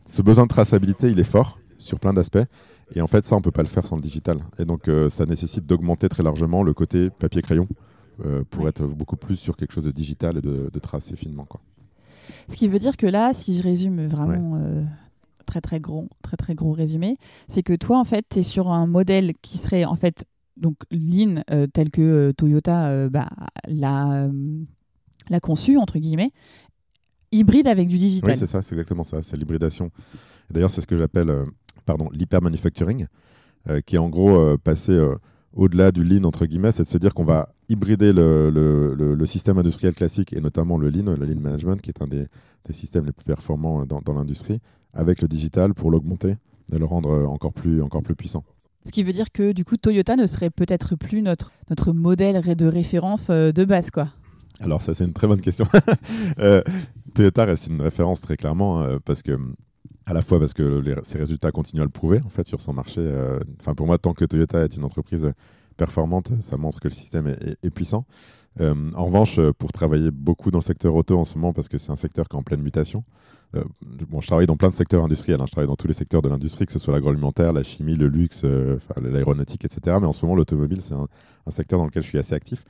ce 0.07 0.23
besoin 0.23 0.45
de 0.45 0.49
traçabilité, 0.49 1.11
il 1.11 1.19
est 1.19 1.25
fort 1.25 1.59
sur 1.79 2.01
plein 2.01 2.13
d'aspects. 2.13 2.45
Et 2.95 3.01
en 3.01 3.07
fait, 3.07 3.25
ça, 3.25 3.37
on 3.37 3.39
ne 3.39 3.45
peut 3.45 3.51
pas 3.51 3.63
le 3.63 3.69
faire 3.69 3.87
sans 3.87 3.97
le 3.97 4.03
digital. 4.03 4.39
Et 4.59 4.65
donc, 4.65 4.89
euh, 4.89 5.09
ça 5.09 5.27
nécessite 5.27 5.67
d'augmenter 5.67 6.09
très 6.09 6.23
largement 6.23 6.63
le 6.63 6.75
côté 6.75 7.11
papier-crayon 7.11 7.67
euh, 8.25 8.45
pour 8.49 8.69
être 8.69 8.87
beaucoup 8.87 9.17
plus 9.17 9.37
sur 9.37 9.57
quelque 9.57 9.73
chose 9.73 9.85
de 9.85 9.91
digital 9.91 10.39
et 10.39 10.41
de, 10.41 10.79
tracer 10.81 11.17
finement. 11.17 11.45
Quoi. 11.45 11.61
Ce 12.49 12.57
qui 12.57 12.69
veut 12.69 12.79
dire 12.79 12.97
que 12.97 13.07
là, 13.07 13.33
si 13.33 13.57
je 13.57 13.63
résume 13.63 14.07
vraiment 14.07 14.57
euh, 14.57 14.85
très 15.47 15.61
très 15.61 15.81
gros, 15.81 16.09
très 16.23 16.37
très 16.37 16.55
gros 16.55 16.73
résumé, 16.73 17.17
c'est 17.49 17.63
que 17.63 17.75
toi, 17.75 17.99
en 17.99 18.05
fait, 18.05 18.27
tu 18.29 18.41
es 18.41 18.43
sur 18.43 18.71
un 18.71 18.87
modèle 18.87 19.33
qui 19.41 19.59
serait 19.59 19.85
en 19.85 19.97
fait 19.97 20.27
donc 20.57 20.77
lean 20.93 21.43
tel 21.73 21.91
que 21.91 22.33
Toyota 22.37 23.09
bah, 23.09 23.29
l'a 23.67 24.31
conçu, 25.43 25.79
entre 25.79 25.99
guillemets, 25.99 26.31
hybride 27.33 27.67
avec 27.67 27.89
du 27.89 27.99
digital. 27.99 28.35
Oui, 28.35 28.39
c'est 28.39 28.47
ça, 28.47 28.63
c'est 28.63 28.77
exactement 28.77 29.03
ça, 29.03 29.21
c'est 29.21 29.37
l'hybridation. 29.37 29.91
D'ailleurs, 30.51 30.71
c'est 30.71 30.81
ce 30.81 30.87
que 30.87 30.97
j'appelle 30.97 31.33
pardon, 31.85 32.09
l'hypermanufacturing, 32.13 33.07
euh, 33.71 33.81
qui 33.81 33.97
est 33.97 33.99
en 33.99 34.11
gros 34.11 34.37
euh, 34.37 34.59
passé 34.63 34.93
euh, 34.93 35.15
au-delà 35.55 35.91
du 35.91 36.05
lean, 36.05 36.25
entre 36.25 36.45
guillemets, 36.45 36.73
c'est 36.73 36.83
de 36.83 36.89
se 36.89 36.99
dire 36.99 37.15
qu'on 37.15 37.25
va 37.25 37.49
hybrider 37.71 38.13
le, 38.13 38.51
le, 38.51 39.27
système 39.27 39.57
industriel 39.57 39.95
classique 39.95 40.35
et 40.35 40.41
notamment 40.41 40.77
le 40.77 40.91
lean, 40.91 41.15
le 41.15 41.25
lean 41.25 41.41
management, 41.41 41.81
qui 41.81 41.89
est 41.89 42.03
un 42.03 42.07
des, 42.07 42.27
des 42.67 42.73
systèmes 42.75 43.07
les 43.07 43.13
plus 43.13 43.25
performants 43.25 43.87
dans, 43.87 44.03
dans 44.03 44.13
l'industrie, 44.13 44.61
avec 44.93 45.23
le 45.23 45.29
digital 45.29 45.73
pour 45.73 45.91
l'augmenter 45.91 46.37
et 46.73 46.79
le 46.79 46.85
rendre 46.85 47.27
encore 47.27 47.55
plus, 47.55 47.81
encore 47.81 48.03
plus 48.03 48.15
puissant. 48.15 48.45
Ce 48.85 48.91
qui 48.91 49.03
veut 49.03 49.15
dire 49.15 49.33
que 49.33 49.53
du 49.53 49.65
coup, 49.65 49.79
Toyota 49.79 50.17
ne 50.17 50.27
serait 50.27 50.51
peut-être 50.51 50.95
plus 50.97 51.23
notre, 51.23 51.53
notre 51.71 51.93
modèle 51.95 52.43
de 52.55 52.67
référence 52.67 53.31
de 53.31 53.65
base, 53.65 53.91
quoi. 53.91 54.09
Alors 54.61 54.83
ça, 54.83 54.93
c'est 54.93 55.05
une 55.05 55.15
très 55.15 55.27
bonne 55.27 55.41
question. 55.41 55.67
Toyota 57.15 57.45
reste 57.47 57.69
une 57.69 57.81
référence 57.81 58.21
très 58.21 58.37
clairement 58.37 58.85
parce 59.07 59.23
que 59.23 59.39
à 60.07 60.13
la 60.13 60.23
fois 60.23 60.39
parce 60.39 60.53
que 60.53 60.83
ses 61.03 61.19
résultats 61.19 61.51
continuent 61.51 61.83
à 61.83 61.85
le 61.85 61.91
prouver 61.91 62.21
en 62.25 62.29
fait 62.29 62.47
sur 62.47 62.61
son 62.61 62.73
marché. 62.73 63.01
Euh, 63.01 63.39
enfin 63.61 63.75
pour 63.75 63.87
moi, 63.87 63.99
tant 63.99 64.13
que 64.13 64.25
Toyota 64.25 64.63
est 64.65 64.77
une 64.77 64.85
entreprise 64.85 65.33
performante, 65.77 66.31
ça 66.41 66.57
montre 66.57 66.81
que 66.81 66.89
le 66.89 66.95
système 66.95 67.27
est, 67.27 67.71
puissant. 67.71 68.05
Euh, 68.61 68.91
en 68.95 69.07
revanche, 69.07 69.41
pour 69.59 69.73
travailler 69.73 70.13
beaucoup 70.13 70.53
dans 70.53 70.59
le 70.59 70.65
secteur 70.65 70.95
auto 70.95 71.19
en 71.19 71.25
ce 71.25 71.37
moment, 71.37 71.53
parce 71.53 71.69
que 71.69 71.79
c'est 71.79 71.91
un 71.91 71.97
secteur 71.97 72.29
qui 72.29 72.37
est 72.37 72.39
en 72.39 72.45
pleine 72.45 72.63
mutation. 72.63 73.03
Euh, 73.57 73.65
bon, 74.09 74.21
je 74.21 74.29
travaille 74.29 74.47
dans 74.47 74.57
plein 74.57 74.71
de 74.71 74.75
secteurs 74.75 75.03
industriels. 75.03 75.41
Hein. 75.41 75.47
je 75.47 75.53
travaille 75.53 75.67
dans 75.67 75.75
tous 75.77 75.89
les 75.89 75.95
secteurs 75.95 76.23
de 76.23 76.29
l'industrie, 76.29 76.67
que 76.67 76.73
ce 76.73 76.79
soit 76.79 76.95
l'agroalimentaire, 76.95 77.53
la 77.53 77.65
chimie, 77.65 77.97
le 77.97 78.07
luxe, 78.07 78.43
l'aéronautique, 79.01 79.65
etc. 79.65 79.97
Mais 80.01 80.07
en 80.07 80.13
ce 80.13 80.25
moment, 80.25 80.37
l'automobile, 80.37 80.83
c'est 80.83 80.95
un, 80.95 81.09
un, 81.47 81.51
secteur 81.51 81.81
dans 81.81 81.87
lequel 81.87 82.03
je 82.03 82.09
suis 82.09 82.19
assez 82.19 82.35
actif. 82.35 82.65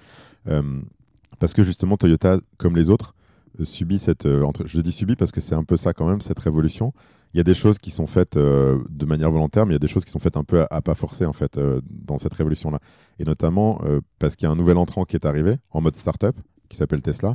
parce 1.39 1.53
que 1.53 1.63
justement, 1.63 1.99
Toyota, 1.99 2.39
comme 2.57 2.77
les 2.77 2.89
autres, 2.89 3.15
subit 3.63 3.99
cette. 3.99 4.25
je 4.25 4.81
dis 4.81 4.93
subit 4.93 5.17
parce 5.17 5.33
que 5.33 5.43
c'est 5.43 5.55
un 5.55 5.65
peu 5.65 5.77
ça 5.77 5.93
quand 5.93 6.09
même, 6.09 6.23
cette 6.23 6.39
révolution 6.39 6.95
il 7.35 7.39
y 7.39 7.41
a 7.41 7.45
des 7.45 7.55
choses 7.55 7.79
qui 7.79 7.91
sont 7.91 8.07
faites 8.07 8.37
euh, 8.37 8.79
de 8.89 9.07
manière 9.07 9.31
volontaire, 9.31 9.67
mais 9.67 9.73
il 9.73 9.75
y 9.75 9.77
a 9.77 9.81
des 9.81 9.89
choses 9.89 10.05
qui 10.05 10.13
sont 10.13 10.21
faites 10.21 10.37
un 10.37 10.45
peu 10.45 10.65
à, 10.71 10.81
pas 10.81 10.95
forcer 10.95 11.27
en 11.27 11.33
fait 11.33 11.59
euh, 11.59 11.81
dans 11.91 12.17
cette 12.17 12.33
révolution-là. 12.33 12.79
Et 13.19 13.25
notamment 13.25 13.81
euh, 13.85 14.01
parce 14.21 14.37
qu'il 14.37 14.47
y 14.47 14.49
a 14.49 14.53
un 14.53 14.57
nouvel 14.57 14.79
entrant 14.79 15.05
qui 15.05 15.17
est 15.17 15.27
arrivé 15.27 15.57
en 15.73 15.81
mode 15.81 15.97
startup, 15.97 16.37
qui 16.69 16.77
s'appelle 16.77 17.03
Tesla 17.03 17.35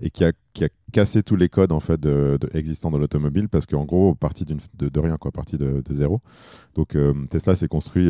et 0.00 0.10
qui 0.10 0.22
a, 0.22 0.32
qui 0.52 0.64
a, 0.64 0.68
cassé 0.92 1.22
tous 1.22 1.34
les 1.34 1.48
codes 1.48 1.72
en 1.72 1.80
fait 1.80 1.98
de, 1.98 2.38
existants 2.52 2.90
dans 2.90 2.98
l'automobile 2.98 3.48
parce 3.48 3.64
qu'en 3.64 3.84
gros 3.84 4.14
parti 4.14 4.44
de, 4.44 4.56
de, 4.78 5.00
rien 5.00 5.16
quoi 5.16 5.32
parti 5.32 5.58
de, 5.58 5.82
zéro 5.90 6.20
donc 6.76 6.96
Tesla 7.30 7.56
s'est 7.56 7.66
construit 7.66 8.08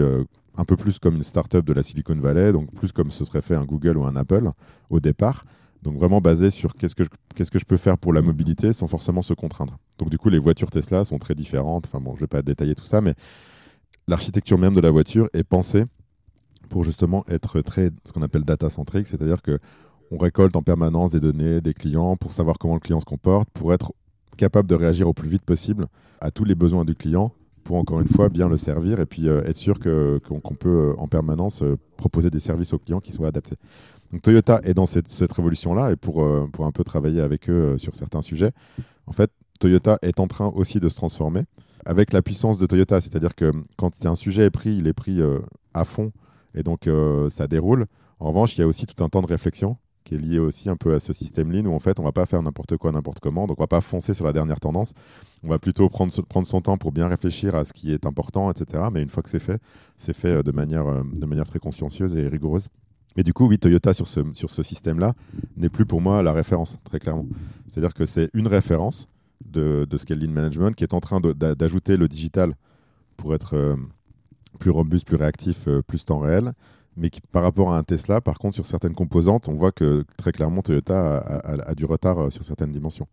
un 0.55 0.65
peu 0.67 0.77
plus 0.77 0.99
comme 0.99 1.17
une 1.17 1.23
start-up 1.23 1.65
de 1.65 1.73
la 1.73 1.83
Silicon 1.83 2.17
Valley 2.17 2.53
donc 2.53 2.71
plus 2.75 2.93
comme 2.93 3.11
ce 3.11 3.25
serait 3.25 3.41
fait 3.41 3.55
un 3.55 3.65
Google 3.65 3.97
ou 3.97 4.05
un 4.05 4.17
Apple 4.17 4.51
au 4.91 5.01
départ 5.01 5.47
donc 5.83 5.99
vraiment 5.99 6.21
basé 6.21 6.51
sur 6.51 6.75
qu'est-ce 6.75 6.95
que, 6.95 7.05
je, 7.05 7.09
qu'est-ce 7.35 7.51
que 7.51 7.59
je 7.59 7.65
peux 7.65 7.77
faire 7.77 7.99
pour 7.99 8.13
la 8.13 8.23
mobilité 8.23 8.73
sans 8.73 8.89
forcément 8.89 9.23
se 9.23 9.35
contraindre. 9.35 9.79
Donc 9.99 10.11
du 10.11 10.19
coup 10.19 10.29
les 10.29 10.39
voitures 10.39 10.71
Tesla 10.71 11.05
sont 11.05 11.19
très 11.19 11.35
différentes. 11.35 11.87
Enfin 11.87 12.01
bon 12.01 12.15
je 12.17 12.21
vais 12.21 12.27
pas 12.27 12.43
détailler 12.43 12.75
tout 12.75 12.85
ça 12.85 13.01
mais 13.01 13.15
l'architecture 14.07 14.59
même 14.59 14.75
de 14.75 14.81
la 14.81 14.91
voiture 14.91 15.29
est 15.33 15.45
pensée 15.45 15.85
pour 16.69 16.85
justement 16.85 17.25
être 17.29 17.61
très 17.61 17.91
ce 18.05 18.13
qu'on 18.13 18.23
appelle 18.23 18.45
data 18.45 18.69
centrique 18.71 19.07
c'est-à-dire 19.07 19.43
que 19.43 19.59
on 20.11 20.19
récolte 20.19 20.57
en 20.57 20.63
permanence 20.63 21.11
des 21.11 21.21
données 21.21 21.61
des 21.61 21.75
clients 21.75 22.17
pour 22.17 22.33
savoir 22.33 22.59
comment 22.59 22.75
le 22.75 22.81
client 22.81 23.01
se 23.01 23.05
comporte, 23.05 23.51
pour 23.51 23.73
être 23.75 23.93
capable 24.37 24.69
de 24.69 24.75
réagir 24.75 25.09
au 25.09 25.13
plus 25.13 25.29
vite 25.29 25.45
possible 25.45 25.87
à 26.21 26.31
tous 26.31 26.45
les 26.45 26.55
besoins 26.55 26.85
du 26.85 26.95
client, 26.95 27.33
pour 27.69 27.77
encore 27.77 28.01
une 28.01 28.09
fois 28.09 28.31
bien 28.31 28.49
le 28.49 28.57
servir 28.57 28.99
et 28.99 29.05
puis 29.05 29.29
euh, 29.29 29.45
être 29.45 29.55
sûr 29.55 29.79
qu'on 29.79 30.55
peut 30.55 30.69
euh, 30.71 30.95
en 30.97 31.07
permanence 31.07 31.63
euh, 31.63 31.77
proposer 31.99 32.31
des 32.31 32.41
services 32.41 32.73
aux 32.73 32.79
clients 32.79 33.01
qui 33.01 33.13
soient 33.13 33.29
adaptés. 33.29 33.57
Donc 34.11 34.23
Toyota 34.23 34.61
est 34.63 34.73
dans 34.73 34.87
cette, 34.87 35.31
révolution-là 35.31 35.93
et 35.93 35.97
pour, 35.97 36.27
pour 36.51 36.65
un 36.65 36.73
peu 36.73 36.83
travailler 36.83 37.21
avec 37.21 37.51
eux 37.51 37.77
sur 37.77 37.95
certains 37.95 38.23
sujets, 38.23 38.53
en 39.07 39.13
fait, 39.13 39.31
Toyota 39.61 39.99
est 40.01 40.19
en 40.19 40.27
train 40.29 40.47
aussi 40.47 40.81
de 40.81 40.89
se 40.89 40.97
transformer 40.97 41.43
avec 41.85 42.15
la 42.15 42.23
puissance 42.23 42.57
de 42.57 42.65
Toyota, 42.65 43.03
c'est-à-dire 43.03 43.35
que 43.35 43.53
quand 43.77 44.07
un 44.07 44.15
sujet 44.15 44.45
est 44.45 44.51
pris, 44.51 44.75
il 44.75 44.87
est 44.87 44.95
pris 44.95 45.21
à 45.75 45.85
fond 45.85 46.11
et 46.55 46.63
donc 46.63 46.89
ça 47.29 47.47
déroule. 47.49 47.85
En 48.19 48.29
revanche, 48.29 48.57
il 48.57 48.63
y 48.63 48.65
a 48.65 48.67
aussi 48.67 48.87
tout 48.87 49.05
un 49.05 49.11
temps 49.11 49.21
de 49.21 49.27
réflexion 49.27 49.77
qui 50.09 50.15
est 50.15 50.19
lié 50.19 50.39
aussi 50.39 50.71
un 50.71 50.77
peu 50.77 50.95
à 50.95 51.01
ce 51.01 51.13
système 51.13 51.53
lean 51.53 51.67
où 51.67 51.75
en 51.75 51.81
fait 51.81 52.01
on 52.01 52.03
va 52.03 52.13
pas 52.13 52.25
faire 52.25 52.43
n'importe 52.43 52.79
quoi 52.79 52.93
n'importe 52.93 53.21
comment, 53.21 53.47
donc 53.47 53.59
on 53.61 53.63
va 53.63 53.67
pas 53.67 53.83
foncer 53.83 54.15
sur 54.15 54.25
la 54.25 54.33
dernière 54.33 54.59
tendance, 54.59 54.95
on 55.43 55.49
va 55.49 55.59
plutôt 55.59 55.91
prendre, 55.91 56.11
prendre 56.23 56.47
son 56.47 56.63
temps 56.63 56.79
pour 56.79 56.93
bien 56.93 57.09
réfléchir 57.09 57.55
à 57.55 57.67
ce 57.67 57.75
qui 57.75 57.93
est 57.93 58.07
important, 58.07 58.51
etc. 58.51 58.85
Mais 58.91 59.03
une 59.03 59.11
fois 59.11 59.23
que 59.23 59.29
c'est 59.29 59.39
fait, 59.39 59.61
c'est 59.99 60.15
fait 60.15 60.29
euh, 60.29 60.43
de 60.43 60.51
manière, 60.51 60.87
euh, 60.87 61.03
de 61.15 61.27
manière 61.27 61.47
très 61.47 61.59
consciencieuse 61.59 62.17
et 62.17 62.27
rigoureuse. 62.27 62.69
Et 63.17 63.23
du 63.23 63.35
coup, 63.35 63.49
oui, 63.49 63.59
Toyota 63.59 63.93
sur 63.93 64.09
ce, 64.09 64.21
sur 64.33 64.49
ce 64.49 64.63
système-là 64.63 65.13
n'est 65.59 65.69
plus 65.69 65.85
pour 65.85 66.01
moi 66.01 66.23
la 66.23 66.33
référence, 66.33 66.79
très 66.85 67.01
clairement. 67.01 67.27
C'est-à-dire 67.67 67.93
que 67.93 68.07
c'est 68.07 68.31
une 68.33 68.47
référence 68.47 69.09
de, 69.45 69.87
de 69.89 69.97
ce 69.99 70.07
qu'est 70.07 70.15
le 70.15 70.25
lean 70.25 70.33
management 70.33 70.75
qui 70.75 70.85
est 70.85 70.95
en 70.95 71.01
train 71.01 71.21
d'ajouter 71.21 71.99
le 71.99 72.09
digital 72.09 72.55
pour 73.19 73.35
être 73.35 73.55
euh, 73.55 73.77
plus 74.59 74.71
robuste, 74.71 75.07
plus 75.07 75.17
réactif, 75.17 75.69
plus 75.87 76.07
temps 76.07 76.21
réel 76.21 76.55
mais 76.99 77.11
par 77.33 77.43
rapport 77.43 77.73
à 77.73 77.79
un 77.79 77.83
Tesla, 77.83 78.21
par 78.21 78.39
contre, 78.39 78.55
sur 78.55 78.67
certaines 78.67 78.95
composantes, 78.95 79.49
on 79.49 79.55
voit 79.55 79.73
que 79.73 80.05
très 80.17 80.33
clairement, 80.33 80.63
Toyota 80.63 81.17
a, 81.17 81.75
du 81.75 81.85
retard 81.85 82.19
euh, 82.19 82.31
sur 82.31 82.45
certaines 82.45 82.73
dimensions. 82.73 83.07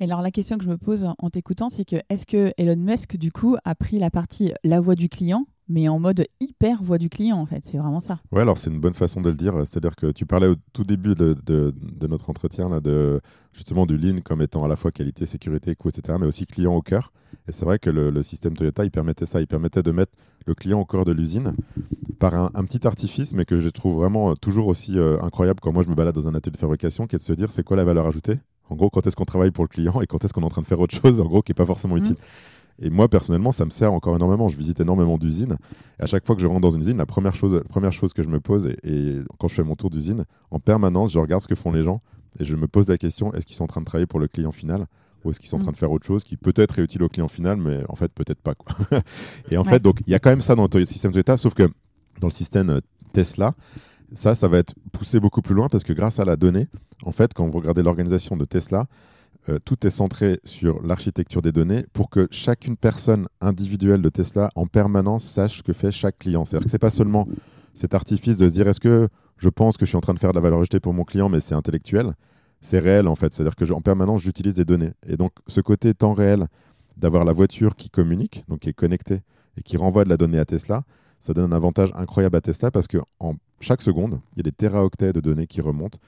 Et 0.00 0.04
alors 0.04 0.22
la 0.22 0.30
question 0.30 0.58
que 0.58 0.64
je 0.64 0.68
me 0.68 0.78
pose 0.78 1.08
en 1.18 1.30
t'écoutant, 1.30 1.70
c'est 1.70 1.84
que 1.84 1.96
est-ce 2.08 2.26
que 2.26 2.52
Elon 2.56 2.76
Musk, 2.76 3.16
du 3.16 3.32
coup, 3.32 3.56
a 3.64 3.74
pris 3.74 3.98
la 3.98 4.10
partie 4.10 4.52
la 4.62 4.80
voix 4.80 4.94
du 4.94 5.08
client 5.08 5.46
mais 5.68 5.88
en 5.88 5.98
mode 5.98 6.26
hyper 6.40 6.82
voix 6.82 6.98
du 6.98 7.08
client 7.08 7.36
en 7.36 7.46
fait, 7.46 7.64
c'est 7.64 7.78
vraiment 7.78 8.00
ça. 8.00 8.18
Ouais, 8.32 8.40
alors 8.40 8.58
c'est 8.58 8.70
une 8.70 8.80
bonne 8.80 8.94
façon 8.94 9.20
de 9.20 9.28
le 9.28 9.34
dire, 9.34 9.54
c'est-à-dire 9.58 9.96
que 9.96 10.10
tu 10.10 10.26
parlais 10.26 10.46
au 10.46 10.54
tout 10.72 10.84
début 10.84 11.14
de, 11.14 11.36
de, 11.44 12.06
notre 12.06 12.30
entretien 12.30 12.68
là, 12.68 12.80
de 12.80 13.20
justement 13.52 13.86
du 13.86 13.98
lean 13.98 14.20
comme 14.24 14.40
étant 14.40 14.64
à 14.64 14.68
la 14.68 14.76
fois 14.76 14.90
qualité, 14.90 15.26
sécurité, 15.26 15.74
coût, 15.74 15.88
etc., 15.88 16.16
mais 16.20 16.26
aussi 16.26 16.46
client 16.46 16.74
au 16.74 16.82
cœur. 16.82 17.12
Et 17.48 17.52
c'est 17.52 17.64
vrai 17.64 17.78
que 17.78 17.90
le, 17.90 18.22
système 18.22 18.54
Toyota, 18.54 18.84
il 18.84 18.90
permettait 18.90 19.26
ça, 19.26 19.40
il 19.40 19.46
permettait 19.46 19.82
de 19.82 19.90
mettre 19.90 20.12
le 20.46 20.54
client 20.54 20.80
au 20.80 20.84
cœur 20.84 21.04
de 21.04 21.12
l'usine 21.12 21.54
par 22.18 22.34
un, 22.34 22.64
petit 22.64 22.86
artifice, 22.86 23.32
mais 23.32 23.44
que 23.44 23.58
je 23.58 23.68
trouve 23.68 23.96
vraiment 23.96 24.34
toujours 24.34 24.66
aussi 24.66 24.98
euh, 24.98 25.20
incroyable 25.22 25.60
quand 25.60 25.72
moi 25.72 25.82
je 25.82 25.88
me 25.88 25.94
balade 25.94 26.14
dans 26.14 26.28
un 26.28 26.34
atelier 26.34 26.52
de 26.52 26.60
fabrication, 26.60 27.06
qui 27.06 27.16
est 27.16 27.18
de 27.18 27.22
se 27.22 27.32
dire 27.32 27.52
c'est 27.52 27.62
quoi 27.62 27.76
la 27.76 27.84
valeur 27.84 28.06
ajoutée? 28.06 28.38
En 28.70 28.76
gros, 28.76 28.90
quand 28.90 29.06
est-ce 29.06 29.16
qu'on 29.16 29.24
travaille 29.24 29.50
pour 29.50 29.64
le 29.64 29.68
client 29.68 30.00
et 30.00 30.06
quand 30.06 30.24
est-ce 30.24 30.32
qu'on 30.32 30.42
est 30.42 30.46
en 30.46 30.50
train 30.50 30.62
de 30.62 30.66
faire 30.66 30.80
autre 30.80 30.94
chose, 30.94 31.20
en 31.20 31.26
gros, 31.26 31.42
qui 31.42 31.52
n'est 31.52 31.56
pas 31.56 31.66
forcément 31.66 31.96
mmh. 31.96 32.14
Et 32.80 32.90
moi, 32.90 33.08
personnellement, 33.08 33.52
ça 33.52 33.64
me 33.64 33.70
sert 33.70 33.92
encore 33.92 34.14
énormément. 34.14 34.48
Je 34.48 34.56
visite 34.56 34.80
énormément 34.80 35.18
d'usines. 35.18 35.56
Et 35.98 36.02
à 36.02 36.06
chaque 36.06 36.24
fois 36.24 36.36
que 36.36 36.42
je 36.42 36.46
rentre 36.46 36.60
dans 36.60 36.70
une 36.70 36.82
usine, 36.82 36.98
la 36.98 37.06
première 37.06 37.34
chose, 37.34 37.62
première 37.68 37.92
chose 37.92 38.12
que 38.12 38.22
je 38.22 38.28
me 38.28 38.40
pose, 38.40 38.68
et, 38.84 39.20
quand 39.38 39.48
je 39.48 39.54
fais 39.54 39.64
mon 39.64 39.74
tour 39.74 39.90
d'usine, 39.90 40.24
en 40.50 40.60
permanence, 40.60 41.12
je 41.12 41.18
regarde 41.18 41.42
ce 41.42 41.48
que 41.48 41.54
font 41.54 41.72
les 41.72 41.82
gens 41.82 42.00
et 42.38 42.44
je 42.44 42.54
me 42.54 42.68
pose 42.68 42.88
la 42.88 42.98
question 42.98 43.32
est-ce 43.32 43.46
qu'ils 43.46 43.56
sont 43.56 43.64
en 43.64 43.68
train 43.68 43.80
de 43.80 43.86
travailler 43.86 44.06
pour 44.06 44.20
le 44.20 44.28
client 44.28 44.52
final 44.52 44.86
ou 45.24 45.30
est-ce 45.30 45.40
qu'ils 45.40 45.48
sont 45.48 45.56
en 45.56 45.60
train 45.60 45.70
mm. 45.70 45.74
de 45.74 45.78
faire 45.78 45.90
autre 45.90 46.06
chose 46.06 46.22
qui 46.22 46.36
peut-être 46.36 46.78
est 46.78 46.82
utile 46.82 47.02
au 47.02 47.08
client 47.08 47.26
final, 47.26 47.56
mais 47.56 47.82
en 47.88 47.96
fait, 47.96 48.12
peut-être 48.12 48.40
pas. 48.40 48.54
Quoi. 48.54 48.76
et 49.50 49.56
en 49.56 49.64
fait, 49.64 49.82
donc 49.82 50.00
il 50.06 50.12
y 50.12 50.14
a 50.14 50.20
quand 50.20 50.30
même 50.30 50.40
ça 50.40 50.54
dans 50.54 50.68
le 50.72 50.84
système 50.84 51.10
Toyota, 51.10 51.36
sauf 51.36 51.54
que 51.54 51.64
dans 52.20 52.28
le 52.28 52.32
système 52.32 52.70
euh, 52.70 52.80
Tesla, 53.12 53.54
ça, 54.12 54.34
ça 54.34 54.48
va 54.48 54.58
être 54.58 54.74
poussé 54.92 55.20
beaucoup 55.20 55.42
plus 55.42 55.54
loin 55.54 55.68
parce 55.68 55.84
que 55.84 55.92
grâce 55.92 56.18
à 56.20 56.24
la 56.24 56.36
donnée, 56.36 56.68
en 57.02 57.12
fait, 57.12 57.34
quand 57.34 57.46
vous 57.48 57.58
regardez 57.58 57.82
l'organisation 57.82 58.36
de 58.36 58.44
Tesla, 58.44 58.86
euh, 59.48 59.58
tout 59.64 59.86
est 59.86 59.90
centré 59.90 60.40
sur 60.44 60.82
l'architecture 60.82 61.40
des 61.40 61.52
données 61.52 61.86
pour 61.92 62.10
que 62.10 62.28
chacune 62.30 62.76
personne 62.76 63.28
individuelle 63.40 64.02
de 64.02 64.08
Tesla 64.08 64.50
en 64.54 64.66
permanence 64.66 65.24
sache 65.24 65.58
ce 65.58 65.62
que 65.62 65.72
fait 65.72 65.90
chaque 65.90 66.18
client. 66.18 66.44
C'est-à-dire 66.44 66.66
que 66.66 66.70
ce 66.70 66.74
n'est 66.74 66.80
pas 66.80 66.90
seulement 66.90 67.26
cet 67.74 67.94
artifice 67.94 68.36
de 68.36 68.48
se 68.48 68.52
dire 68.52 68.68
est-ce 68.68 68.80
que 68.80 69.08
je 69.38 69.48
pense 69.48 69.76
que 69.76 69.86
je 69.86 69.90
suis 69.90 69.96
en 69.96 70.00
train 70.00 70.14
de 70.14 70.18
faire 70.18 70.30
de 70.30 70.34
la 70.34 70.40
valeur 70.40 70.58
ajoutée 70.58 70.80
pour 70.80 70.92
mon 70.92 71.04
client, 71.04 71.28
mais 71.28 71.40
c'est 71.40 71.54
intellectuel. 71.54 72.12
C'est 72.60 72.80
réel 72.80 73.08
en 73.08 73.14
fait. 73.14 73.32
C'est-à-dire 73.32 73.56
que 73.56 73.72
en 73.72 73.80
permanence, 73.80 74.22
j'utilise 74.22 74.56
des 74.56 74.64
données. 74.64 74.92
Et 75.06 75.16
donc, 75.16 75.32
ce 75.46 75.60
côté 75.60 75.94
temps 75.94 76.14
réel 76.14 76.48
d'avoir 76.96 77.24
la 77.24 77.32
voiture 77.32 77.76
qui 77.76 77.88
communique, 77.88 78.44
donc 78.48 78.60
qui 78.60 78.68
est 78.68 78.74
connectée 78.74 79.20
et 79.56 79.62
qui 79.62 79.76
renvoie 79.76 80.04
de 80.04 80.08
la 80.08 80.16
donnée 80.16 80.40
à 80.40 80.44
Tesla, 80.44 80.82
ça 81.20 81.32
donne 81.32 81.52
un 81.52 81.56
avantage 81.56 81.90
incroyable 81.94 82.36
à 82.36 82.40
Tesla 82.40 82.70
parce 82.70 82.86
que 82.86 82.98
en 83.20 83.34
chaque 83.60 83.82
seconde, 83.82 84.20
il 84.34 84.38
y 84.38 84.40
a 84.40 84.42
des 84.44 84.52
téraoctets 84.52 85.12
de 85.12 85.20
données 85.20 85.46
qui 85.46 85.60
remontent 85.60 85.98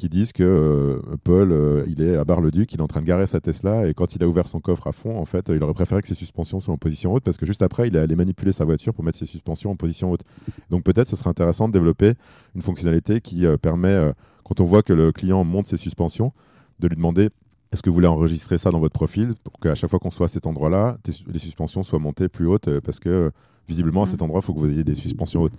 qui 0.00 0.08
disent 0.08 0.32
que 0.32 0.42
euh, 0.42 1.16
Paul, 1.24 1.52
euh, 1.52 1.84
il 1.86 2.00
est 2.00 2.16
à 2.16 2.24
Bar-le-Duc, 2.24 2.72
il 2.72 2.78
est 2.78 2.82
en 2.82 2.86
train 2.86 3.02
de 3.02 3.06
garer 3.06 3.26
sa 3.26 3.38
Tesla 3.38 3.86
et 3.86 3.92
quand 3.92 4.14
il 4.14 4.24
a 4.24 4.26
ouvert 4.26 4.48
son 4.48 4.58
coffre 4.58 4.86
à 4.86 4.92
fond, 4.92 5.18
en 5.18 5.26
fait, 5.26 5.50
il 5.50 5.62
aurait 5.62 5.74
préféré 5.74 6.00
que 6.00 6.08
ses 6.08 6.14
suspensions 6.14 6.58
soient 6.58 6.72
en 6.72 6.78
position 6.78 7.12
haute 7.12 7.22
parce 7.22 7.36
que 7.36 7.44
juste 7.44 7.60
après, 7.60 7.88
il 7.88 7.94
est 7.94 7.98
allé 7.98 8.16
manipuler 8.16 8.52
sa 8.52 8.64
voiture 8.64 8.94
pour 8.94 9.04
mettre 9.04 9.18
ses 9.18 9.26
suspensions 9.26 9.70
en 9.70 9.76
position 9.76 10.10
haute. 10.10 10.22
Donc 10.70 10.84
peut-être 10.84 11.06
ce 11.06 11.16
serait 11.16 11.28
intéressant 11.28 11.68
de 11.68 11.74
développer 11.74 12.14
une 12.54 12.62
fonctionnalité 12.62 13.20
qui 13.20 13.44
euh, 13.44 13.58
permet, 13.58 14.10
quand 14.42 14.60
on 14.60 14.64
voit 14.64 14.82
que 14.82 14.94
le 14.94 15.12
client 15.12 15.44
monte 15.44 15.66
ses 15.66 15.76
suspensions, 15.76 16.32
de 16.78 16.88
lui 16.88 16.96
demander 16.96 17.28
est-ce 17.70 17.82
que 17.82 17.90
vous 17.90 17.94
voulez 17.94 18.06
enregistrer 18.06 18.56
ça 18.56 18.70
dans 18.70 18.80
votre 18.80 18.94
profil 18.94 19.34
pour 19.44 19.60
qu'à 19.60 19.74
chaque 19.74 19.90
fois 19.90 19.98
qu'on 19.98 20.10
soit 20.10 20.24
à 20.24 20.28
cet 20.28 20.46
endroit-là, 20.46 20.96
les 21.30 21.38
suspensions 21.38 21.82
soient 21.82 21.98
montées 21.98 22.30
plus 22.30 22.46
hautes 22.46 22.80
parce 22.80 23.00
que 23.00 23.30
visiblement 23.68 24.04
à 24.04 24.06
cet 24.06 24.22
endroit, 24.22 24.40
il 24.42 24.46
faut 24.46 24.54
que 24.54 24.60
vous 24.60 24.70
ayez 24.70 24.82
des 24.82 24.94
suspensions 24.94 25.42
hautes. 25.42 25.52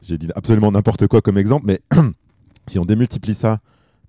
J'ai 0.00 0.16
dit 0.16 0.28
absolument 0.36 0.70
n'importe 0.70 1.08
quoi 1.08 1.20
comme 1.22 1.38
exemple, 1.38 1.66
mais 1.66 1.80
si 2.68 2.78
on 2.78 2.84
démultiplie 2.84 3.34
ça 3.34 3.58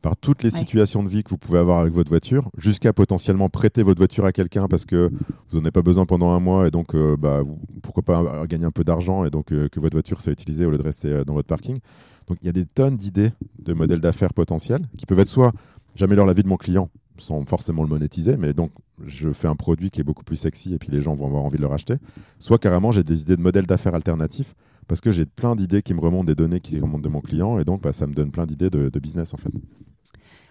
par 0.02 0.18
toutes 0.18 0.44
les 0.44 0.50
situations 0.50 1.04
de 1.04 1.10
vie 1.10 1.24
que 1.24 1.30
vous 1.30 1.38
pouvez 1.38 1.60
avoir 1.60 1.80
avec 1.80 1.94
votre 1.94 2.10
voiture, 2.10 2.50
jusqu'à 2.58 2.92
potentiellement 2.92 3.50
prêter 3.50 3.84
votre 3.84 4.00
voiture 4.00 4.26
à 4.26 4.32
quelqu'un 4.32 4.68
parce 4.68 4.86
que 4.86 5.12
vous 5.50 5.58
n'en 5.58 5.64
avez 5.64 5.72
pas 5.72 5.82
besoin 5.82 6.06
pendant 6.06 6.32
un 6.32 6.40
mois 6.40 6.68
et 6.68 6.72
donc 6.72 6.96
euh, 6.96 7.16
bah, 7.18 7.42
pourquoi 7.84 8.04
pas 8.04 8.48
gagner 8.48 8.66
un 8.66 8.72
peu 8.72 8.84
d'argent 8.84 9.26
et 9.26 9.30
donc 9.30 9.52
euh, 9.52 9.68
que 9.70 9.80
votre 9.80 9.96
voiture 9.96 10.22
soit 10.22 10.34
utilisée 10.34 10.66
au 10.66 10.72
lieu 10.72 10.78
de 10.78 10.84
rester 10.84 11.10
euh, 11.10 11.24
dans 11.24 11.34
votre 11.34 11.48
parking. 11.48 11.80
Donc 12.28 12.38
il 12.42 12.48
y 12.48 12.50
a 12.50 12.54
des 12.54 12.66
tonnes 12.66 12.98
d'idées 12.98 13.32
de 13.60 13.74
modèles 13.74 14.02
d'affaires 14.02 14.34
potentiels 14.34 14.82
qui 14.98 15.06
peuvent 15.06 15.20
être 15.20 15.28
soit 15.28 15.52
j'améliore 15.96 16.26
la 16.26 16.34
vie 16.34 16.44
de 16.44 16.50
mon 16.50 16.58
client 16.58 16.90
sans 17.18 17.46
forcément 17.46 17.84
le 17.84 17.90
monétiser, 17.90 18.36
mais 18.38 18.54
donc 18.54 18.72
je 19.06 19.32
fais 19.32 19.48
un 19.48 19.56
produit 19.56 19.92
qui 19.92 20.02
est 20.02 20.04
beaucoup 20.04 20.24
plus 20.24 20.38
sexy 20.38 20.74
et 20.74 20.80
puis 20.80 20.92
les 20.92 21.02
gens 21.02 21.14
vont 21.14 21.28
avoir 21.28 21.44
envie 21.44 21.58
de 21.58 21.62
le 21.62 21.68
racheter, 21.68 21.96
soit 22.40 22.58
carrément 22.58 22.92
j'ai 22.92 23.04
des 23.04 23.22
idées 23.22 23.36
de 23.36 23.42
modèles 23.42 23.68
d'affaires 23.68 23.96
alternatifs 23.96 24.56
parce 24.88 25.02
que 25.02 25.12
j'ai 25.12 25.26
plein 25.26 25.56
d'idées 25.56 25.82
qui 25.82 25.94
me 25.94 26.00
remontent 26.00 26.26
des 26.26 26.36
données 26.36 26.60
qui 26.60 26.80
remontent 26.80 27.04
de 27.04 27.10
mon 27.10 27.22
client 27.22 27.60
et 27.60 27.66
donc 27.66 27.82
bah, 27.82 27.94
ça 27.94 28.08
me 28.08 28.14
donne 28.14 28.32
plein 28.32 28.46
d'idées 28.46 28.70
de, 28.70 29.00
business 29.00 29.34
en 29.34 29.38
fait. 29.38 29.52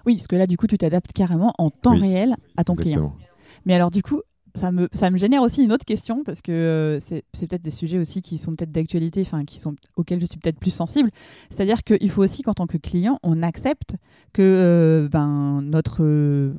Oui, 0.06 0.16
parce 0.16 0.26
que 0.26 0.36
là, 0.36 0.46
du 0.46 0.56
coup, 0.56 0.66
tu 0.66 0.78
t'adaptes 0.78 1.12
carrément 1.12 1.52
en 1.58 1.70
temps 1.70 1.96
réel 1.96 2.36
à 2.56 2.64
ton 2.64 2.74
client. 2.74 3.14
Mais 3.66 3.74
alors, 3.74 3.90
du 3.90 4.02
coup, 4.02 4.22
ça 4.54 4.72
me, 4.72 4.88
ça 4.92 5.10
me 5.10 5.16
génère 5.16 5.42
aussi 5.42 5.64
une 5.64 5.72
autre 5.72 5.84
question 5.84 6.22
parce 6.24 6.40
que 6.40 6.52
euh, 6.52 7.00
c'est 7.00 7.24
peut-être 7.32 7.62
des 7.62 7.70
sujets 7.70 7.98
aussi 7.98 8.22
qui 8.22 8.38
sont 8.38 8.54
peut-être 8.54 8.72
d'actualité, 8.72 9.22
enfin 9.22 9.44
qui 9.44 9.58
sont 9.58 9.74
auxquels 9.96 10.20
je 10.20 10.26
suis 10.26 10.38
peut-être 10.38 10.58
plus 10.58 10.70
sensible. 10.70 11.10
C'est-à-dire 11.50 11.82
qu'il 11.82 12.10
faut 12.10 12.22
aussi 12.22 12.42
qu'en 12.42 12.54
tant 12.54 12.66
que 12.66 12.76
client, 12.76 13.18
on 13.22 13.42
accepte 13.42 13.96
que 14.32 14.42
euh, 14.42 15.08
ben 15.08 15.60
notre, 15.62 16.02
euh, 16.02 16.52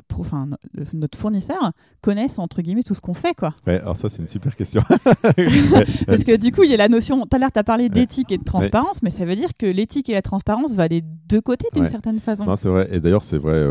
notre 0.94 1.18
fournisseur 1.18 1.72
connaisse 2.02 2.40
entre 2.40 2.62
guillemets 2.62 2.84
tout 2.84 2.96
ce 2.96 3.02
qu'on 3.02 3.14
fait, 3.14 3.34
quoi. 3.34 3.56
Ouais, 3.68 3.80
alors 3.80 3.96
ça 3.96 4.10
c'est 4.10 4.22
une 4.22 4.28
super 4.28 4.56
question. 4.56 4.82
parce 4.88 6.24
que 6.24 6.36
du 6.36 6.52
coup, 6.52 6.64
il 6.64 6.72
y 6.72 6.74
a 6.74 6.78
la 6.78 6.90
notion. 6.90 7.22
Tout 7.22 7.36
à 7.36 7.40
l'heure, 7.40 7.52
tu 7.52 7.60
as 7.60 7.64
parlé 7.64 7.90
d'éthique 7.90 8.32
et 8.32 8.38
de 8.38 8.44
transparence, 8.44 9.02
mais 9.04 9.10
ça 9.10 9.26
veut 9.26 9.36
dire 9.36 9.50
que 9.58 9.66
l'éthique 9.66 10.10
et 10.10 10.14
la 10.14 10.22
transparence 10.22 10.76
va 10.76 10.88
des 10.88 11.02
deux 11.02 11.42
côtés 11.42 11.68
d'une 11.74 11.88
certaine 11.88 12.20
façon. 12.20 12.46
Non, 12.46 12.56
c'est 12.56 12.70
vrai. 12.70 12.90
Et 12.92 13.00
d'ailleurs, 13.00 13.24
c'est 13.24 13.38
vrai 13.38 13.66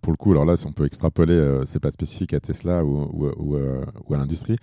pour 0.00 0.12
le 0.12 0.16
coup. 0.16 0.32
Alors 0.32 0.44
là, 0.44 0.56
si 0.56 0.66
on 0.66 0.72
peut 0.72 0.86
extrapoler, 0.86 1.62
c'est 1.66 1.80
pas 1.80 1.90
spécifique 1.90 2.34
à 2.34 2.40
Tesla 2.40 2.84
ou, 2.84 3.26
ou 3.36 3.56
euh, 3.56 3.65
ou 4.06 4.14
à 4.14 4.16
l'industrie. 4.16 4.56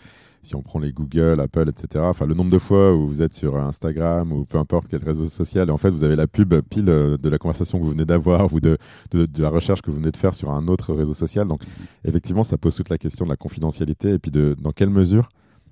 Si 0.44 0.56
on 0.56 0.62
prend 0.62 0.80
les 0.80 0.92
Google, 0.92 1.40
Apple, 1.40 1.70
etc., 1.70 2.04
enfin, 2.06 2.26
le 2.26 2.34
nombre 2.34 2.52
de 2.52 2.58
fois 2.58 2.94
où 2.94 3.08
vous 3.08 3.22
êtes 3.22 3.32
sur 3.32 3.58
Instagram 3.58 4.34
ou 4.34 4.44
peu 4.44 4.58
importe 4.58 4.90
quel 4.90 5.02
réseau 5.02 5.28
social, 5.28 5.70
et 5.70 5.72
en 5.72 5.78
fait, 5.78 5.90
vous 5.90 6.04
avez 6.04 6.18
la 6.18 6.28
pub 6.28 6.54
pile 6.70 6.90
euh, 6.90 7.18
de 7.18 7.30
la 7.30 7.38
conversation 7.38 7.80
que 7.80 7.84
vous 7.86 7.92
venez 7.92 8.04
d'avoir 8.04 8.54
ou 8.54 8.60
de, 8.60 8.78
la 9.14 9.50
recherche 9.50 9.82
que 9.82 9.90
vous 9.90 9.98
venez 9.98 10.12
de 10.12 10.18
faire 10.18 10.34
sur 10.34 10.52
un 10.52 10.68
autre 10.68 10.94
réseau 10.94 11.14
social. 11.14 11.48
Donc, 11.48 11.62
effectivement, 12.04 12.44
ça 12.44 12.58
pose 12.58 12.76
toute 12.76 12.90
la 12.90 12.98
question 12.98 13.24
de 13.24 13.30
la 13.30 13.38
confidentialité 13.38 14.10
et 14.10 14.20
puis 14.20 14.32
de 14.32 14.54
dans 14.60 14.74
quelle 14.74 14.90
mesure, 14.90 15.30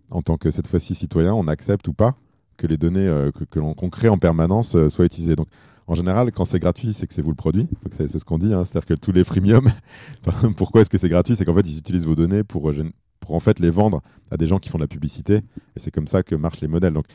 en 0.10 0.22
tant 0.22 0.38
que 0.38 0.52
cette 0.52 0.68
fois-ci 0.68 0.96
citoyen, 0.96 1.34
on 1.34 1.50
accepte 1.50 1.90
ou 1.90 1.94
pas 1.94 2.16
que 2.56 2.66
les 2.66 2.78
données 2.78 3.08
euh, 3.08 3.30
que, 3.32 3.60
l'on 3.60 3.74
crée 3.74 4.08
en 4.08 4.18
permanence 4.18 4.78
soient 4.88 5.06
utilisées. 5.06 5.36
Donc, 5.36 5.48
En 5.88 5.96
général, 5.96 6.32
quand 6.32 6.46
c'est 6.46 6.60
gratuit, 6.60 6.94
c'est 6.94 7.08
que 7.08 7.14
c'est 7.14 7.22
vous 7.22 7.32
le 7.32 7.36
produit. 7.36 7.68
C'est 7.98 8.08
ce 8.08 8.24
qu'on 8.24 8.38
dit. 8.38 8.54
Hein. 8.54 8.64
C'est-à-dire 8.64 8.86
que 8.86 8.94
tous 8.94 9.12
les 9.12 9.26
freemium, 9.26 9.68
pourquoi 10.56 10.80
est-ce 10.80 10.90
que 10.90 10.98
c'est 10.98 11.10
gratuit? 11.10 11.36
C'est 11.36 11.44
qu'en 11.44 11.56
fait, 11.56 11.68
ils 11.68 11.78
utilisent 11.78 12.06
vos 12.06 12.16
données 12.16 12.46
pour, 12.46 12.70
euh, 12.70 12.90
en 13.34 13.40
fait 13.40 13.60
les 13.60 13.70
vendre 13.70 14.02
à 14.30 14.38
des 14.38 14.48
gens 14.48 14.60
qui 14.60 14.70
font 14.70 14.78
de 14.78 14.84
la 14.84 14.88
publicité. 14.88 15.36
Et 15.76 15.80
c'est 15.80 15.92
comme 15.92 16.08
ça 16.08 16.24
que 16.24 16.36
marchent 16.36 16.62
les 16.62 16.68
modèles. 16.68 16.94
Donc 16.94 17.06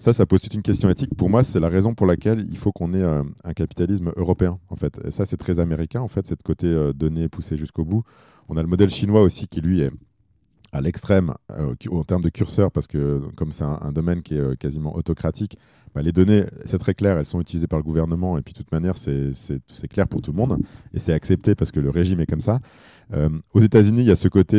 ça, 0.00 0.14
ça 0.14 0.24
pose 0.24 0.40
toute 0.40 0.54
une 0.54 0.62
question 0.62 0.88
éthique. 0.88 1.14
Pour 1.14 1.28
moi, 1.28 1.44
c'est 1.44 1.60
la 1.60 1.68
raison 1.68 1.92
pour 1.94 2.06
laquelle 2.06 2.46
il 2.50 2.56
faut 2.56 2.72
qu'on 2.72 2.94
ait 2.94 3.02
euh, 3.02 3.22
un 3.44 3.52
capitalisme 3.52 4.12
européen, 4.16 4.58
en 4.70 4.76
fait. 4.76 4.98
Et 5.04 5.10
ça, 5.10 5.26
c'est 5.26 5.36
très 5.36 5.60
américain, 5.60 6.00
en 6.00 6.08
fait, 6.08 6.26
cette 6.26 6.42
côté 6.42 6.66
euh, 6.66 6.94
données 6.94 7.28
poussé 7.28 7.58
jusqu'au 7.58 7.84
bout. 7.84 8.02
On 8.48 8.56
a 8.56 8.62
le 8.62 8.66
modèle 8.66 8.88
chinois 8.88 9.20
aussi 9.20 9.46
qui, 9.46 9.60
lui, 9.60 9.82
est 9.82 9.90
à 10.72 10.80
l'extrême 10.80 11.34
euh, 11.50 11.74
en 11.90 12.02
termes 12.02 12.22
de 12.22 12.30
curseur, 12.30 12.72
parce 12.72 12.86
que 12.86 13.18
comme 13.36 13.52
c'est 13.52 13.64
un, 13.64 13.92
domaine 13.92 14.22
qui 14.22 14.36
est 14.36 14.56
quasiment 14.56 14.96
autocratique, 14.96 15.58
bah, 15.94 16.00
les 16.00 16.12
données, 16.12 16.46
c'est 16.64 16.78
très 16.78 16.94
clair, 16.94 17.18
elles 17.18 17.26
sont 17.26 17.40
utilisées 17.42 17.66
par 17.66 17.78
le 17.78 17.82
gouvernement, 17.82 18.38
et 18.38 18.42
puis 18.42 18.54
de 18.54 18.58
toute 18.58 18.72
manière, 18.72 18.96
c'est 18.96 19.34
clair 19.90 20.08
pour 20.08 20.22
tout 20.22 20.32
le 20.32 20.38
monde, 20.38 20.56
et 20.94 20.98
c'est 20.98 21.12
accepté 21.12 21.54
parce 21.54 21.72
que 21.72 21.80
le 21.80 21.90
régime 21.90 22.20
est 22.20 22.26
comme 22.26 22.40
ça. 22.40 22.60
aux 23.52 23.60
États-Unis, 23.60 24.00
il 24.00 24.06
y 24.06 24.12
a 24.12 24.16
ce 24.16 24.28
côté, 24.28 24.56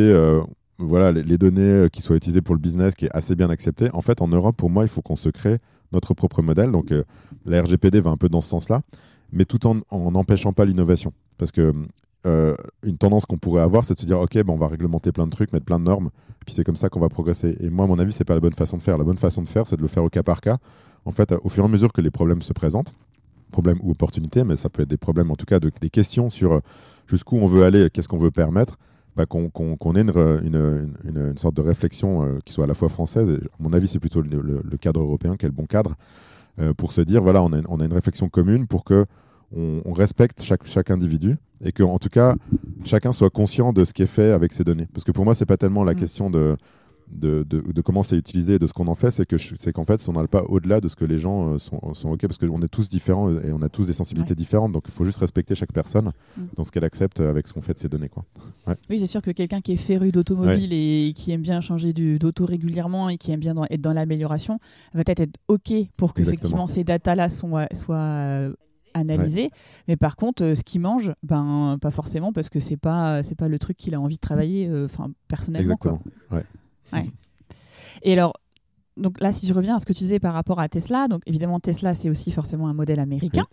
voilà, 0.78 1.12
les, 1.12 1.38
données 1.38 1.62
euh, 1.62 1.88
qui 1.88 2.02
soient 2.02 2.16
utilisées 2.16 2.40
pour 2.40 2.54
le 2.54 2.60
business, 2.60 2.94
qui 2.94 3.06
est 3.06 3.10
assez 3.12 3.36
bien 3.36 3.50
accepté. 3.50 3.88
En 3.92 4.00
fait, 4.00 4.20
en 4.20 4.28
Europe, 4.28 4.56
pour 4.56 4.70
moi, 4.70 4.84
il 4.84 4.88
faut 4.88 5.02
qu'on 5.02 5.16
se 5.16 5.28
crée 5.28 5.58
notre 5.92 6.14
propre 6.14 6.42
modèle. 6.42 6.70
Donc, 6.70 6.92
euh, 6.92 7.04
la 7.44 7.62
RGPD 7.62 8.00
va 8.00 8.10
un 8.10 8.16
peu 8.16 8.28
dans 8.28 8.40
ce 8.40 8.48
sens-là, 8.48 8.82
mais 9.32 9.44
tout 9.44 9.66
en 9.66 10.10
n'empêchant 10.10 10.52
pas 10.52 10.64
l'innovation. 10.64 11.12
Parce 11.38 11.52
que 11.52 11.72
euh, 12.26 12.54
une 12.82 12.98
tendance 12.98 13.26
qu'on 13.26 13.38
pourrait 13.38 13.62
avoir, 13.62 13.84
c'est 13.84 13.94
de 13.94 13.98
se 13.98 14.06
dire, 14.06 14.18
OK, 14.20 14.36
on 14.46 14.56
va 14.56 14.68
réglementer 14.68 15.12
plein 15.12 15.26
de 15.26 15.30
trucs, 15.30 15.52
mettre 15.52 15.66
plein 15.66 15.78
de 15.78 15.84
normes, 15.84 16.10
puis 16.44 16.54
c'est 16.54 16.64
comme 16.64 16.76
ça 16.76 16.88
qu'on 16.88 17.00
va 17.00 17.08
progresser. 17.08 17.56
Et 17.60 17.70
moi, 17.70 17.84
à 17.84 17.88
mon 17.88 17.98
avis, 17.98 18.12
c'est 18.12 18.24
pas 18.24 18.34
la 18.34 18.40
bonne 18.40 18.52
façon 18.52 18.76
de 18.76 18.82
faire. 18.82 18.98
La 18.98 19.04
bonne 19.04 19.18
façon 19.18 19.42
de 19.42 19.48
faire, 19.48 19.66
c'est 19.66 19.76
de 19.76 19.82
le 19.82 19.88
faire 19.88 20.04
au 20.04 20.08
cas 20.08 20.22
par 20.22 20.40
cas. 20.40 20.58
En 21.04 21.12
fait, 21.12 21.34
au 21.42 21.48
fur 21.48 21.64
et 21.64 21.66
à 21.66 21.70
mesure 21.70 21.92
que 21.92 22.00
les 22.00 22.10
problèmes 22.10 22.42
se 22.42 22.52
présentent, 22.52 22.94
problèmes 23.50 23.78
ou 23.82 23.90
opportunités, 23.90 24.44
mais 24.44 24.56
ça 24.56 24.68
peut 24.68 24.82
être 24.82 24.88
des 24.88 24.96
problèmes, 24.96 25.30
en 25.30 25.34
tout 25.34 25.46
cas, 25.46 25.58
des 25.58 25.90
questions 25.90 26.30
sur 26.30 26.60
jusqu'où 27.06 27.36
on 27.36 27.46
veut 27.46 27.64
aller, 27.64 27.90
qu'est-ce 27.90 28.08
qu'on 28.08 28.18
veut 28.18 28.30
permettre 28.30 28.78
bah, 29.16 29.26
qu'on 29.26 29.94
ait 29.94 30.00
une, 30.00 30.90
une, 31.04 31.36
sorte 31.36 31.54
de 31.54 31.62
réflexion 31.62 32.24
euh, 32.24 32.38
qui 32.44 32.52
soit 32.52 32.64
à 32.64 32.66
la 32.66 32.74
fois 32.74 32.88
française, 32.88 33.28
et 33.28 33.44
à 33.44 33.56
mon 33.60 33.72
avis 33.72 33.88
c'est 33.88 33.98
plutôt 33.98 34.22
le, 34.22 34.76
cadre 34.80 35.00
européen 35.00 35.36
qui 35.36 35.44
est 35.44 35.48
le 35.48 35.54
bon 35.54 35.66
cadre, 35.66 35.96
euh, 36.60 36.72
pour 36.72 36.92
se 36.92 37.00
dire, 37.00 37.22
voilà, 37.22 37.42
on 37.42 37.52
a, 37.52 37.60
on 37.68 37.80
a, 37.80 37.84
une 37.84 37.92
réflexion 37.92 38.28
commune 38.28 38.66
pour 38.66 38.84
que 38.84 39.06
on, 39.54 39.92
respecte 39.92 40.42
chaque, 40.42 40.64
chaque 40.64 40.90
individu 40.90 41.36
et 41.62 41.72
que 41.72 41.82
en 41.82 41.98
tout 41.98 42.08
cas 42.08 42.36
chacun 42.86 43.12
soit 43.12 43.28
conscient 43.28 43.74
de 43.74 43.84
ce 43.84 43.92
qui 43.92 44.02
est 44.02 44.06
fait 44.06 44.30
avec 44.30 44.54
ses 44.54 44.64
données. 44.64 44.88
Parce 44.94 45.04
que 45.04 45.12
pour 45.12 45.26
moi, 45.26 45.34
c'est 45.34 45.44
pas 45.44 45.58
tellement 45.58 45.84
la 45.84 45.92
mm. 45.92 45.96
question 45.96 46.30
de 46.30 46.56
de, 47.08 47.44
de, 47.48 47.80
comment 47.80 48.02
c'est 48.02 48.16
utilisé 48.16 48.54
et 48.54 48.58
de 48.58 48.66
ce 48.66 48.72
qu'on 48.72 48.88
en 48.88 48.94
fait, 48.94 49.10
c'est 49.10 49.26
que 49.26 49.36
c'est 49.38 49.72
qu'en 49.72 49.84
fait, 49.84 49.98
si 49.98 50.08
on 50.08 50.12
n'a 50.12 50.26
pas 50.26 50.42
au-delà 50.44 50.80
de 50.80 50.88
ce 50.88 50.96
que 50.96 51.04
les 51.04 51.18
gens 51.18 51.54
euh, 51.54 51.58
sont, 51.58 51.94
sont, 51.94 52.10
OK, 52.10 52.22
parce 52.22 52.38
qu'on 52.38 52.62
est 52.62 52.68
tous 52.68 52.88
différents 52.88 53.30
et 53.30 53.52
on 53.52 53.62
a 53.62 53.68
tous 53.68 53.86
des 53.86 53.92
sensibilités 53.92 54.34
différentes, 54.34 54.72
donc 54.72 54.84
il 54.86 54.92
faut 54.92 55.04
juste 55.04 55.18
respecter 55.18 55.54
chaque 55.54 55.72
personne 55.72 56.12
mm. 56.36 56.42
dans 56.56 56.64
ce 56.64 56.72
qu'elle 56.72 56.84
accepte 56.84 57.20
avec 57.20 57.46
ce 57.46 57.52
qu'on 57.52 57.62
fait 57.62 57.74
de 57.74 57.78
ses 57.78 57.88
données. 57.88 58.08
Quoi. 58.08 58.24
Oui, 58.88 58.98
c'est 58.98 59.06
sûr 59.06 59.22
que 59.22 59.30
quelqu'un 59.30 59.60
qui 59.60 59.72
est 59.72 59.76
féru 59.76 60.12
d'automobile 60.12 60.72
et 60.72 61.12
qui 61.14 61.32
aime 61.32 61.42
bien 61.42 61.60
changer 61.60 61.92
d'auto 61.92 62.44
régulièrement 62.44 63.08
et 63.08 63.16
qui 63.16 63.32
aime 63.32 63.40
bien 63.40 63.54
être 63.70 63.80
dans 63.80 63.92
l'amélioration 63.92 64.58
va 64.94 65.04
peut-être 65.04 65.20
être 65.20 65.38
OK 65.48 65.72
pour 65.96 66.14
que 66.14 66.22
effectivement 66.22 66.66
ces 66.66 66.84
datas-là 66.84 67.28
soient, 67.28 67.68
soient 67.72 67.96
euh, 67.96 68.52
analysées. 68.94 69.50
Mais 69.88 69.96
par 69.96 70.16
contre, 70.16 70.42
euh, 70.44 70.54
ce 70.54 70.62
qu'il 70.62 70.80
mange, 70.80 71.12
ben, 71.22 71.78
pas 71.80 71.90
forcément 71.90 72.32
parce 72.32 72.50
que 72.50 72.60
c'est 72.60 72.76
pas, 72.76 73.22
c'est 73.22 73.34
pas 73.34 73.48
le 73.48 73.58
truc 73.58 73.76
qu'il 73.76 73.94
a 73.94 74.00
envie 74.00 74.16
de 74.16 74.20
travailler 74.20 74.70
enfin 74.84 75.10
personnellement. 75.28 75.74
Exactement. 75.74 76.02
Quoi. 76.28 76.42
Et 78.02 78.12
alors, 78.12 78.34
donc 78.96 79.20
là, 79.20 79.32
si 79.32 79.46
je 79.46 79.54
reviens 79.54 79.76
à 79.76 79.80
ce 79.80 79.86
que 79.86 79.92
tu 79.92 80.00
disais 80.00 80.20
par 80.20 80.34
rapport 80.34 80.60
à 80.60 80.68
Tesla, 80.68 81.08
donc 81.08 81.22
évidemment, 81.26 81.60
Tesla, 81.60 81.94
c'est 81.94 82.10
aussi 82.10 82.30
forcément 82.32 82.68
un 82.68 82.74
modèle 82.74 83.00
américain. 83.00 83.46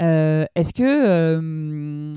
Euh, 0.00 0.44
est-ce 0.54 0.72
que 0.72 0.82
euh, 0.84 2.14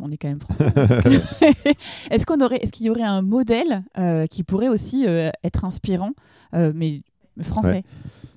on 0.00 0.10
est 0.12 0.16
quand 0.16 0.28
même 0.28 0.38
français 0.38 0.72
est-ce 2.10 2.24
qu'on 2.24 2.40
aurait 2.40 2.58
est-ce 2.58 2.70
qu'il 2.70 2.86
y 2.86 2.90
aurait 2.90 3.02
un 3.02 3.20
modèle 3.20 3.82
euh, 3.98 4.26
qui 4.26 4.44
pourrait 4.44 4.68
aussi 4.68 5.06
être 5.42 5.64
inspirant 5.64 6.12
mais 6.52 7.02
français? 7.42 7.82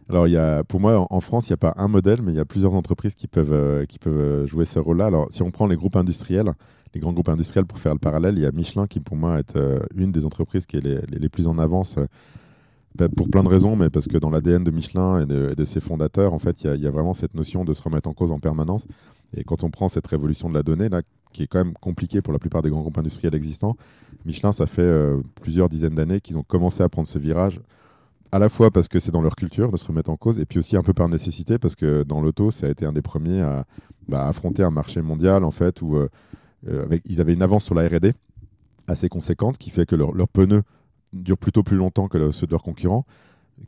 Alors 0.10 0.26
il 0.26 0.32
y 0.32 0.38
a 0.38 0.64
pour 0.64 0.80
moi 0.80 1.06
en 1.08 1.20
France 1.20 1.50
il 1.50 1.52
n'y 1.52 1.56
a 1.56 1.58
pas 1.58 1.76
un 1.78 1.88
modèle 1.88 2.24
mais 2.24 2.32
il 2.32 2.36
y 2.36 2.40
a 2.40 2.46
plusieurs 2.46 2.74
entreprises 2.74 3.14
qui 3.14 3.28
peuvent 3.28 3.86
qui 3.86 4.00
peuvent 4.00 4.48
jouer 4.48 4.66
ce 4.66 4.80
rôle-là. 4.80 5.06
Alors 5.06 5.28
si 5.30 5.44
on 5.44 5.52
prend 5.52 5.68
les 5.68 5.76
groupes 5.76 5.96
industriels 5.96 6.54
les 6.94 7.00
grands 7.00 7.14
groupes 7.14 7.30
industriels, 7.30 7.66
pour 7.66 7.80
faire 7.80 7.94
le 7.94 8.00
parallèle, 8.00 8.38
il 8.38 8.42
y 8.42 8.46
a 8.46 8.52
Michelin 8.52 8.88
qui, 8.88 9.00
pour 9.00 9.16
moi, 9.16 9.40
est 9.40 9.56
euh, 9.56 9.80
une 9.96 10.12
des 10.12 10.26
entreprises 10.26 10.66
qui 10.66 10.78
est 10.78 10.82
les, 10.82 11.30
plus 11.30 11.48
en 11.48 11.58
avance. 11.60 11.96
Euh, 11.98 12.06
bah, 12.96 13.08
pour 13.08 13.30
plein 13.30 13.44
de 13.44 13.48
raisons, 13.48 13.76
mais 13.76 13.90
parce 13.90 14.08
que 14.08 14.18
dans 14.18 14.30
l'ADN 14.30 14.64
de 14.64 14.72
Michelin 14.72 15.22
et 15.22 15.26
de, 15.26 15.64
ses 15.64 15.80
fondateurs, 15.80 16.34
en 16.34 16.40
fait, 16.40 16.64
il 16.64 16.82
y, 16.82 16.88
a 16.88 16.92
vraiment 16.92 17.14
cette 17.14 17.36
notion 17.36 17.64
de 17.64 17.74
se 17.74 17.82
remettre 17.82 18.10
en 18.10 18.14
cause 18.14 18.32
en 18.32 18.40
permanence. 18.40 18.88
Et 19.38 19.44
quand 19.44 19.64
on 19.64 19.70
prend 19.70 19.90
cette 19.90 20.08
révolution 20.08 20.50
de 20.50 20.56
la 20.56 20.64
donnée, 20.64 20.90
là, 20.90 21.04
qui 21.32 21.44
est 21.44 21.48
quand 21.48 21.64
même 21.64 21.76
compliquée 21.76 22.22
pour 22.22 22.34
la 22.34 22.40
plupart 22.40 22.64
des 22.64 22.72
grands 22.72 22.82
groupes 22.82 22.98
industriels 22.98 23.36
existants, 23.36 23.78
Michelin, 24.26 24.52
ça 24.54 24.66
fait 24.66 24.82
euh, 24.82 25.22
plusieurs 25.40 25.70
dizaines 25.70 25.96
d'années 25.96 26.20
qu'ils 26.20 26.40
ont 26.40 26.44
commencé 26.44 26.82
à 26.82 26.90
prendre 26.90 27.08
ce 27.08 27.20
virage, 27.20 27.62
à 28.32 28.40
la 28.40 28.50
fois 28.50 28.72
parce 28.72 28.88
que 28.88 29.00
c'est 29.00 29.12
dans 29.12 29.22
leur 29.22 29.36
culture 29.36 29.72
de 29.72 29.78
se 29.78 29.86
remettre 29.86 30.10
en 30.10 30.18
cause, 30.18 30.40
et 30.40 30.46
puis 30.46 30.58
aussi 30.58 30.76
un 30.76 30.84
peu 30.84 30.94
par 30.94 31.10
nécessité, 31.10 31.60
parce 31.60 31.76
que 31.76 32.04
dans 32.04 32.22
l'auto, 32.22 32.50
ça 32.50 32.66
a 32.66 32.70
été 32.70 32.86
un 32.86 32.94
des 32.94 33.04
premiers 33.04 33.42
à 33.42 33.66
bah, 34.08 34.28
affronter 34.28 34.64
un 34.64 34.72
marché 34.72 35.02
mondial, 35.04 35.44
en 35.44 35.52
fait, 35.52 35.82
où 35.84 35.96
euh, 35.96 36.10
ils 37.06 37.22
avaient 37.22 37.34
une 37.34 37.42
avance 37.42 37.64
sur 37.64 37.76
la 37.76 37.88
R&D 37.88 38.14
assez 38.90 39.10
conséquente 39.10 39.58
qui 39.58 39.70
fait 39.70 39.86
que 39.86 39.96
leurs 39.96 40.28
pneus 40.28 40.64
durent 41.14 41.38
plutôt 41.38 41.64
plus 41.64 41.78
longtemps 41.78 42.08
que 42.08 42.32
ceux 42.32 42.46
de 42.46 42.52
leurs 42.52 42.64
concurrents. 42.64 43.06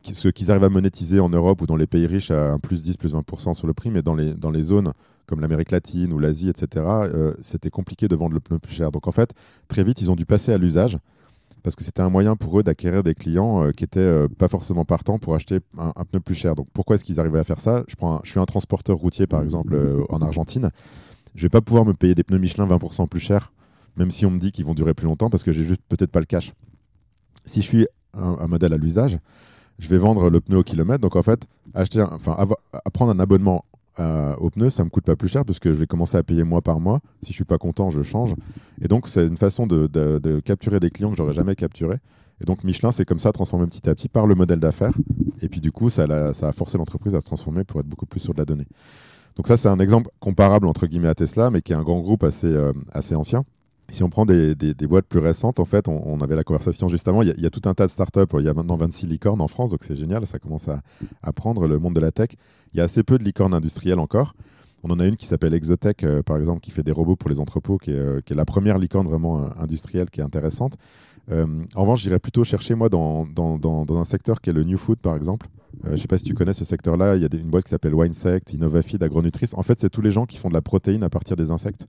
Ce 0.02 0.28
qu'ils 0.28 0.50
arrivent 0.50 0.64
à 0.64 0.70
monétiser 0.70 1.20
en 1.20 1.28
Europe 1.28 1.60
ou 1.60 1.66
dans 1.66 1.76
les 1.76 1.86
pays 1.86 2.06
riches 2.06 2.30
à 2.30 2.52
un 2.52 2.58
plus 2.58 2.82
10, 2.82 2.96
plus 2.96 3.14
20% 3.14 3.54
sur 3.54 3.66
le 3.66 3.74
prix, 3.74 3.90
mais 3.90 4.02
dans 4.02 4.14
les, 4.14 4.62
zones 4.62 4.92
comme 5.26 5.40
l'Amérique 5.40 5.70
latine 5.70 6.12
ou 6.12 6.18
l'Asie, 6.18 6.48
etc., 6.48 6.84
euh, 6.86 7.34
c'était 7.40 7.70
compliqué 7.70 8.08
de 8.08 8.16
vendre 8.16 8.34
le 8.34 8.40
pneu 8.40 8.58
plus 8.58 8.72
cher. 8.72 8.90
Donc 8.90 9.06
en 9.06 9.12
fait, 9.12 9.32
très 9.68 9.84
vite, 9.84 10.00
ils 10.00 10.10
ont 10.10 10.16
dû 10.16 10.24
passer 10.24 10.52
à 10.52 10.58
l'usage 10.58 10.98
parce 11.62 11.76
que 11.76 11.84
c'était 11.84 12.00
un 12.00 12.08
moyen 12.08 12.34
pour 12.36 12.58
eux 12.58 12.62
d'acquérir 12.62 13.02
des 13.02 13.14
clients 13.14 13.64
euh, 13.64 13.70
qui 13.70 13.84
n'étaient 13.84 14.28
pas 14.38 14.48
forcément 14.48 14.84
partants 14.84 15.18
pour 15.18 15.34
acheter 15.34 15.60
un, 15.78 15.92
pneu 16.10 16.20
plus 16.20 16.34
cher. 16.34 16.54
Donc 16.54 16.68
pourquoi 16.72 16.96
est-ce 16.96 17.04
qu'ils 17.04 17.20
arrivaient 17.20 17.38
à 17.38 17.44
faire 17.44 17.60
ça? 17.60 17.84
Je 17.86 18.30
suis 18.30 18.40
un 18.40 18.46
transporteur 18.46 18.96
routier, 18.96 19.26
par 19.26 19.42
exemple, 19.42 19.76
en 20.08 20.22
Argentine 20.22 20.70
je 21.34 21.42
vais 21.42 21.48
pas 21.48 21.60
pouvoir 21.60 21.84
me 21.84 21.94
payer 21.94 22.14
des 22.14 22.22
pneus 22.22 22.38
Michelin 22.38 22.66
20% 22.66 23.08
plus 23.08 23.20
cher, 23.20 23.52
même 23.96 24.10
si 24.10 24.26
on 24.26 24.30
me 24.30 24.38
dit 24.38 24.52
qu'ils 24.52 24.64
vont 24.64 24.74
durer 24.74 24.94
plus 24.94 25.06
longtemps 25.06 25.30
parce 25.30 25.42
que 25.42 25.52
j'ai 25.52 25.64
juste 25.64 25.82
peut-être 25.88 26.10
pas 26.10 26.20
le 26.20 26.26
cash. 26.26 26.52
Si 27.44 27.62
je 27.62 27.66
suis 27.66 27.86
un, 28.14 28.46
modèle 28.46 28.72
à 28.72 28.76
l'usage, 28.76 29.18
je 29.78 29.88
vais 29.88 29.98
vendre 29.98 30.30
le 30.30 30.40
pneu 30.40 30.58
au 30.58 30.62
kilomètre. 30.62 31.00
Donc 31.00 31.16
en 31.16 31.22
fait, 31.22 31.46
acheter, 31.74 32.02
enfin, 32.02 32.36
prendre 32.92 33.10
un 33.10 33.18
abonnement 33.18 33.64
euh, 33.98 34.34
au 34.36 34.50
pneu, 34.50 34.70
ça 34.70 34.84
me 34.84 34.90
coûte 34.90 35.04
pas 35.04 35.16
plus 35.16 35.28
cher 35.28 35.44
parce 35.44 35.58
que 35.58 35.72
je 35.72 35.78
vais 35.78 35.86
commencer 35.86 36.16
à 36.16 36.22
payer 36.22 36.44
mois 36.44 36.62
par 36.62 36.80
mois. 36.80 37.00
Si 37.22 37.30
je 37.30 37.34
suis 37.34 37.44
pas 37.44 37.58
content, 37.58 37.90
je 37.90 38.02
change. 38.02 38.34
Et 38.80 38.88
donc 38.88 39.08
c'est 39.08 39.26
une 39.26 39.36
façon 39.36 39.66
de, 39.66 40.40
capturer 40.44 40.80
des 40.80 40.90
clients 40.90 41.10
que 41.10 41.16
j'aurais 41.16 41.34
jamais 41.34 41.54
capturés. 41.56 41.98
Et 42.40 42.44
donc 42.44 42.64
Michelin, 42.64 42.92
c'est 42.92 43.04
comme 43.04 43.18
ça 43.18 43.30
transformé 43.32 43.66
petit 43.66 43.88
à 43.88 43.94
petit 43.94 44.08
par 44.08 44.26
le 44.26 44.34
modèle 44.34 44.60
d'affaires. 44.60 44.94
Et 45.42 45.48
puis 45.48 45.60
du 45.60 45.72
coup, 45.72 45.90
ça 45.90 46.04
a 46.04 46.52
forcé 46.52 46.78
l'entreprise 46.78 47.14
à 47.14 47.20
se 47.20 47.26
transformer 47.26 47.64
pour 47.64 47.80
être 47.80 47.86
beaucoup 47.86 48.06
plus 48.06 48.20
sur 48.20 48.32
de 48.32 48.38
la 48.38 48.44
donnée. 48.44 48.66
Donc 49.36 49.46
ça, 49.46 49.56
c'est 49.56 49.68
un 49.68 49.78
exemple 49.78 50.10
comparable 50.20 50.66
entre 50.66 50.86
guillemets 50.86 51.08
à 51.08 51.14
Tesla, 51.14 51.50
mais 51.50 51.62
qui 51.62 51.72
est 51.72 51.76
un 51.76 51.82
grand 51.82 52.00
groupe 52.00 52.24
assez, 52.24 52.46
euh, 52.46 52.72
assez 52.92 53.14
ancien. 53.14 53.44
Si 53.90 54.02
on 54.02 54.08
prend 54.08 54.24
des, 54.24 54.54
des, 54.54 54.86
boîtes 54.86 55.04
plus 55.04 55.18
récentes, 55.18 55.60
en 55.60 55.66
fait, 55.66 55.86
on, 55.86 56.20
avait 56.22 56.36
la 56.36 56.44
conversation 56.44 56.88
juste 56.88 57.08
avant, 57.08 57.20
il 57.20 57.38
y, 57.38 57.46
a, 57.46 57.50
tout 57.50 57.68
un 57.68 57.74
tas 57.74 57.84
de 57.84 57.90
startups, 57.90 58.20
il 58.38 58.44
y 58.44 58.48
a 58.48 58.54
maintenant 58.54 58.76
26 58.76 59.06
licornes 59.06 59.42
en 59.42 59.48
France, 59.48 59.68
donc 59.68 59.80
c'est 59.84 59.96
génial, 59.96 60.26
ça 60.26 60.38
commence 60.38 60.66
à, 60.68 60.80
à, 61.22 61.32
prendre 61.34 61.66
le 61.66 61.78
monde 61.78 61.94
de 61.94 62.00
la 62.00 62.10
tech. 62.10 62.30
Il 62.72 62.78
y 62.78 62.80
a 62.80 62.84
assez 62.84 63.02
peu 63.02 63.18
de 63.18 63.24
licornes 63.24 63.52
industrielles 63.52 63.98
encore. 63.98 64.34
On 64.82 64.90
en 64.90 64.98
a 64.98 65.04
une 65.04 65.16
qui 65.16 65.26
s'appelle 65.26 65.52
Exotech, 65.52 66.04
euh, 66.04 66.22
par 66.22 66.38
exemple, 66.38 66.60
qui 66.60 66.70
fait 66.70 66.82
des 66.82 66.92
robots 66.92 67.16
pour 67.16 67.28
les 67.28 67.38
entrepôts, 67.38 67.76
qui 67.76 67.90
est, 67.90 67.96
euh, 67.96 68.20
qui 68.24 68.32
est 68.32 68.36
la 68.36 68.46
première 68.46 68.78
licorne 68.78 69.06
vraiment 69.06 69.50
industrielle 69.60 70.08
qui 70.08 70.20
est 70.20 70.24
intéressante. 70.24 70.78
en 71.30 71.82
revanche, 71.82 72.00
j'irais 72.00 72.18
plutôt 72.18 72.44
chercher, 72.44 72.74
moi, 72.74 72.88
dans, 72.88 73.26
dans, 73.26 73.58
dans, 73.58 73.84
dans, 73.84 73.98
un 73.98 74.06
secteur 74.06 74.40
qui 74.40 74.48
est 74.48 74.54
le 74.54 74.64
New 74.64 74.78
Food, 74.78 75.00
par 75.00 75.16
exemple, 75.16 75.48
euh, 75.84 75.88
je 75.88 75.92
ne 75.92 75.96
sais 75.96 76.06
pas 76.06 76.18
si 76.18 76.24
tu 76.24 76.34
connais 76.34 76.54
ce 76.54 76.64
secteur-là. 76.64 77.16
Il 77.16 77.22
y 77.22 77.24
a 77.24 77.28
une 77.32 77.50
boîte 77.50 77.64
qui 77.64 77.70
s'appelle 77.70 77.94
WineSect, 77.94 78.52
Innovafeed, 78.52 79.02
Agronutrice. 79.02 79.54
En 79.54 79.62
fait, 79.62 79.80
c'est 79.80 79.90
tous 79.90 80.00
les 80.00 80.10
gens 80.10 80.26
qui 80.26 80.38
font 80.38 80.48
de 80.48 80.54
la 80.54 80.62
protéine 80.62 81.02
à 81.02 81.10
partir 81.10 81.36
des 81.36 81.50
insectes. 81.50 81.86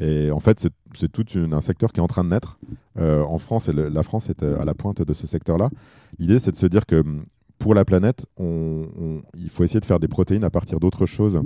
Et 0.00 0.30
en 0.30 0.40
fait, 0.40 0.68
c'est 0.94 1.10
tout 1.10 1.24
un 1.36 1.60
secteur 1.60 1.92
qui 1.92 1.98
est 1.98 2.02
en 2.02 2.08
train 2.08 2.24
de 2.24 2.30
naître. 2.30 2.58
Euh, 2.98 3.22
en 3.22 3.38
France, 3.38 3.68
et 3.68 3.72
la 3.72 4.02
France 4.02 4.30
est 4.30 4.42
euh, 4.42 4.60
à 4.60 4.64
la 4.64 4.74
pointe 4.74 5.02
de 5.02 5.12
ce 5.12 5.26
secteur-là. 5.26 5.70
L'idée, 6.18 6.38
c'est 6.38 6.52
de 6.52 6.56
se 6.56 6.66
dire 6.66 6.86
que 6.86 6.96
hum, 6.96 7.24
pour 7.58 7.74
la 7.74 7.84
planète, 7.84 8.26
il 8.38 9.50
faut 9.50 9.64
essayer 9.64 9.80
de 9.80 9.84
faire 9.84 9.98
des 9.98 10.06
protéines 10.06 10.44
à 10.44 10.50
partir 10.50 10.78
d'autres 10.78 11.06
choses 11.06 11.42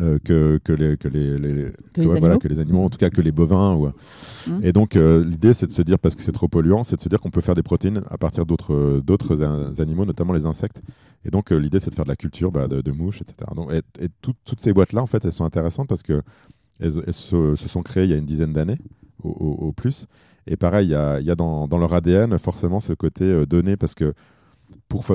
euh, 0.00 0.18
que, 0.22 0.58
que, 0.64 0.72
les, 0.72 0.96
que, 0.96 1.08
les, 1.08 1.72
que, 1.92 2.00
les 2.00 2.16
animaux. 2.16 2.38
que 2.38 2.48
les 2.48 2.58
animaux, 2.58 2.84
en 2.84 2.88
tout 2.88 2.98
cas 2.98 3.10
que 3.10 3.20
les 3.20 3.32
bovins. 3.32 3.74
Ou... 3.74 3.88
Mmh. 4.46 4.60
Et 4.62 4.72
donc, 4.72 4.96
euh, 4.96 5.22
l'idée, 5.24 5.52
c'est 5.52 5.66
de 5.66 5.72
se 5.72 5.82
dire, 5.82 5.98
parce 5.98 6.14
que 6.14 6.22
c'est 6.22 6.32
trop 6.32 6.48
polluant, 6.48 6.84
c'est 6.84 6.96
de 6.96 7.00
se 7.00 7.08
dire 7.08 7.20
qu'on 7.20 7.30
peut 7.30 7.40
faire 7.40 7.54
des 7.54 7.62
protéines 7.62 8.02
à 8.08 8.16
partir 8.16 8.46
d'autres 8.46 9.00
d'autres 9.04 9.42
animaux, 9.80 10.06
notamment 10.06 10.32
les 10.32 10.46
insectes. 10.46 10.80
Et 11.24 11.30
donc, 11.30 11.52
euh, 11.52 11.58
l'idée, 11.58 11.80
c'est 11.80 11.90
de 11.90 11.94
faire 11.94 12.06
de 12.06 12.10
la 12.10 12.16
culture 12.16 12.50
bah, 12.50 12.66
de, 12.68 12.90
mouches, 12.92 13.20
etc. 13.20 13.50
Donc, 13.54 13.72
et, 13.72 14.08
toutes 14.22 14.60
ces 14.60 14.72
boîtes-là, 14.72 15.02
en 15.02 15.06
fait, 15.06 15.24
elles 15.24 15.32
sont 15.32 15.44
intéressantes 15.44 15.88
parce 15.88 16.02
que 16.02 16.22
elles, 16.78 17.12
se, 17.12 17.54
sont 17.56 17.82
créées 17.82 18.04
il 18.04 18.10
y 18.10 18.14
a 18.14 18.16
une 18.16 18.26
dizaine 18.26 18.54
d'années, 18.54 18.78
au, 19.22 19.72
plus. 19.72 20.06
Et 20.46 20.56
pareil, 20.56 20.86
il 20.86 20.90
y 20.92 20.94
a, 20.94 21.20
y 21.20 21.30
a 21.30 21.34
dans, 21.34 21.68
dans, 21.68 21.76
leur 21.76 21.92
ADN 21.92 22.38
forcément 22.38 22.80
ce 22.80 22.94
côté 22.94 23.44
donné 23.44 23.76
parce 23.76 23.94
que 23.94 24.14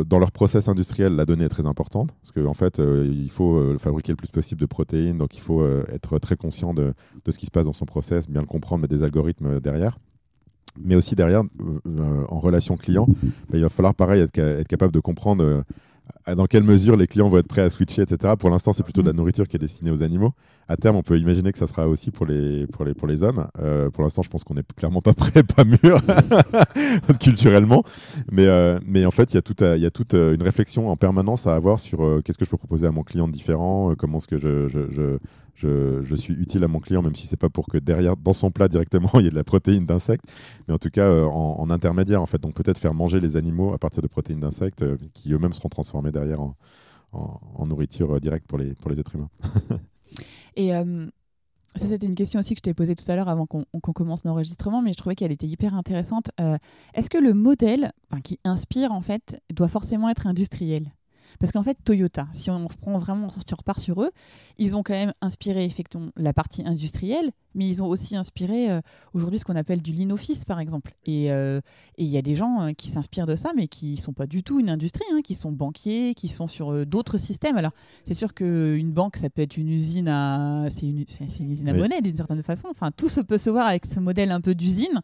dans 0.05 0.19
leur 0.19 0.31
process 0.31 0.67
industriel, 0.67 1.15
la 1.15 1.25
donnée 1.25 1.45
est 1.45 1.49
très 1.49 1.65
importante 1.65 2.11
parce 2.21 2.31
qu'en 2.31 2.49
en 2.49 2.53
fait, 2.53 2.79
il 2.79 3.29
faut 3.29 3.77
fabriquer 3.79 4.11
le 4.11 4.15
plus 4.15 4.29
possible 4.29 4.61
de 4.61 4.65
protéines, 4.65 5.17
donc 5.17 5.35
il 5.35 5.41
faut 5.41 5.65
être 5.91 6.19
très 6.19 6.35
conscient 6.35 6.73
de, 6.73 6.93
ce 7.27 7.37
qui 7.37 7.45
se 7.45 7.51
passe 7.51 7.65
dans 7.65 7.73
son 7.73 7.85
process, 7.85 8.29
bien 8.29 8.41
le 8.41 8.47
comprendre, 8.47 8.81
mettre 8.81 8.95
des 8.95 9.03
algorithmes 9.03 9.59
derrière. 9.59 9.99
Mais 10.77 10.95
aussi 10.95 11.15
derrière, 11.15 11.43
en 12.29 12.39
relation 12.39 12.77
client, 12.77 13.07
bah, 13.07 13.55
il 13.55 13.61
va 13.61 13.69
falloir 13.69 13.95
pareil 13.95 14.21
être 14.21 14.67
capable 14.67 14.93
de 14.93 14.99
comprendre 14.99 15.63
dans 16.35 16.45
quelle 16.45 16.63
mesure 16.63 16.97
les 16.97 17.07
clients 17.07 17.27
vont 17.27 17.37
être 17.37 17.47
prêts 17.47 17.61
à 17.61 17.69
switcher, 17.69 18.01
etc. 18.01 18.33
Pour 18.37 18.49
l'instant, 18.49 18.73
c'est 18.73 18.83
plutôt 18.83 19.01
de 19.01 19.07
la 19.07 19.13
mm. 19.13 19.17
nourriture 19.17 19.47
qui 19.47 19.57
est 19.57 19.59
destinée 19.59 19.91
aux 19.91 20.01
animaux. 20.01 20.33
À 20.67 20.77
terme, 20.77 20.95
on 20.95 21.03
peut 21.03 21.19
imaginer 21.19 21.51
que 21.51 21.59
ça 21.59 21.67
sera 21.67 21.87
aussi 21.87 22.09
pour 22.09 22.25
les, 22.25 22.65
pour 22.67 22.85
les, 22.85 22.95
pour 22.95 23.07
les 23.07 23.21
hommes. 23.21 23.47
Euh, 23.59 23.91
pour 23.91 24.03
l'instant, 24.03 24.23
je 24.23 24.29
pense 24.29 24.43
qu'on 24.43 24.55
n'est 24.55 24.63
clairement 24.75 25.01
pas 25.01 25.13
prêt, 25.13 25.43
pas 25.55 25.63
mûr 25.63 25.99
culturellement. 27.19 27.83
Mais, 28.31 28.47
euh, 28.47 28.79
mais 28.85 29.05
en 29.05 29.11
fait, 29.11 29.33
il 29.33 29.35
y 29.35 29.37
a 29.37 29.43
toute, 29.43 29.61
il 29.61 29.81
y 29.81 29.85
a 29.85 29.91
toute 29.91 30.15
euh, 30.15 30.33
une 30.33 30.41
réflexion 30.41 30.89
en 30.89 30.95
permanence 30.95 31.45
à 31.45 31.55
avoir 31.55 31.79
sur 31.79 32.21
qu'est-ce 32.23 32.39
que 32.39 32.45
je 32.45 32.49
peux 32.49 32.57
proposer 32.57 32.87
à 32.87 32.91
mon 32.91 33.03
client 33.03 33.27
de 33.27 33.33
différent, 33.33 33.93
comment 33.95 34.17
est-ce 34.17 34.27
que 34.27 34.37
je, 34.37 34.67
je, 34.67 34.91
je 34.91 35.17
je, 35.55 36.15
suis 36.15 36.33
utile 36.33 36.63
à 36.63 36.67
mon 36.67 36.79
client, 36.79 37.01
même 37.01 37.15
si 37.15 37.27
c'est 37.27 37.37
pas 37.37 37.49
pour 37.49 37.67
que 37.67 37.77
derrière, 37.77 38.17
dans 38.17 38.33
son 38.33 38.51
plat 38.51 38.67
directement, 38.67 39.09
il 39.15 39.23
y 39.23 39.27
ait 39.27 39.31
de 39.31 39.35
la 39.35 39.43
protéine 39.43 39.85
d'insectes, 39.85 40.25
mais 40.67 40.73
en 40.73 40.77
tout 40.77 40.89
cas 40.89 41.05
euh, 41.05 41.25
en, 41.25 41.69
intermédiaire 41.69 42.21
en 42.21 42.25
fait. 42.25 42.41
Donc 42.41 42.53
peut-être 42.55 42.77
faire 42.77 42.93
manger 42.93 43.19
les 43.19 43.37
animaux 43.37 43.73
à 43.73 43.77
partir 43.77 44.01
de 44.01 44.07
protéines 44.07 44.39
d'insectes 44.39 44.81
euh, 44.81 44.97
qui 45.13 45.33
eux-mêmes 45.33 45.53
seront 45.53 45.69
transformés 45.69 46.11
derrière 46.11 46.41
en, 46.41 46.55
nourriture 47.65 48.15
euh, 48.15 48.19
directe 48.19 48.45
pour 48.47 48.57
les, 48.57 48.75
pour 48.75 48.91
les 48.91 48.99
êtres 48.99 49.15
humains. 49.15 49.29
Et 50.57 50.69
ça, 50.69 51.87
c'était 51.89 52.05
une 52.05 52.15
question 52.15 52.39
aussi 52.39 52.53
que 52.53 52.59
je 52.59 52.61
t'ai 52.61 52.73
posée 52.73 52.95
tout 52.95 53.03
à 53.11 53.17
l'heure 53.17 53.27
avant 53.27 53.45
qu'on 53.45 53.65
commence 53.65 54.23
l'enregistrement, 54.23 54.81
mais 54.81 54.93
je 54.93 54.97
trouvais 54.97 55.15
qu'elle 55.15 55.33
était 55.33 55.47
hyper 55.47 55.75
intéressante. 55.75 56.31
Est-ce 56.93 57.09
que 57.09 57.17
le 57.17 57.33
modèle 57.33 57.91
qui 58.23 58.39
inspire, 58.45 58.93
en 58.93 59.01
fait, 59.01 59.41
doit 59.53 59.67
forcément 59.67 60.07
être 60.07 60.27
industriel? 60.27 60.93
Parce 61.39 61.51
qu'en 61.51 61.63
fait, 61.63 61.77
Toyota, 61.83 62.27
si 62.31 62.49
on 62.49 62.67
reprend 62.67 62.97
vraiment, 62.97 63.29
si 63.45 63.53
on 63.53 63.57
repart 63.57 63.79
sur 63.79 64.01
eux, 64.01 64.11
ils 64.57 64.75
ont 64.75 64.83
quand 64.83 64.93
même 64.93 65.13
inspiré 65.21 65.65
effectivement 65.65 66.09
la 66.15 66.33
partie 66.33 66.63
industrielle, 66.65 67.31
mais 67.55 67.67
ils 67.67 67.81
ont 67.81 67.87
aussi 67.87 68.15
inspiré 68.15 68.69
euh, 68.69 68.81
aujourd'hui 69.13 69.39
ce 69.39 69.45
qu'on 69.45 69.55
appelle 69.55 69.81
du 69.81 69.91
lean 69.91 70.11
office, 70.11 70.45
par 70.45 70.59
exemple. 70.59 70.93
Et 71.05 71.31
euh, 71.31 71.61
il 71.97 72.07
y 72.07 72.17
a 72.17 72.21
des 72.21 72.35
gens 72.35 72.61
euh, 72.61 72.71
qui 72.73 72.89
s'inspirent 72.89 73.27
de 73.27 73.35
ça, 73.35 73.51
mais 73.55 73.67
qui 73.67 73.91
ne 73.91 73.97
sont 73.97 74.13
pas 74.13 74.27
du 74.27 74.43
tout 74.43 74.59
une 74.59 74.69
industrie, 74.69 75.05
hein, 75.13 75.21
qui 75.23 75.35
sont 75.35 75.51
banquiers, 75.51 76.13
qui 76.13 76.27
sont 76.27 76.47
sur 76.47 76.85
d'autres 76.85 77.17
systèmes. 77.17 77.57
Alors, 77.57 77.71
c'est 78.05 78.13
sûr 78.13 78.33
qu'une 78.33 78.91
banque, 78.91 79.15
ça 79.15 79.29
peut 79.29 79.41
être 79.41 79.57
une 79.57 79.69
usine 79.69 80.09
à, 80.09 80.65
c'est 80.69 80.85
une, 80.85 81.05
une, 81.39 81.51
usine 81.51 81.69
à 81.69 81.73
monnaie 81.73 82.01
d'une 82.01 82.15
certaine 82.15 82.43
façon. 82.43 82.67
Enfin, 82.69 82.91
tout 82.91 83.09
se 83.09 83.21
peut 83.21 83.37
se 83.37 83.49
voir 83.49 83.67
avec 83.67 83.85
ce 83.85 83.99
modèle 83.99 84.31
un 84.31 84.41
peu 84.41 84.53
d'usine, 84.53 85.01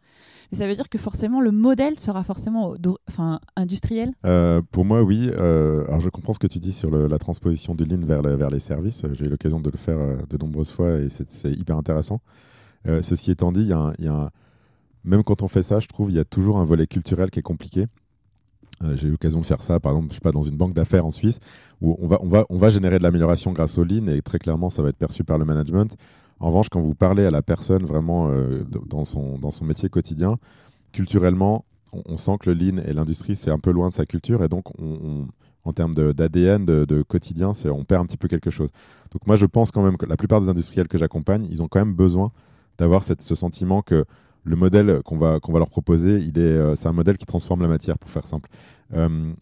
mais 0.52 0.58
ça 0.58 0.68
veut 0.68 0.76
dire 0.76 0.90
que 0.90 0.98
forcément 0.98 1.40
le 1.40 1.52
modèle 1.52 1.98
sera 1.98 2.24
forcément, 2.24 2.74
enfin, 3.08 3.40
industriel. 3.56 4.12
pour 4.72 4.86
moi, 4.86 5.02
oui. 5.02 5.30
alors, 5.30 6.02
je 6.02 6.10
comprends 6.10 6.21
ce 6.34 6.40
que 6.40 6.48
tu 6.48 6.60
dis 6.60 6.74
sur 6.74 6.92
la 6.92 7.18
transposition 7.18 7.76
du 7.76 7.84
lean 7.84 8.06
vers, 8.06 8.50
les 8.50 8.60
services. 8.60 9.06
J'ai 9.14 9.26
eu 9.26 9.30
l'occasion 9.30 9.60
de 9.60 9.70
le 9.70 9.78
faire 9.78 9.98
de 10.28 10.38
nombreuses 10.38 10.70
fois 10.70 11.00
et 11.00 11.10
c'est 11.10 11.52
hyper 11.52 11.78
intéressant. 11.78 12.22
Euh, 12.88 13.02
ceci 13.02 13.32
étant 13.32 13.52
dit, 13.52 13.64
y 13.64 13.74
a 13.74 14.32
même 15.04 15.24
quand 15.24 15.42
on 15.42 15.48
fait 15.48 15.64
ça, 15.64 15.80
je 15.80 15.88
trouve 15.88 16.12
il 16.12 16.16
y 16.16 16.20
a 16.20 16.26
toujours 16.26 16.58
un 16.58 16.64
volet 16.64 16.88
culturel 16.88 17.30
qui 17.30 17.40
est 17.40 17.44
compliqué. 17.44 17.88
Euh, 18.84 18.96
j'ai 18.96 19.08
eu 19.08 19.12
l'occasion 19.12 19.42
de 19.42 19.46
faire 19.46 19.64
ça, 19.64 19.80
par 19.80 19.94
exemple, 19.94 20.10
je 20.10 20.16
sais 20.16 20.22
pas, 20.22 20.32
dans 20.32 20.44
une 20.44 20.58
banque 20.58 20.74
d'affaires 20.74 21.06
en 21.06 21.12
Suisse, 21.12 21.40
où 21.82 21.96
on 22.00 22.08
va, 22.08 22.20
on 22.22 22.46
on 22.50 22.70
générer 22.70 22.98
de 22.98 23.04
l'amélioration 23.04 23.52
grâce 23.52 23.78
au 23.78 23.84
lean 23.84 24.08
et 24.08 24.22
très 24.22 24.40
clairement, 24.40 24.70
ça 24.70 24.82
va 24.82 24.90
être 24.90 24.98
perçu 24.98 25.24
par 25.24 25.38
le 25.38 25.46
management. 25.46 25.96
En 26.40 26.48
revanche, 26.48 26.70
quand 26.70 26.82
vous 26.82 26.96
parlez 26.96 27.26
à 27.26 27.32
la 27.32 27.44
personne 27.44 27.86
vraiment 27.86 28.30
euh, 28.30 28.64
dans, 28.64 29.06
son, 29.06 29.40
métier 29.62 29.90
quotidien, 29.90 30.38
culturellement, 30.92 31.66
on, 31.94 32.18
sent 32.18 32.38
que 32.40 32.50
le 32.50 32.56
lean 32.56 32.78
et 32.78 32.94
l'industrie, 32.94 33.36
c'est 33.36 33.52
un 33.52 33.60
peu 33.60 33.72
loin 33.72 33.90
de 33.90 33.94
sa 33.94 34.06
culture 34.06 34.44
et 34.44 34.48
donc 34.48 34.66
en 35.64 35.74
termes 35.74 35.94
d'ADN, 35.94 36.66
de, 36.66 37.04
quotidien, 37.04 37.54
on 37.66 37.84
perd 37.84 38.04
un 38.04 38.06
petit 38.06 38.18
peu 38.18 38.28
quelque 38.28 38.50
chose. 38.50 38.70
Donc 39.12 39.28
moi, 39.28 39.36
je 39.36 39.46
pense 39.46 39.72
quand 39.72 39.84
même 39.84 39.98
que 39.98 40.06
la 40.06 40.18
plupart 40.18 40.42
des 40.42 40.50
industriels 40.50 40.88
que 40.88 40.98
j'accompagne, 40.98 41.48
ils 41.50 41.62
ont 41.62 41.68
quand 41.68 41.80
même 41.80 41.94
besoin 41.94 42.32
d'avoir 42.78 43.04
ce 43.04 43.36
sentiment 43.36 43.82
que 43.82 44.06
le 44.44 44.56
modèle 44.56 45.02
qu'on 45.04 45.18
va, 45.18 45.40
leur 45.54 45.70
proposer, 45.70 46.32
euh, 46.38 46.76
c'est 46.76 46.88
un 46.88 46.94
modèle 46.94 47.18
qui 47.18 47.26
transforme 47.26 47.62
la 47.62 47.68
matière, 47.68 47.98
pour 47.98 48.10
faire 48.10 48.26
simple. 48.26 48.50
Euh, 48.94 49.34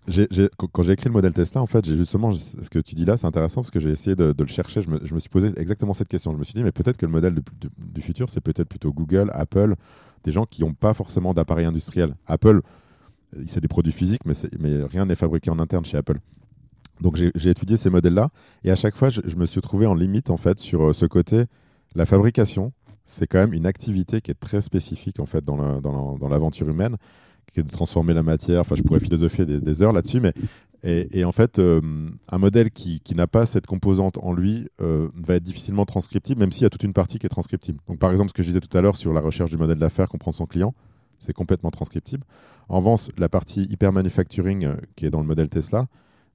quand 0.57 0.83
j'ai 0.83 0.91
écrit 0.91 1.07
le 1.07 1.13
modèle 1.13 1.33
Tesla, 1.33 1.61
en 1.61 1.65
fait, 1.65 1.85
j'ai 1.85 1.97
justement 1.97 2.31
ce 2.33 2.69
que 2.69 2.79
tu 2.79 2.95
dis 2.95 3.05
là, 3.05 3.17
c'est 3.17 3.25
intéressant 3.25 3.61
parce 3.61 3.71
que 3.71 3.79
j'ai 3.79 3.91
essayé 3.91 4.15
de, 4.15 4.35
le 4.37 4.47
chercher. 4.47 4.81
Je 4.81 4.89
me, 4.89 5.19
suis 5.19 5.29
posé 5.29 5.51
exactement 5.57 5.93
cette 5.93 6.09
question. 6.09 6.33
Je 6.33 6.37
me 6.37 6.43
suis 6.43 6.53
dit, 6.53 6.63
mais 6.63 6.71
peut-être 6.71 6.97
que 6.97 7.05
le 7.05 7.11
modèle 7.11 7.35
du 7.77 8.01
futur, 8.01 8.29
c'est 8.29 8.41
peut-être 8.41 8.67
plutôt 8.67 8.91
Google, 8.91 9.31
Apple, 9.33 9.75
des 10.23 10.31
gens 10.31 10.45
qui 10.45 10.61
n'ont 10.63 10.73
pas 10.73 10.93
forcément 10.93 11.33
d'appareil 11.33 11.65
industriel. 11.65 12.15
Apple, 12.27 12.61
c'est 13.47 13.61
des 13.61 13.67
produits 13.67 13.91
physiques, 13.91 14.21
mais, 14.25 14.83
rien 14.83 15.05
n'est 15.05 15.15
fabriqué 15.15 15.49
en 15.49 15.59
interne 15.59 15.85
chez 15.85 15.97
Apple. 15.97 16.17
Donc 17.01 17.15
j'ai 17.15 17.49
étudié 17.49 17.77
ces 17.77 17.89
modèles-là, 17.89 18.29
et 18.63 18.71
à 18.71 18.75
chaque 18.75 18.95
fois, 18.95 19.09
je, 19.09 19.21
me 19.37 19.45
suis 19.45 19.61
trouvé 19.61 19.85
en 19.85 19.95
limite 19.95 20.29
en 20.29 20.37
fait 20.37 20.59
sur 20.59 20.89
euh, 20.89 20.93
ce 20.93 21.05
côté, 21.05 21.45
la 21.95 22.05
fabrication, 22.05 22.73
c'est 23.05 23.25
quand 23.25 23.39
même 23.39 23.53
une 23.53 23.65
activité 23.65 24.19
qui 24.19 24.31
est 24.31 24.39
très 24.39 24.61
spécifique 24.61 25.19
en 25.19 25.25
fait 25.25 25.43
dans 25.43 25.55
l'aventure 26.29 26.69
humaine, 26.69 26.97
qui 27.51 27.59
est 27.59 27.63
de 27.63 27.69
transformer 27.69 28.13
la 28.13 28.23
matière. 28.23 28.61
Enfin, 28.61 28.75
je 28.75 28.83
pourrais 28.83 28.99
philosopher 28.99 29.45
des, 29.45 29.83
heures 29.83 29.93
là-dessus, 29.93 30.19
mais 30.19 30.33
et, 30.83 31.25
en 31.25 31.33
fait, 31.33 31.59
euh, 31.59 31.81
un 32.29 32.37
modèle 32.37 32.71
qui, 32.71 33.01
n'a 33.13 33.27
pas 33.27 33.45
cette 33.45 33.67
composante 33.67 34.17
en 34.19 34.31
lui 34.31 34.69
euh, 34.81 35.09
va 35.13 35.35
être 35.35 35.43
difficilement 35.43 35.85
transcriptible, 35.85 36.39
même 36.39 36.53
s'il 36.53 36.63
y 36.63 36.65
a 36.65 36.69
toute 36.69 36.83
une 36.83 36.93
partie 36.93 37.19
qui 37.19 37.25
est 37.25 37.29
transcriptible. 37.29 37.79
Donc, 37.87 37.99
par 37.99 38.11
exemple, 38.11 38.29
ce 38.29 38.33
que 38.33 38.43
je 38.43 38.47
disais 38.47 38.61
tout 38.61 38.77
à 38.77 38.81
l'heure 38.81 38.95
sur 38.95 39.11
la 39.11 39.19
recherche 39.19 39.51
du 39.51 39.57
modèle 39.57 39.77
d'affaires, 39.77 40.07
comprendre 40.07 40.37
son 40.37 40.45
client, 40.45 40.73
c'est 41.19 41.33
complètement 41.33 41.69
transcriptible. 41.69 42.23
En 42.67 42.77
revanche, 42.77 43.09
la 43.17 43.29
partie 43.29 43.63
hyper 43.63 43.91
manufacturing 43.93 44.65
euh, 44.65 44.75
qui 44.95 45.05
est 45.05 45.09
dans 45.09 45.21
le 45.21 45.27
modèle 45.27 45.49
Tesla, 45.49 45.85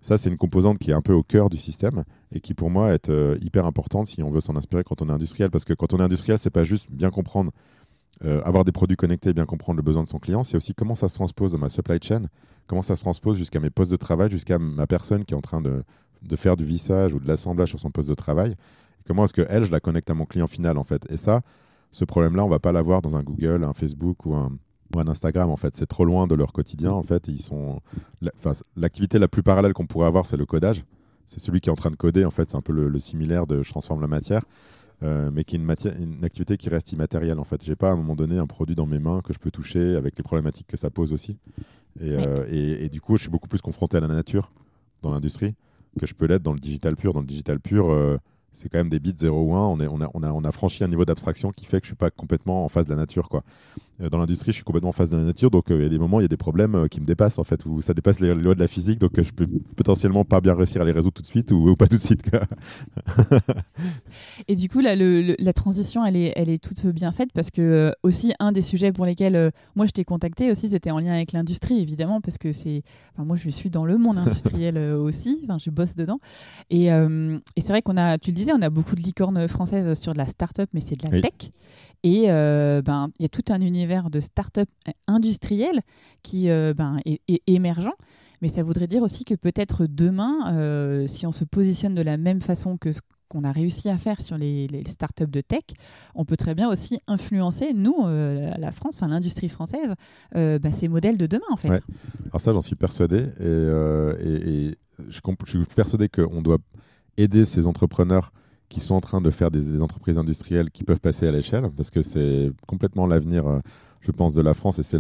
ça, 0.05 0.19
c'est 0.19 0.29
une 0.29 0.37
composante 0.37 0.79
qui 0.79 0.91
est 0.91 0.95
un 0.95 1.01
peu 1.01 1.15
au 1.15 1.23
cœur 1.23 1.49
du 1.49 1.57
système 1.57 2.05
et 2.31 2.41
qui, 2.41 2.53
pour 2.53 2.69
moi, 2.69 2.93
est 2.93 3.09
euh, 3.09 3.39
hyper 3.41 3.65
importante 3.65 4.07
si 4.07 4.23
on 4.23 4.31
veut 4.31 4.43
s'en 4.43 4.55
inspirer 4.55 4.85
quand 4.85 5.01
on 5.01 5.09
est 5.09 5.13
industriel. 5.13 5.51
Parce 5.51 5.65
que 5.65 5.73
quand 5.73 5.95
on 5.95 5.99
est 5.99 6.03
industriel, 6.03 6.39
c'est 6.39 6.51
pas 6.51 6.63
juste 6.63 6.91
bien 6.91 7.09
comprendre, 7.09 7.53
euh, 8.23 8.43
avoir 8.43 8.65
des 8.65 8.73
produits 8.73 8.99
connectés, 8.99 9.33
bien 9.33 9.47
comprendre 9.47 9.79
le 9.79 9.83
besoin 9.83 10.03
de 10.03 10.09
son 10.09 10.19
client, 10.19 10.45
c'est 10.45 10.59
aussi 10.59 10.75
comment 10.75 10.95
ça 10.95 11.09
se 11.09 11.15
transpose 11.15 11.53
dans 11.53 11.59
ma 11.59 11.71
supply 11.71 11.99
chain, 12.03 12.27
comment 12.67 12.83
ça 12.83 12.97
se 12.97 13.01
transpose 13.01 13.39
jusqu'à 13.39 13.61
mes 13.61 13.71
postes 13.71 13.93
de 13.93 13.97
travail, 13.97 14.31
jusqu'à 14.31 14.59
ma 14.59 14.87
personne 14.87 15.25
qui 15.25 15.33
est 15.33 15.37
en 15.39 15.41
train 15.41 15.63
de, 15.63 15.83
de 16.21 16.37
faire 16.37 16.59
du 16.59 16.67
vissage 16.67 17.15
ou 17.15 17.19
de 17.19 17.27
l'assemblage 17.27 17.71
sur 17.71 17.81
son 17.81 17.91
poste 17.91 18.11
de 18.11 18.15
travail. 18.15 18.57
comment 19.07 19.25
est-ce 19.25 19.33
que 19.33 19.47
elle, 19.49 19.65
je 19.65 19.71
la 19.71 19.81
connecte 19.81 20.11
à 20.11 20.15
mon 20.15 20.27
client 20.27 20.49
final, 20.49 20.77
en 20.77 20.85
fait. 20.85 21.11
Et 21.11 21.17
ça, 21.17 21.41
ce 21.93 22.05
problème-là, 22.05 22.45
on 22.45 22.49
va 22.49 22.59
pas 22.59 22.73
l'avoir 22.73 23.01
dans 23.01 23.17
un 23.17 23.23
Google, 23.23 23.65
un 23.65 23.73
Facebook 23.73 24.27
ou 24.27 24.35
un, 24.35 24.53
un 24.97 25.09
Instagram 25.09 25.51
en 25.51 25.57
fait. 25.57 25.75
C'est 25.75 25.87
trop 25.87 26.05
loin 26.05 26.27
de 26.27 26.35
leur 26.35 26.53
quotidien 26.53 26.93
en 26.93 27.03
fait 27.03 27.29
ils 27.29 27.43
sont 27.43 27.81
l'activité 28.77 29.19
la 29.19 29.29
plus 29.29 29.43
parallèle 29.43 29.73
qu'on 29.73 29.87
pourrait 29.87 30.07
avoir 30.07 30.27
c'est 30.27 30.37
le 30.37 30.47
codage. 30.47 30.85
C'est 31.27 31.41
celui 31.41 31.61
qui 31.61 31.71
est 31.71 31.73
en 31.73 31.77
train 31.77 31.91
de 31.91 31.97
coder 31.97 32.25
en 32.25 32.31
fait. 32.31 32.51
C'est 32.51 32.57
un 32.57 32.63
peu 32.63 32.73
le, 32.73 32.99
similaire 32.99 33.47
de 33.47 33.63
je 33.63 33.71
transforme 33.71 34.01
la 34.01 34.07
matière 34.07 34.45
euh, 35.03 35.31
mais 35.33 35.45
qui 35.45 35.57
est 35.57 35.59
une, 35.59 35.65
matière, 35.65 35.95
une 36.01 36.25
activité 36.25 36.57
qui 36.57 36.69
reste 36.69 36.93
immatérielle 36.93 37.39
en 37.39 37.45
fait. 37.45 37.63
J'ai 37.65 37.77
pas 37.77 37.91
à 37.91 37.93
un 37.93 37.97
moment 37.97 38.15
donné 38.15 38.39
un 38.39 38.47
produit 38.47 38.77
dans 38.77 38.87
mes 38.87 38.99
mains 38.99 39.21
que 39.23 39.33
je 39.33 39.39
peux 39.39 39.51
toucher 39.51 39.97
avec 39.97 40.17
les 40.17 40.23
problématiques 40.23 40.67
que 40.69 40.77
ça 40.77 40.91
pose 40.91 41.13
aussi. 41.13 41.37
Et, 42.01 42.13
euh, 42.13 42.47
et, 42.49 42.89
du 42.89 43.01
coup 43.01 43.17
je 43.17 43.23
suis 43.23 43.31
beaucoup 43.31 43.49
plus 43.49 43.61
confronté 43.61 43.97
à 43.97 44.01
la 44.01 44.09
nature 44.09 44.51
dans 45.03 45.11
l'industrie 45.11 45.55
que 45.99 46.07
je 46.07 46.15
peux 46.15 46.27
l'être 46.27 46.43
dans 46.43 46.53
le 46.53 46.59
digital 46.59 46.97
pur. 46.97 47.13
Dans 47.13 47.21
le 47.21 47.27
digital 47.27 47.61
pur 47.61 47.91
euh, 47.91 48.19
c'est 48.55 48.69
quand 48.69 48.79
même 48.79 48.89
des 48.89 49.01
bits 49.01 49.15
0 49.17 49.43
ou 49.43 49.55
1. 49.55 49.67
On, 49.67 49.81
est, 49.81 49.87
on, 49.87 50.01
a, 50.01 50.11
on, 50.15 50.23
a, 50.23 50.31
on 50.33 50.45
a 50.45 50.53
franchi 50.53 50.85
un 50.85 50.89
niveau 50.89 51.05
d'abstraction 51.05 51.53
qui 51.53 51.67
fait 51.67 51.81
que 51.81 51.87
je 51.87 51.91
suis 51.91 51.97
pas 51.97 52.11
complètement 52.11 52.65
en 52.65 52.69
face 52.69 52.87
de 52.87 52.91
la 52.91 52.97
nature. 52.97 53.29
Quoi. 53.29 53.43
Euh, 54.01 54.09
dans 54.09 54.19
l'industrie, 54.19 54.51
je 54.51 54.57
suis 54.57 54.65
complètement 54.65 54.89
en 54.89 54.93
face 54.93 55.11
de 55.11 55.17
la 55.17 55.23
nature, 55.23 55.51
donc 55.51 55.71
euh, 55.71 55.77
il 55.77 55.83
y 55.83 55.87
a 55.87 55.89
des 55.89 55.99
moments, 55.99 56.19
il 56.19 56.25
y 56.25 56.27
a 56.27 56.29
des 56.29 56.37
problèmes 56.37 56.75
euh, 56.75 56.89
qui 56.89 57.01
me 57.01 57.07
dépassent 57.07 57.39
en 57.39 57.45
fait, 57.45 57.65
où 57.65 57.81
ça 57.81 57.95
dépasse 57.95 58.19
les, 58.19 58.35
lois 58.35 58.57
de 58.57 58.61
la 58.61 58.67
physique, 58.67 58.99
donc 58.99 59.13
je 59.21 59.33
peux 59.33 59.47
potentiellement 59.77 60.25
pas 60.25 60.41
bien 60.41 60.55
réussir 60.55 60.83
à 60.83 60.85
les 60.85 60.91
résoudre 60.91 61.15
tout 61.15 61.23
de 61.23 61.27
suite 61.27 61.53
ou, 61.53 61.77
pas 61.77 61.87
tout 61.87 61.97
de 61.97 62.03
suite. 62.03 62.23
Et 64.49 64.57
du 64.57 64.69
coup, 64.69 64.81
là, 64.81 64.97
la 64.97 65.53
transition, 65.53 66.05
elle 66.05 66.17
est, 66.17 66.33
elle 66.35 66.49
est 66.49 66.63
toute 66.63 66.87
bien 66.87 67.13
faite 67.13 67.31
parce 67.33 67.51
que 67.51 67.95
aussi 68.03 68.33
un 68.41 68.51
des 68.51 68.63
sujets 68.63 68.93
pour 68.93 69.07
lesquels 69.07 69.53
moi 69.77 69.87
je 69.87 69.93
t'ai 69.93 70.05
contacté 70.05 70.51
aussi, 70.51 70.69
c'était 70.71 70.91
en 70.91 70.99
lien 70.99 71.13
avec 71.13 71.33
l'industrie 71.33 71.81
évidemment, 71.81 72.21
parce 72.21 72.39
que 72.39 72.53
c'est, 72.53 72.83
moi 73.17 73.37
je 73.37 73.49
suis 73.51 73.71
dans 73.71 73.85
le 73.85 73.97
monde 73.97 74.19
industriel 74.19 74.77
aussi, 74.79 75.47
je 75.59 75.71
bosse 75.71 75.95
dedans, 75.95 76.19
et, 76.71 76.87
et 76.87 77.61
c'est 77.61 77.69
vrai 77.69 77.83
qu'on 77.83 77.97
a, 77.97 78.19
tu 78.19 78.31
le 78.31 78.37
disais, 78.45 78.57
on 78.57 78.63
a 78.63 78.71
beaucoup 78.71 78.95
de 78.95 79.01
licornes 79.01 79.49
françaises 79.49 79.99
sur 79.99 80.13
de 80.13 80.19
la 80.19 80.27
start-up, 80.27 80.69
mais 80.73 80.81
c'est 80.81 80.97
de 80.97 81.11
la 81.11 81.21
tech. 81.21 81.51
Et 82.03 82.27
ben, 82.27 83.11
il 83.19 83.23
y 83.23 83.25
a 83.25 83.29
tout 83.29 83.45
un 83.49 83.61
univers 83.61 84.11
de 84.11 84.21
start-up 84.21 84.69
industrielles 85.07 85.81
qui 86.23 86.51
euh, 86.51 86.75
ben, 86.75 86.99
est, 87.05 87.43
émergent. 87.47 87.93
Mais 88.43 88.49
ça 88.49 88.63
voudrait 88.63 88.89
dire 88.89 89.03
aussi 89.03 89.25
que 89.25 89.35
peut-être 89.35 89.87
demain, 89.87 90.53
euh, 90.55 91.07
si 91.07 91.27
on 91.27 91.33
se 91.33 91.45
positionne 91.45 91.95
de 91.95 92.03
la 92.03 92.17
même 92.17 92.43
façon 92.43 92.77
que 92.77 92.93
ce 92.93 93.01
qu'on 93.29 93.43
a 93.43 93.53
réussi 93.53 93.89
à 93.89 93.97
faire 93.97 94.21
sur 94.21 94.37
les, 94.37 94.67
les 94.67 94.85
startups 94.85 95.27
de 95.27 95.41
tech, 95.41 95.63
on 96.15 96.25
peut 96.25 96.37
très 96.37 96.55
bien 96.55 96.69
aussi 96.69 97.01
influencer, 97.07 97.73
nous, 97.73 97.97
euh, 98.05 98.53
la 98.59 98.71
France, 98.71 98.97
enfin 98.97 99.09
l'industrie 99.09 99.49
française, 99.49 99.95
ben, 100.33 100.73
ces 100.73 100.89
modèles 100.89 101.17
de 101.17 101.27
demain, 101.27 101.47
en 101.51 101.57
fait. 101.57 101.69
Alors 101.69 102.41
ça, 102.41 102.53
j'en 102.53 102.61
suis 102.61 102.77
persuadé. 102.77 103.29
Et, 103.41 104.77
je, 105.09 105.21
je, 105.21 105.47
suis 105.47 105.65
persuadé 105.75 106.09
qu'on 106.09 106.43
doit 106.43 106.59
aider 107.17 107.45
ces 107.45 107.67
entrepreneurs 107.67 108.33
qui 108.69 108.81
sont 108.81 108.95
en 108.95 109.01
train 109.01 109.21
de 109.21 109.31
faire 109.31 109.51
des, 109.51 109.83
entreprises 109.83 110.19
industrielles 110.19 110.71
qui 110.71 110.85
peuvent 110.85 111.01
passer 111.01 111.27
à 111.29 111.31
l'échelle, 111.31 111.69
parce 111.77 111.91
que 111.91 112.03
c'est 112.03 112.51
complètement 112.67 113.07
l'avenir, 113.07 113.47
euh, 113.47 113.61
je 114.01 114.11
pense, 114.11 114.35
de 114.35 114.43
la 114.43 114.55
France, 114.55 114.79
et 114.79 114.83
c'est 114.83 114.99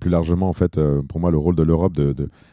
plus 0.00 0.10
largement, 0.10 0.48
en 0.48 0.52
fait, 0.52 0.80
pour 1.08 1.20
moi, 1.20 1.30
le 1.30 1.38
rôle 1.38 1.54
de 1.54 1.62
l'Europe 1.62 1.98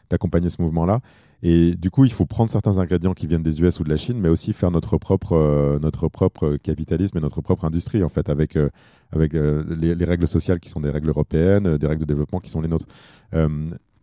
d'accompagner 0.10 0.50
ce 0.50 0.62
mouvement-là. 0.62 1.00
Et 1.42 1.76
du 1.76 1.90
coup, 1.90 2.04
il 2.04 2.12
faut 2.12 2.26
prendre 2.26 2.50
certains 2.50 2.78
ingrédients 2.78 3.14
qui 3.14 3.26
viennent 3.26 3.44
des 3.44 3.62
US 3.62 3.80
ou 3.80 3.84
de 3.84 3.90
la 3.90 3.98
Chine, 3.98 4.20
mais 4.20 4.28
aussi 4.28 4.52
faire 4.52 4.72
notre 4.72 4.98
propre, 4.98 5.34
euh, 5.34 5.80
notre 5.80 6.10
propre 6.10 6.58
capitalisme 6.58 7.18
et 7.18 7.22
notre 7.22 7.42
propre 7.42 7.64
industrie, 7.64 8.04
en 8.04 8.10
fait, 8.10 8.30
avec, 8.30 8.58
euh, 8.58 8.70
euh, 9.16 9.64
les, 9.78 10.06
règles 10.06 10.28
sociales 10.28 10.60
qui 10.60 10.70
sont 10.70 10.82
des 10.82 10.90
règles 10.90 11.10
européennes, 11.10 11.78
des 11.78 11.88
règles 11.88 12.02
de 12.02 12.06
développement 12.06 12.40
qui 12.40 12.50
sont 12.50 12.62
les 12.62 12.68
nôtres. 12.68 12.88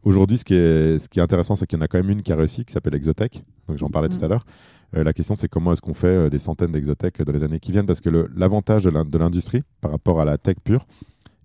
Aujourd'hui, 0.02 0.38
ce, 0.38 0.44
ce 0.44 1.08
qui 1.08 1.18
est 1.18 1.22
intéressant, 1.22 1.56
c'est 1.56 1.66
qu'il 1.66 1.78
y 1.78 1.82
en 1.82 1.84
a 1.84 1.88
quand 1.88 1.98
même 1.98 2.10
une 2.10 2.22
qui 2.22 2.32
a 2.32 2.36
réussi, 2.36 2.64
qui 2.64 2.72
s'appelle 2.72 2.94
Exotech. 2.94 3.42
Donc, 3.68 3.78
j'en 3.78 3.88
parlais 3.88 4.08
tout 4.08 4.20
mm. 4.20 4.24
à 4.24 4.28
l'heure. 4.28 4.46
la 4.92 5.12
question, 5.12 5.34
c'est 5.36 5.48
comment 5.48 5.72
est-ce 5.72 5.82
qu'on 5.82 5.94
fait 5.94 6.30
des 6.30 6.38
centaines 6.38 6.72
d'Exotech 6.72 7.22
dans 7.22 7.32
les 7.32 7.42
années 7.42 7.60
qui 7.60 7.72
viennent? 7.72 7.86
Parce 7.86 8.00
que 8.00 8.10
l'avantage 8.34 8.84
de 8.84 9.18
l'industrie 9.18 9.62
par 9.80 9.90
rapport 9.90 10.20
à 10.20 10.24
la 10.24 10.38
tech 10.38 10.56
pure, 10.62 10.86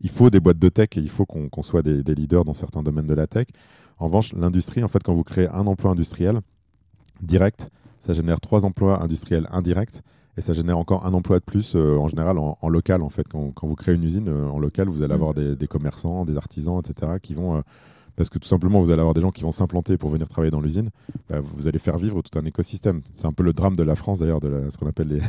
il 0.02 0.10
faut 0.10 0.30
des 0.30 0.40
boîtes 0.40 0.60
de 0.60 0.70
tech 0.70 0.90
et 0.96 1.00
il 1.00 1.10
faut 1.10 1.26
qu'on 1.26 1.64
soit 1.64 1.82
des, 1.82 2.04
des, 2.04 2.16
leaders 2.16 2.44
dans 2.44 2.54
certains 2.54 2.82
domaines 2.84 3.08
de 3.08 3.14
la 3.14 3.28
tech. 3.28 3.48
En 4.00 4.06
revanche, 4.06 4.34
l'industrie, 4.34 4.84
en 4.84 4.88
fait, 4.88 5.04
quand 5.04 5.14
vous 5.14 5.24
créez 5.24 5.48
un 5.50 5.68
emploi 5.68 5.92
industriel 5.92 6.40
direct, 7.22 7.70
ça 8.00 8.14
génère 8.14 8.42
trois 8.42 8.66
emplois 8.66 9.02
industriels 9.04 9.48
indirects 9.52 10.02
et 10.38 10.42
ça 10.42 10.54
génère 10.54 10.78
encore 10.78 11.06
un 11.06 11.14
emploi 11.14 11.40
de 11.40 11.44
plus 11.44 11.76
euh, 11.76 11.98
en 11.98 12.08
général 12.08 12.38
en, 12.38 12.70
local. 12.70 13.02
En 13.02 13.10
fait, 13.10 13.28
quand, 13.28 13.54
vous 13.62 13.76
créez 13.76 13.96
une 13.96 14.04
usine 14.04 14.30
euh, 14.30 14.48
en 14.48 14.60
local, 14.60 14.88
vous 14.88 15.04
allez 15.04 15.14
mm. 15.14 15.16
avoir 15.16 15.34
des, 15.34 15.68
commerçants, 15.68 16.26
des 16.26 16.38
artisans, 16.38 16.80
etc., 16.80 17.14
qui 17.22 17.34
vont 17.34 17.58
euh, 17.58 17.62
parce 18.16 18.30
que 18.30 18.40
tout 18.40 18.48
simplement, 18.48 18.80
vous 18.82 18.92
allez 18.92 19.00
avoir 19.00 19.14
des 19.14 19.22
gens 19.22 19.32
qui 19.32 19.44
vont 19.44 19.52
s'implanter 19.52 19.98
pour 19.98 20.10
venir 20.10 20.28
travailler 20.28 20.52
dans 20.52 20.62
l'usine. 20.62 20.90
Bah, 21.30 21.40
vous 21.42 21.68
allez 21.68 21.80
faire 21.80 21.98
vivre 21.98 22.22
tout 22.22 22.38
un 22.38 22.46
écosystème. 22.46 23.02
C'est 23.14 23.26
un 23.26 23.34
peu 23.34 23.44
le 23.44 23.54
drame 23.54 23.76
de 23.76 23.84
la 23.84 23.96
France, 23.96 24.20
d'ailleurs, 24.20 24.40
de 24.40 24.70
ce 24.70 24.78
qu'on 24.78 24.88
appelle 24.88 25.22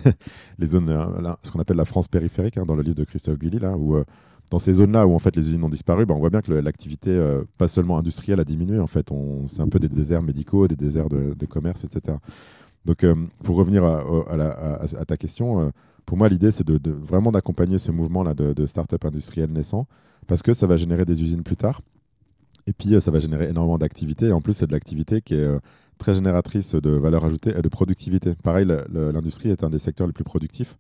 les, 0.59 0.66
zones, 0.66 0.88
ce 1.42 1.51
qu'on 1.51 1.61
appelle 1.61 1.77
la 1.77 1.85
France 1.85 2.09
périphérique, 2.09 2.59
hein, 2.59 2.64
dans 2.66 2.75
le 2.75 2.83
livre 2.83 2.97
de 2.97 3.05
Christophe 3.05 3.38
Guilly, 3.38 3.59
là, 3.59 3.77
où 3.77 3.97
dans 4.53 4.59
ces 4.59 4.75
zones-là 4.75 5.07
où 5.07 5.14
en 5.14 5.18
fait 5.18 5.35
les 5.35 5.49
usines 5.49 5.64
ont 5.64 5.71
disparu, 5.71 6.05
bah, 6.05 6.14
on 6.14 6.18
voit 6.18 6.29
bien 6.29 6.42
que 6.42 6.53
l'activité, 6.53 7.11
euh, 7.11 7.42
pas 7.57 7.68
seulement 7.68 7.99
industrielle, 7.99 8.38
a 8.38 8.45
diminué. 8.45 8.79
En 8.79 8.87
fait, 8.87 9.09
c'est 9.47 9.62
un 9.62 9.68
peu 9.68 9.79
des 9.79 9.88
déserts 9.88 10.23
médicaux, 10.23 10.68
des 10.68 10.77
déserts 10.77 11.09
de, 11.09 11.47
commerce, 11.47 11.85
etc. 11.85 12.18
Donc, 12.85 13.03
euh, 13.03 13.14
pour 13.42 13.57
revenir 13.57 13.85
à, 13.85 15.05
ta 15.07 15.16
question, 15.16 15.61
euh, 15.61 15.71
pour 16.05 16.18
moi, 16.18 16.29
l'idée, 16.29 16.51
c'est 16.51 16.66
de, 16.66 16.90
vraiment 16.90 17.33
d'accompagner 17.33 17.79
ce 17.79 17.92
mouvement-là 17.92 18.35
de, 18.35 18.53
de 18.53 18.66
start-up 18.66 19.05
industriel 19.07 19.51
naissant, 19.51 19.87
parce 20.27 20.42
que 20.42 20.53
ça 20.53 20.66
va 20.66 20.77
générer 20.77 21.07
des 21.07 21.23
usines 21.23 21.42
plus 21.42 21.57
tard. 21.57 21.81
Et 22.66 22.72
puis, 22.72 23.01
ça 23.01 23.11
va 23.11 23.18
générer 23.18 23.48
énormément 23.48 23.79
d'activité. 23.79 24.33
En 24.33 24.40
plus, 24.40 24.53
c'est 24.53 24.66
de 24.66 24.72
l'activité 24.72 25.20
qui 25.20 25.35
est 25.35 25.48
très 25.98 26.14
génératrice 26.14 26.75
de 26.75 26.90
valeur 26.90 27.25
ajoutée 27.25 27.53
et 27.57 27.62
de 27.62 27.68
productivité. 27.68 28.35
Pareil, 28.42 28.66
l'industrie 28.92 29.51
est 29.51 29.64
un 29.64 29.70
des 29.70 29.79
secteurs 29.79 30.07
les 30.07 30.12
plus 30.12 30.25
productifs. 30.25 30.77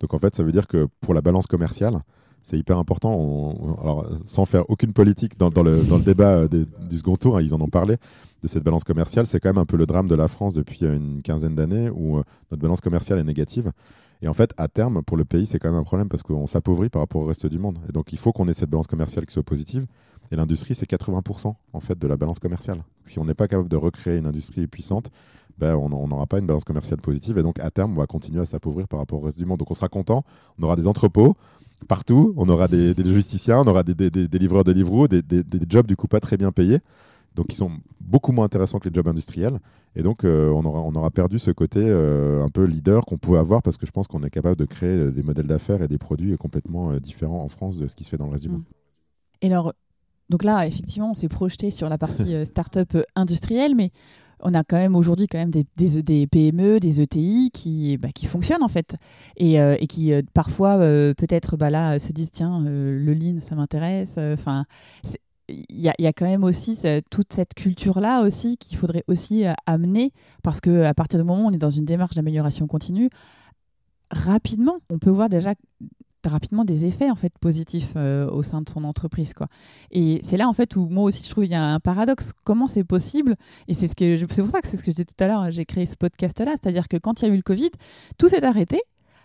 Donc, 0.00 0.14
en 0.14 0.18
fait, 0.18 0.34
ça 0.34 0.42
veut 0.42 0.52
dire 0.52 0.66
que 0.66 0.88
pour 1.00 1.14
la 1.14 1.22
balance 1.22 1.46
commerciale, 1.46 2.02
c'est 2.42 2.58
hyper 2.58 2.76
important. 2.76 3.12
alors, 3.80 4.06
sans 4.24 4.44
faire 4.44 4.68
aucune 4.68 4.92
politique 4.92 5.38
dans, 5.38 5.50
le, 5.62 5.82
débat 6.00 6.32
euh, 6.32 6.48
du 6.48 6.98
second 6.98 7.16
tour, 7.16 7.36
hein, 7.36 7.42
ils 7.42 7.54
en 7.54 7.60
ont 7.60 7.68
parlé, 7.68 7.96
de 8.42 8.48
cette 8.48 8.64
balance 8.64 8.84
commerciale. 8.84 9.26
C'est 9.26 9.38
quand 9.40 9.50
même 9.50 9.58
un 9.58 9.64
peu 9.64 9.76
le 9.76 9.86
drame 9.86 10.08
de 10.08 10.14
la 10.14 10.28
France 10.28 10.52
depuis 10.52 10.80
euh, 10.82 10.96
une 10.96 11.22
quinzaine 11.22 11.54
d'années 11.54 11.88
où 11.90 12.18
euh, 12.18 12.24
notre 12.50 12.62
balance 12.62 12.80
commerciale 12.80 13.20
est 13.20 13.24
négative. 13.24 13.70
Et 14.22 14.28
en 14.28 14.32
fait, 14.32 14.54
à 14.56 14.68
terme, 14.68 15.02
pour 15.02 15.16
le 15.16 15.24
pays, 15.24 15.46
c'est 15.46 15.58
quand 15.58 15.68
même 15.68 15.80
un 15.80 15.84
problème 15.84 16.08
parce 16.08 16.22
qu'on 16.22 16.46
s'appauvrit 16.46 16.88
par 16.88 17.02
rapport 17.02 17.20
au 17.20 17.26
reste 17.26 17.46
du 17.46 17.58
monde. 17.58 17.78
Et 17.88 17.92
donc, 17.92 18.12
il 18.12 18.18
faut 18.18 18.32
qu'on 18.32 18.46
ait 18.46 18.52
cette 18.52 18.70
balance 18.70 18.86
commerciale 18.86 19.26
qui 19.26 19.32
soit 19.32 19.42
positive. 19.42 19.86
Et 20.30 20.36
l'industrie, 20.36 20.76
c'est 20.76 20.88
80% 20.88 21.54
en 21.72 21.80
fait 21.80 21.98
de 21.98 22.06
la 22.06 22.16
balance 22.16 22.38
commerciale. 22.38 22.84
Si 23.04 23.18
on 23.18 23.24
n'est 23.24 23.34
pas 23.34 23.48
capable 23.48 23.68
de 23.68 23.76
recréer 23.76 24.18
une 24.18 24.26
industrie 24.26 24.66
puissante, 24.68 25.10
ben, 25.58 25.74
on 25.74 26.08
n'aura 26.08 26.26
pas 26.26 26.38
une 26.38 26.46
balance 26.46 26.64
commerciale 26.64 27.00
positive. 27.00 27.36
Et 27.36 27.42
donc, 27.42 27.58
à 27.58 27.70
terme, 27.70 27.92
on 27.92 27.96
va 27.96 28.06
continuer 28.06 28.40
à 28.40 28.44
s'appauvrir 28.44 28.86
par 28.86 29.00
rapport 29.00 29.20
au 29.20 29.24
reste 29.24 29.38
du 29.38 29.44
monde. 29.44 29.58
Donc, 29.58 29.70
on 29.70 29.74
sera 29.74 29.88
content. 29.88 30.22
On 30.58 30.62
aura 30.62 30.76
des 30.76 30.86
entrepôts, 30.86 31.36
partout. 31.88 32.32
On 32.36 32.48
aura 32.48 32.68
des, 32.68 32.94
des 32.94 33.02
logisticiens, 33.02 33.58
on 33.58 33.66
aura 33.66 33.82
des, 33.82 33.94
des, 33.94 34.38
livreurs 34.38 34.64
de 34.64 34.72
livres, 34.72 35.08
des, 35.08 35.22
jobs 35.68 35.86
du 35.86 35.96
coup 35.96 36.06
pas 36.06 36.20
très 36.20 36.36
bien 36.36 36.52
payés, 36.52 36.78
donc 37.34 37.48
qui 37.48 37.56
sont 37.56 37.70
beaucoup 38.00 38.32
moins 38.32 38.44
intéressants 38.44 38.78
que 38.78 38.88
les 38.88 38.94
jobs 38.94 39.08
industriels. 39.08 39.58
Et 39.94 40.02
donc 40.02 40.24
euh, 40.24 40.50
on, 40.50 40.64
aura, 40.64 40.80
on 40.80 40.94
aura 40.94 41.10
perdu 41.10 41.38
ce 41.38 41.50
côté 41.50 41.80
euh, 41.82 42.42
un 42.42 42.48
peu 42.48 42.64
leader 42.64 43.04
qu'on 43.04 43.18
pouvait 43.18 43.38
avoir 43.38 43.62
parce 43.62 43.76
que 43.76 43.86
je 43.86 43.90
pense 43.90 44.06
qu'on 44.06 44.22
est 44.22 44.30
capable 44.30 44.56
de 44.56 44.64
créer 44.64 44.96
euh, 44.96 45.10
des 45.10 45.22
modèles 45.22 45.46
d'affaires 45.46 45.82
et 45.82 45.88
des 45.88 45.98
produits 45.98 46.36
complètement 46.36 46.94
différents 46.94 47.42
en 47.42 47.48
France 47.48 47.76
de 47.76 47.86
ce 47.86 47.94
qui 47.94 48.04
se 48.04 48.10
fait 48.10 48.16
dans 48.16 48.26
le 48.26 48.32
reste 48.32 48.44
du 48.44 48.50
monde. 48.50 48.64
Et 49.42 49.48
alors, 49.48 49.72
donc 50.30 50.44
là, 50.44 50.66
effectivement, 50.66 51.10
on 51.10 51.14
s'est 51.14 51.28
projeté 51.28 51.70
sur 51.70 51.88
la 51.88 51.98
partie 51.98 52.46
start-up 52.46 52.96
industrielle, 53.16 53.74
mais 53.74 53.90
on 54.42 54.54
a 54.54 54.64
quand 54.64 54.76
même 54.76 54.96
aujourd'hui 54.96 55.28
quand 55.28 55.38
même 55.38 55.50
des, 55.50 55.64
des, 55.76 56.26
PME, 56.26 56.80
des 56.80 57.00
ETI 57.00 57.50
qui, 57.52 57.96
bah, 57.96 58.08
qui 58.14 58.26
fonctionnent 58.26 58.62
en 58.62 58.68
fait 58.68 58.96
et, 59.36 59.60
euh, 59.60 59.76
qui 59.76 60.12
euh, 60.12 60.22
parfois 60.34 60.76
euh, 60.78 61.14
peut-être 61.14 61.56
bah, 61.56 61.70
là 61.70 61.98
se 61.98 62.12
disent 62.12 62.30
tiens 62.30 62.60
le 62.60 63.14
lean 63.14 63.40
ça 63.40 63.54
m'intéresse. 63.54 64.18
Enfin 64.18 64.66
il 65.68 65.80
y, 65.80 65.90
y, 65.98 66.06
a 66.06 66.12
quand 66.12 66.26
même 66.26 66.44
aussi 66.44 66.78
toute 67.10 67.32
cette 67.32 67.54
culture 67.54 68.00
là 68.00 68.22
aussi 68.22 68.56
qu'il 68.56 68.76
faudrait 68.76 69.04
aussi 69.06 69.44
amener 69.66 70.12
parce 70.42 70.60
que 70.60 70.84
à 70.84 70.94
partir 70.94 71.18
du 71.18 71.24
moment 71.24 71.44
où 71.44 71.48
on 71.48 71.52
est 71.52 71.58
dans 71.58 71.70
une 71.70 71.84
démarche 71.84 72.14
d'amélioration 72.14 72.66
continue 72.66 73.10
rapidement 74.10 74.78
on 74.90 74.98
peut 74.98 75.10
voir 75.10 75.28
déjà 75.28 75.54
rapidement 76.28 76.64
des 76.64 76.86
effets 76.86 77.10
en 77.10 77.14
fait 77.14 77.32
positifs 77.38 77.92
euh, 77.96 78.28
au 78.30 78.42
sein 78.42 78.62
de 78.62 78.68
son 78.68 78.84
entreprise 78.84 79.34
quoi. 79.34 79.48
Et 79.90 80.20
c'est 80.22 80.36
là 80.36 80.48
en 80.48 80.52
fait 80.52 80.76
où 80.76 80.86
moi 80.88 81.04
aussi 81.04 81.24
je 81.24 81.30
trouve 81.30 81.44
il 81.44 81.50
y 81.50 81.54
a 81.54 81.62
un 81.62 81.80
paradoxe. 81.80 82.32
Comment 82.44 82.66
c'est 82.66 82.84
possible? 82.84 83.36
Et 83.68 83.74
c'est 83.74 83.88
ce 83.88 83.94
que 83.94 84.16
c'est 84.16 84.42
pour 84.42 84.50
ça 84.50 84.60
que 84.60 84.68
c'est 84.68 84.76
ce 84.76 84.82
que 84.82 84.90
je 84.90 84.96
disais 84.96 85.04
tout 85.04 85.22
à 85.22 85.26
l'heure. 85.26 85.50
J'ai 85.50 85.64
créé 85.64 85.86
ce 85.86 85.96
podcast 85.96 86.40
là, 86.40 86.52
c'est-à-dire 86.52 86.88
que 86.88 86.96
quand 86.96 87.22
il 87.22 87.28
y 87.28 87.30
a 87.30 87.34
eu 87.34 87.36
le 87.36 87.42
Covid, 87.42 87.70
tout 88.18 88.28
s'est 88.28 88.44
arrêté. 88.44 88.80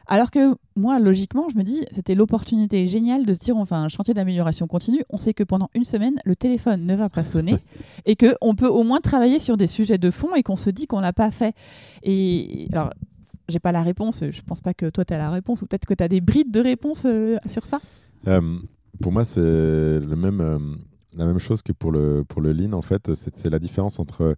Alors 0.09 0.31
que 0.31 0.55
moi, 0.77 0.99
logiquement, 0.99 1.49
je 1.49 1.57
me 1.57 1.63
dis, 1.63 1.85
c'était 1.91 2.15
l'opportunité 2.15 2.87
géniale 2.87 3.25
de 3.25 3.33
se 3.33 3.39
dire, 3.39 3.57
enfin, 3.57 3.83
un 3.83 3.89
chantier 3.89 4.13
d'amélioration 4.13 4.65
continue. 4.65 5.03
On 5.09 5.17
sait 5.17 5.33
que 5.33 5.43
pendant 5.43 5.69
une 5.73 5.83
semaine, 5.83 6.15
le 6.23 6.35
téléphone 6.35 6.85
ne 6.85 6.95
va 6.95 7.09
pas 7.09 7.25
sonner 7.25 7.57
et 8.05 8.15
que 8.15 8.35
on 8.39 8.55
peut 8.55 8.67
au 8.67 8.83
moins 8.83 9.01
travailler 9.01 9.37
sur 9.37 9.57
des 9.57 9.67
sujets 9.67 9.97
de 9.97 10.09
fond 10.09 10.33
et 10.33 10.43
qu'on 10.43 10.55
se 10.55 10.69
dit 10.69 10.87
qu'on 10.87 11.01
l'a 11.01 11.11
pas 11.11 11.29
fait. 11.29 11.53
Et 12.03 12.69
alors, 12.71 12.91
j'ai 13.49 13.59
pas 13.59 13.73
la 13.73 13.83
réponse. 13.83 14.23
Je 14.29 14.41
pense 14.41 14.61
pas 14.61 14.73
que 14.73 14.89
toi, 14.89 15.03
tu 15.03 15.13
as 15.13 15.17
la 15.17 15.29
réponse. 15.29 15.61
Ou 15.61 15.67
peut-être 15.67 15.85
que 15.85 15.93
tu 15.93 16.03
as 16.03 16.07
des 16.07 16.21
brides 16.21 16.51
de 16.51 16.61
réponse 16.61 17.03
euh, 17.05 17.37
sur 17.45 17.65
ça 17.65 17.79
euh, 18.27 18.59
Pour 19.01 19.11
moi, 19.11 19.25
c'est 19.25 19.41
le 19.41 20.15
même, 20.15 20.39
euh, 20.39 20.59
la 21.17 21.25
même 21.25 21.39
chose 21.39 21.61
que 21.61 21.73
pour 21.73 21.91
le, 21.91 22.23
pour 22.25 22.41
le 22.41 22.53
lean. 22.53 22.71
En 22.73 22.81
fait, 22.81 23.13
c'est 23.13 23.49
la 23.49 23.59
différence 23.59 23.99
entre 23.99 24.37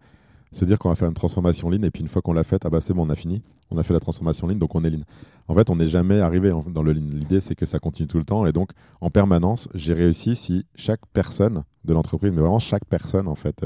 se 0.52 0.66
dire 0.66 0.80
qu'on 0.80 0.90
va 0.90 0.96
faire 0.96 1.08
une 1.08 1.14
transformation 1.14 1.70
lean 1.70 1.84
et 1.84 1.92
puis 1.92 2.02
une 2.02 2.08
fois 2.08 2.22
qu'on 2.22 2.34
l'a 2.34 2.44
faite, 2.44 2.64
ah 2.66 2.70
bah 2.70 2.82
c'est 2.82 2.94
bon, 2.94 3.06
on 3.06 3.10
a 3.10 3.16
fini. 3.16 3.42
On 3.72 3.78
a 3.78 3.84
fait 3.84 3.94
la 3.94 4.00
transformation 4.00 4.48
lean, 4.48 4.56
donc 4.56 4.74
on 4.74 4.84
est 4.84 4.90
lean. 4.90 5.04
En 5.48 5.56
fait, 5.56 5.70
on 5.70 5.76
n'est 5.76 5.90
jamais 5.90 6.20
arrivé 6.20 6.52
dans 6.68 6.84
le 6.84 6.94
lean. 6.94 7.10
L'idée, 7.14 7.40
c'est 7.40 7.56
que 7.56 7.66
ça 7.66 7.80
continue 7.80 8.08
tout 8.08 8.18
le 8.18 8.24
temps. 8.24 8.46
Et 8.46 8.52
donc, 8.52 8.72
en 9.02 9.10
permanence, 9.10 9.70
j'ai 9.76 9.94
réussi 9.94 10.36
si 10.36 10.66
chaque 10.76 11.06
personne 11.14 11.64
de 11.86 11.94
l'entreprise, 11.94 12.32
mais 12.32 12.42
vraiment 12.42 12.60
chaque 12.60 12.86
personne, 12.86 13.28
en 13.28 13.36
fait, 13.36 13.64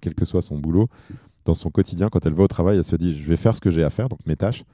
quel 0.00 0.14
que 0.14 0.24
soit 0.24 0.42
son 0.42 0.58
boulot, 0.58 0.88
dans 1.44 1.54
son 1.54 1.70
quotidien, 1.70 2.08
quand 2.08 2.24
elle 2.26 2.34
va 2.34 2.44
au 2.44 2.48
travail, 2.48 2.78
elle 2.78 2.84
se 2.84 2.96
dit 2.96 3.14
je 3.14 3.28
vais 3.28 3.36
faire 3.36 3.54
ce 3.54 3.60
que 3.60 3.70
j'ai 3.70 3.84
à 3.84 3.90
faire, 3.90 4.08
donc 4.08 4.20
mes 4.26 4.36
tâches, 4.36 4.64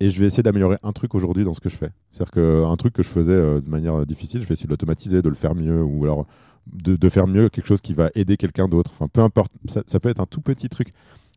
et 0.00 0.10
je 0.10 0.20
vais 0.20 0.26
essayer 0.26 0.42
d'améliorer 0.42 0.76
un 0.82 0.92
truc 0.92 1.14
aujourd'hui 1.14 1.44
dans 1.44 1.54
ce 1.54 1.60
que 1.60 1.68
je 1.68 1.76
fais. 1.76 1.90
C'est-à-dire 2.10 2.32
qu'un 2.32 2.76
truc 2.76 2.92
que 2.92 3.02
je 3.02 3.08
faisais 3.08 3.32
euh, 3.32 3.60
de 3.60 3.68
manière 3.68 4.04
difficile, 4.06 4.42
je 4.42 4.46
vais 4.46 4.54
essayer 4.54 4.66
de 4.66 4.72
l'automatiser, 4.72 5.22
de 5.22 5.28
le 5.28 5.34
faire 5.34 5.54
mieux, 5.54 5.82
ou 5.82 6.04
alors 6.04 6.26
de, 6.66 7.08
faire 7.08 7.26
mieux 7.26 7.48
quelque 7.48 7.66
chose 7.66 7.80
qui 7.80 7.94
va 7.94 8.10
aider 8.14 8.36
quelqu'un 8.36 8.68
d'autre. 8.68 8.90
Enfin, 8.94 9.08
peu 9.08 9.20
importe, 9.20 9.52
ça, 9.86 10.00
peut 10.00 10.08
être 10.08 10.20
un 10.20 10.26
tout 10.26 10.40
petit 10.40 10.68
truc. 10.68 10.88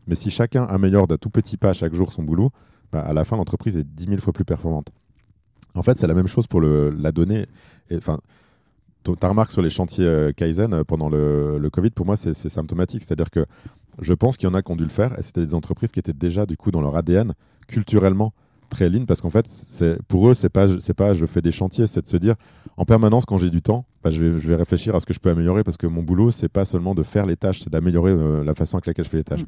Mais 0.08 0.16
si 0.16 0.30
chacun 0.30 0.64
améliore 0.64 1.08
d'un 1.08 1.18
tout 1.18 1.30
petit 1.30 1.58
pas 1.58 1.74
chaque 1.74 1.94
jour 1.94 2.12
son 2.12 2.24
boulot, 2.24 2.52
bah, 2.92 3.02
à 3.02 3.14
la 3.14 3.26
fin, 3.26 3.38
l'entreprise 3.38 3.78
est 3.78 3.84
10 3.84 4.06
000 4.06 4.22
fois 4.22 4.34
plus 4.34 4.46
performante. 4.46 4.90
En 5.76 5.84
fait, 5.84 5.98
c'est 5.98 6.08
la 6.08 6.16
même 6.16 6.28
chose 6.28 6.48
pour 6.48 6.62
le, 6.62 6.90
la 6.90 7.12
donnée. 7.12 7.46
Enfin, 7.94 8.20
ta 9.20 9.30
remarque 9.30 9.52
sur 9.52 9.62
les 9.62 9.70
chantiers 9.70 10.06
euh, 10.06 10.32
Kaizen 10.32 10.74
euh, 10.74 10.84
pendant 10.84 11.10
le, 11.10 11.58
le 11.58 11.70
Covid, 11.70 11.92
pour 11.92 12.06
moi, 12.06 12.18
c'est 12.18 12.34
symptomatique. 12.34 13.04
C'est-à-dire 13.04 13.30
que 13.30 13.46
je 14.02 14.14
pense 14.14 14.38
qu'il 14.38 14.48
y 14.48 14.52
en 14.52 14.56
a 14.56 14.62
qui 14.62 14.72
ont 14.72 14.76
dû 14.76 14.84
le 14.84 14.90
faire 14.90 15.18
et 15.18 15.24
c'était 15.24 15.46
des 15.46 15.54
entreprises 15.54 15.92
qui 15.92 16.00
étaient 16.00 16.14
déjà 16.14 16.46
du 16.46 16.58
coup 16.58 16.72
dans 16.72 16.82
leur 16.82 16.96
ADN 16.96 17.34
culturellement 17.68 18.34
très 18.70 18.90
lean 18.90 19.06
parce 19.06 19.22
qu'en 19.22 19.30
fait 19.30 19.46
pour 20.08 20.30
eux 20.30 20.34
c'est 20.34 20.50
pas 20.50 20.68
pas 20.96 21.14
je 21.14 21.26
fais 21.26 21.42
des 21.42 21.52
chantiers 21.52 21.88
c'est 21.88 22.02
de 22.04 22.08
se 22.08 22.18
dire 22.18 22.36
en 22.78 22.86
permanence 22.86 23.26
quand 23.26 23.38
j'ai 23.38 23.50
du 23.50 23.62
temps 23.62 23.86
bah, 24.04 24.12
je, 24.12 24.24
vais, 24.24 24.40
je 24.40 24.48
vais 24.48 24.56
réfléchir 24.56 24.96
à 24.96 25.00
ce 25.00 25.06
que 25.06 25.14
je 25.14 25.20
peux 25.20 25.30
améliorer 25.30 25.64
parce 25.64 25.78
que 25.78 25.88
mon 25.88 26.04
boulot 26.04 26.32
c'est 26.32 26.50
pas 26.50 26.66
seulement 26.66 26.96
de 26.96 27.04
faire 27.04 27.26
les 27.26 27.36
tâches 27.36 27.62
c'est 27.62 27.70
d'améliorer 27.70 28.12
euh, 28.12 28.44
la 28.44 28.56
façon 28.56 28.78
avec 28.78 28.88
laquelle 28.88 29.06
je 29.06 29.10
fais 29.10 29.18
les 29.18 29.24
tâches 29.24 29.42
mm. 29.42 29.48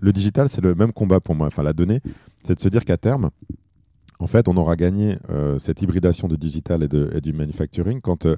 le 0.00 0.12
digital 0.12 0.48
c'est 0.48 0.62
le 0.62 0.74
même 0.74 0.92
combat 0.92 1.20
pour 1.20 1.34
moi 1.34 1.46
enfin 1.46 1.62
la 1.62 1.72
donnée 1.72 2.00
c'est 2.44 2.54
de 2.54 2.60
se 2.60 2.68
dire 2.68 2.84
qu'à 2.84 2.96
terme 2.96 3.30
en 4.18 4.26
fait 4.26 4.48
on 4.48 4.56
aura 4.56 4.76
gagné 4.76 5.18
euh, 5.30 5.58
cette 5.58 5.82
hybridation 5.82 6.28
de 6.28 6.36
digital 6.36 6.82
et, 6.82 6.88
de, 6.88 7.10
et 7.14 7.20
du 7.20 7.32
manufacturing 7.32 8.00
quand 8.00 8.26
euh, 8.26 8.36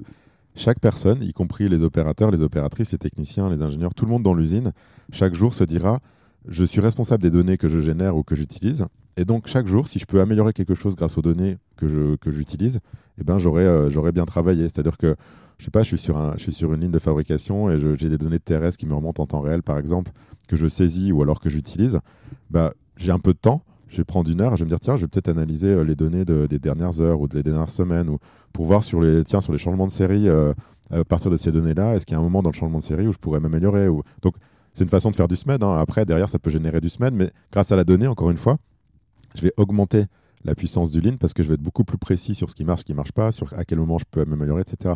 chaque 0.55 0.79
personne, 0.79 1.21
y 1.21 1.33
compris 1.33 1.67
les 1.67 1.81
opérateurs, 1.83 2.31
les 2.31 2.41
opératrices, 2.41 2.93
les 2.93 2.97
techniciens, 2.97 3.49
les 3.49 3.61
ingénieurs, 3.61 3.93
tout 3.93 4.05
le 4.05 4.11
monde 4.11 4.23
dans 4.23 4.33
l'usine, 4.33 4.71
chaque 5.11 5.33
jour 5.33 5.53
se 5.53 5.63
dira 5.63 5.99
je 6.47 6.65
suis 6.65 6.81
responsable 6.81 7.23
des 7.23 7.31
données 7.31 7.57
que 7.57 7.67
je 7.67 7.79
génère 7.79 8.15
ou 8.15 8.23
que 8.23 8.35
j'utilise. 8.35 8.85
Et 9.17 9.25
donc 9.25 9.47
chaque 9.47 9.67
jour, 9.67 9.87
si 9.87 9.99
je 9.99 10.05
peux 10.05 10.21
améliorer 10.21 10.53
quelque 10.53 10.73
chose 10.73 10.95
grâce 10.95 11.17
aux 11.17 11.21
données 11.21 11.57
que, 11.77 11.87
je, 11.87 12.15
que 12.15 12.31
j'utilise, 12.31 12.79
eh 13.19 13.23
ben, 13.23 13.37
j'aurais, 13.37 13.65
euh, 13.65 14.11
bien 14.11 14.25
travaillé. 14.25 14.63
C'est-à-dire 14.69 14.97
que 14.97 15.15
je 15.57 15.65
sais 15.65 15.71
pas, 15.71 15.83
je 15.83 15.87
suis 15.87 15.97
sur, 15.97 16.17
un, 16.17 16.33
je 16.37 16.43
suis 16.43 16.53
sur 16.53 16.73
une 16.73 16.81
ligne 16.81 16.91
de 16.91 16.99
fabrication 16.99 17.69
et 17.69 17.79
j'ai 17.97 18.09
des 18.09 18.17
données 18.17 18.39
de 18.39 18.43
TRS 18.43 18.75
qui 18.77 18.85
me 18.85 18.93
remontent 18.93 19.23
en 19.23 19.27
temps 19.27 19.39
réel, 19.39 19.63
par 19.63 19.77
exemple, 19.77 20.11
que 20.49 20.57
je 20.57 20.67
saisis 20.67 21.11
ou 21.13 21.21
alors 21.21 21.39
que 21.39 21.49
j'utilise. 21.49 21.99
Bah, 22.49 22.73
j'ai 22.97 23.11
un 23.11 23.19
peu 23.19 23.33
de 23.33 23.39
temps 23.39 23.63
je 23.95 24.01
vais 24.01 24.03
prendre 24.03 24.29
une 24.29 24.41
heure, 24.41 24.57
je 24.57 24.63
vais 24.63 24.65
me 24.65 24.69
dire 24.69 24.79
tiens, 24.79 24.97
je 24.97 25.01
vais 25.01 25.07
peut-être 25.07 25.29
analyser 25.29 25.67
euh, 25.67 25.83
les 25.83 25.95
données 25.95 26.25
des 26.25 26.59
dernières 26.59 26.99
heures 26.99 27.21
ou 27.21 27.27
des 27.27 27.43
dernières 27.43 27.69
semaines 27.69 28.09
ou 28.09 28.17
pour 28.51 28.65
voir 28.65 28.83
sur 28.83 29.01
les 29.01 29.23
tiens 29.23 29.41
sur 29.41 29.53
les 29.53 29.57
changements 29.57 29.85
de 29.85 29.91
série 29.91 30.27
euh, 30.27 30.53
à 30.91 31.03
partir 31.03 31.31
de 31.31 31.37
ces 31.37 31.51
données-là, 31.51 31.95
est-ce 31.95 32.05
qu'il 32.05 32.13
y 32.13 32.17
a 32.17 32.19
un 32.19 32.23
moment 32.23 32.43
dans 32.43 32.49
le 32.49 32.55
changement 32.55 32.79
de 32.79 32.83
série 32.83 33.07
où 33.07 33.13
je 33.13 33.17
pourrais 33.17 33.39
m'améliorer 33.39 33.87
ou... 33.87 34.03
Donc 34.21 34.35
c'est 34.75 34.83
une 34.83 34.89
façon 34.89 35.09
de 35.09 35.15
faire 35.15 35.27
du 35.27 35.35
SMED. 35.35 35.63
Hein. 35.63 35.77
Après 35.77 36.05
derrière 36.05 36.29
ça 36.29 36.37
peut 36.37 36.51
générer 36.51 36.81
du 36.81 36.89
SMED, 36.89 37.13
mais 37.13 37.31
grâce 37.51 37.71
à 37.71 37.75
la 37.75 37.83
donnée 37.83 38.07
encore 38.07 38.29
une 38.29 38.37
fois, 38.37 38.57
je 39.33 39.41
vais 39.41 39.53
augmenter 39.57 40.05
la 40.43 40.53
puissance 40.53 40.91
du 40.91 41.01
lean 41.01 41.15
parce 41.17 41.33
que 41.33 41.41
je 41.41 41.47
vais 41.47 41.55
être 41.55 41.61
beaucoup 41.61 41.83
plus 41.83 41.97
précis 41.97 42.35
sur 42.35 42.49
ce 42.49 42.55
qui 42.55 42.65
marche, 42.65 42.81
ce 42.81 42.85
qui 42.85 42.93
marche 42.93 43.13
pas, 43.13 43.31
sur 43.31 43.53
à 43.53 43.65
quel 43.65 43.79
moment 43.79 43.97
je 43.97 44.05
peux 44.09 44.25
m'améliorer, 44.25 44.61
etc. 44.61 44.93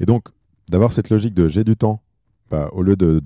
Et 0.00 0.06
donc 0.06 0.28
d'avoir 0.70 0.92
cette 0.92 1.10
logique 1.10 1.34
de 1.34 1.48
j'ai 1.48 1.64
du 1.64 1.76
temps 1.76 2.00
bah, 2.50 2.70
au 2.72 2.82
lieu 2.82 2.96
de, 2.96 3.20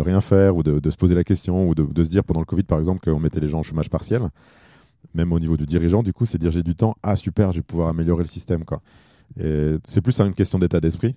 rien 0.00 0.20
faire 0.20 0.56
ou 0.56 0.62
de, 0.62 0.90
se 0.90 0.96
poser 0.96 1.14
la 1.14 1.24
question 1.24 1.68
ou 1.68 1.74
de, 1.74 2.04
se 2.04 2.10
dire 2.10 2.24
pendant 2.24 2.40
le 2.40 2.46
Covid 2.46 2.62
par 2.64 2.78
exemple 2.78 3.00
qu'on 3.00 3.18
mettait 3.18 3.40
les 3.40 3.48
gens 3.48 3.60
au 3.60 3.62
chômage 3.64 3.88
partiel, 3.90 4.28
même 5.14 5.32
au 5.32 5.40
niveau 5.40 5.56
du 5.56 5.66
dirigeant, 5.66 6.02
du 6.02 6.12
coup, 6.12 6.26
c'est 6.26 6.38
dire 6.38 6.50
j'ai 6.50 6.62
du 6.62 6.76
temps, 6.76 6.94
ah 7.02 7.16
super, 7.16 7.52
je 7.52 7.58
vais 7.58 7.62
pouvoir 7.62 7.88
améliorer 7.88 8.22
le 8.22 8.28
système. 8.28 8.64
C'est 9.36 10.00
plus 10.00 10.20
une 10.20 10.34
question 10.34 10.58
d'état 10.58 10.80
d'esprit 10.80 11.16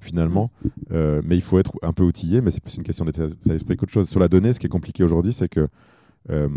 finalement, 0.00 0.50
euh, 0.92 1.22
mais 1.24 1.36
il 1.36 1.42
faut 1.42 1.58
être 1.58 1.72
un 1.82 1.92
peu 1.92 2.02
outillé, 2.02 2.40
mais 2.40 2.50
c'est 2.50 2.62
plus 2.62 2.76
une 2.76 2.82
question 2.82 3.04
d'état 3.04 3.26
d'esprit 3.46 3.76
qu'autre 3.76 3.92
chose. 3.92 4.08
Sur 4.08 4.20
la 4.20 4.28
donnée, 4.28 4.52
ce 4.52 4.60
qui 4.60 4.66
est 4.66 4.70
compliqué 4.70 5.04
aujourd'hui, 5.04 5.32
c'est 5.32 5.48
que 5.48 5.68
euh, 6.30 6.48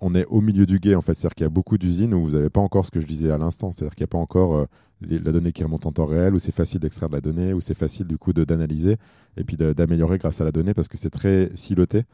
on 0.00 0.14
est 0.14 0.26
au 0.26 0.40
milieu 0.40 0.66
du 0.66 0.78
guet 0.78 0.94
en 0.94 1.00
fait, 1.00 1.14
c'est-à-dire 1.14 1.34
qu'il 1.34 1.44
y 1.44 1.46
a 1.46 1.50
beaucoup 1.50 1.78
d'usines 1.78 2.14
où 2.14 2.22
vous 2.22 2.32
n'avez 2.32 2.50
pas 2.50 2.60
encore 2.60 2.84
ce 2.84 2.90
que 2.90 3.00
je 3.00 3.06
disais 3.06 3.30
à 3.30 3.38
l'instant, 3.38 3.72
c'est-à-dire 3.72 3.94
qu'il 3.94 4.04
n'y 4.04 4.08
a 4.08 4.12
pas 4.12 4.18
encore 4.18 4.56
euh, 4.56 4.66
la 5.00 5.32
donnée 5.32 5.52
qui 5.52 5.64
remonte 5.64 5.86
en 5.86 5.92
temps 5.92 6.06
réel, 6.06 6.34
où 6.34 6.38
c'est 6.38 6.54
facile 6.54 6.80
d'extraire 6.80 7.08
de 7.08 7.14
la 7.14 7.20
donnée, 7.20 7.52
où 7.52 7.60
c'est 7.60 7.74
facile 7.74 8.06
du 8.06 8.18
coup 8.18 8.32
d'analyser 8.32 8.96
et 9.36 9.44
puis 9.44 9.56
d'améliorer 9.56 10.18
grâce 10.18 10.40
à 10.40 10.44
la 10.44 10.52
donnée 10.52 10.74
parce 10.74 10.88
que 10.88 10.96
c'est 10.96 11.10
très 11.10 11.50
siloté. 11.54 12.04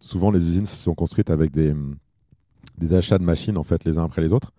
Souvent, 0.00 0.30
les 0.30 0.46
usines 0.46 0.66
se 0.66 0.76
sont 0.76 0.94
construites 0.94 1.30
avec 1.30 1.50
des, 1.52 1.72
des 2.78 2.94
achats 2.94 3.18
de 3.18 3.24
machines 3.24 3.56
en 3.56 3.62
fait 3.62 3.84
les 3.84 3.98
uns 3.98 4.04
après 4.04 4.22
les 4.22 4.32
autres. 4.32 4.52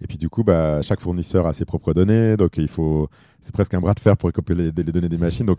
Et 0.00 0.06
puis 0.06 0.18
du 0.18 0.28
coup, 0.28 0.44
bah, 0.44 0.82
chaque 0.82 1.00
fournisseur 1.00 1.46
a 1.46 1.52
ses 1.52 1.64
propres 1.64 1.94
données, 1.94 2.36
donc 2.36 2.58
il 2.58 2.68
faut, 2.68 3.08
c'est 3.40 3.52
presque 3.52 3.74
un 3.74 3.80
bras 3.80 3.94
de 3.94 4.00
fer 4.00 4.16
pour 4.16 4.28
récupérer 4.28 4.64
les, 4.64 4.72
données 4.72 5.08
des 5.08 5.18
machines. 5.18 5.46
Donc 5.46 5.58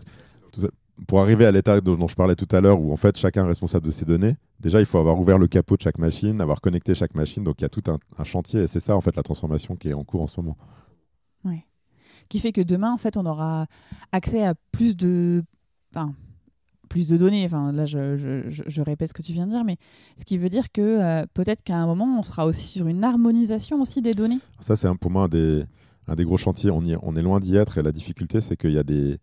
pour 1.06 1.20
arriver 1.20 1.44
à 1.44 1.52
l'état 1.52 1.80
dont, 1.80 2.08
je 2.08 2.14
parlais 2.14 2.36
tout 2.36 2.48
à 2.52 2.60
l'heure, 2.60 2.80
où 2.80 2.92
en 2.92 2.96
fait 2.96 3.16
chacun 3.16 3.44
est 3.44 3.48
responsable 3.48 3.86
de 3.86 3.90
ses 3.90 4.04
données, 4.04 4.36
déjà 4.60 4.80
il 4.80 4.86
faut 4.86 4.98
avoir 4.98 5.18
ouvert 5.18 5.38
le 5.38 5.46
capot 5.46 5.76
de 5.76 5.82
chaque 5.82 5.98
machine, 5.98 6.40
avoir 6.40 6.60
connecté 6.60 6.94
chaque 6.94 7.14
machine. 7.14 7.44
Donc 7.44 7.56
il 7.60 7.62
y 7.62 7.66
a 7.66 7.68
tout 7.68 7.82
un, 7.86 8.24
chantier 8.24 8.62
et 8.62 8.66
c'est 8.66 8.80
ça 8.80 8.96
en 8.96 9.00
fait 9.00 9.16
la 9.16 9.22
transformation 9.22 9.76
qui 9.76 9.88
est 9.88 9.94
en 9.94 10.04
cours 10.04 10.22
en 10.22 10.26
ce 10.26 10.40
moment. 10.40 10.56
Ouais. 11.44 11.64
Qui 12.28 12.38
fait 12.38 12.52
que 12.52 12.60
demain 12.60 12.92
en 12.92 12.98
fait 12.98 13.16
on 13.16 13.26
aura 13.26 13.66
accès 14.12 14.44
à 14.44 14.54
plus 14.72 14.96
de, 14.96 15.44
plus 16.96 17.06
de 17.06 17.16
données. 17.18 17.44
Enfin 17.44 17.72
là 17.72 17.84
je, 17.84 18.80
répète 18.80 19.10
ce 19.10 19.14
que 19.14 19.22
tu 19.22 19.32
viens 19.32 19.46
de 19.46 19.52
dire, 19.52 19.64
mais 19.64 19.76
ce 20.16 20.24
qui 20.24 20.38
veut 20.38 20.48
dire 20.48 20.72
que 20.72 20.80
euh, 20.80 21.26
peut-être 21.34 21.62
qu'à 21.62 21.76
un 21.76 21.86
moment 21.86 22.18
on 22.18 22.22
sera 22.22 22.46
aussi 22.46 22.66
sur 22.66 22.86
une 22.86 23.04
harmonisation 23.04 23.82
aussi 23.82 24.00
des 24.00 24.14
données. 24.14 24.38
Ça 24.60 24.76
c'est 24.76 24.88
pour 24.96 25.10
moi 25.10 25.24
un 25.24 25.28
des, 25.28 26.24
gros 26.24 26.38
chantiers. 26.38 26.70
On, 26.70 26.82
est 27.16 27.22
loin 27.22 27.40
d'y 27.40 27.56
être 27.56 27.76
et 27.78 27.82
la 27.82 27.92
difficulté 27.92 28.40
c'est 28.40 28.56
qu'il 28.56 28.72
y 28.72 28.78
a 28.78 28.82
des 28.82 29.18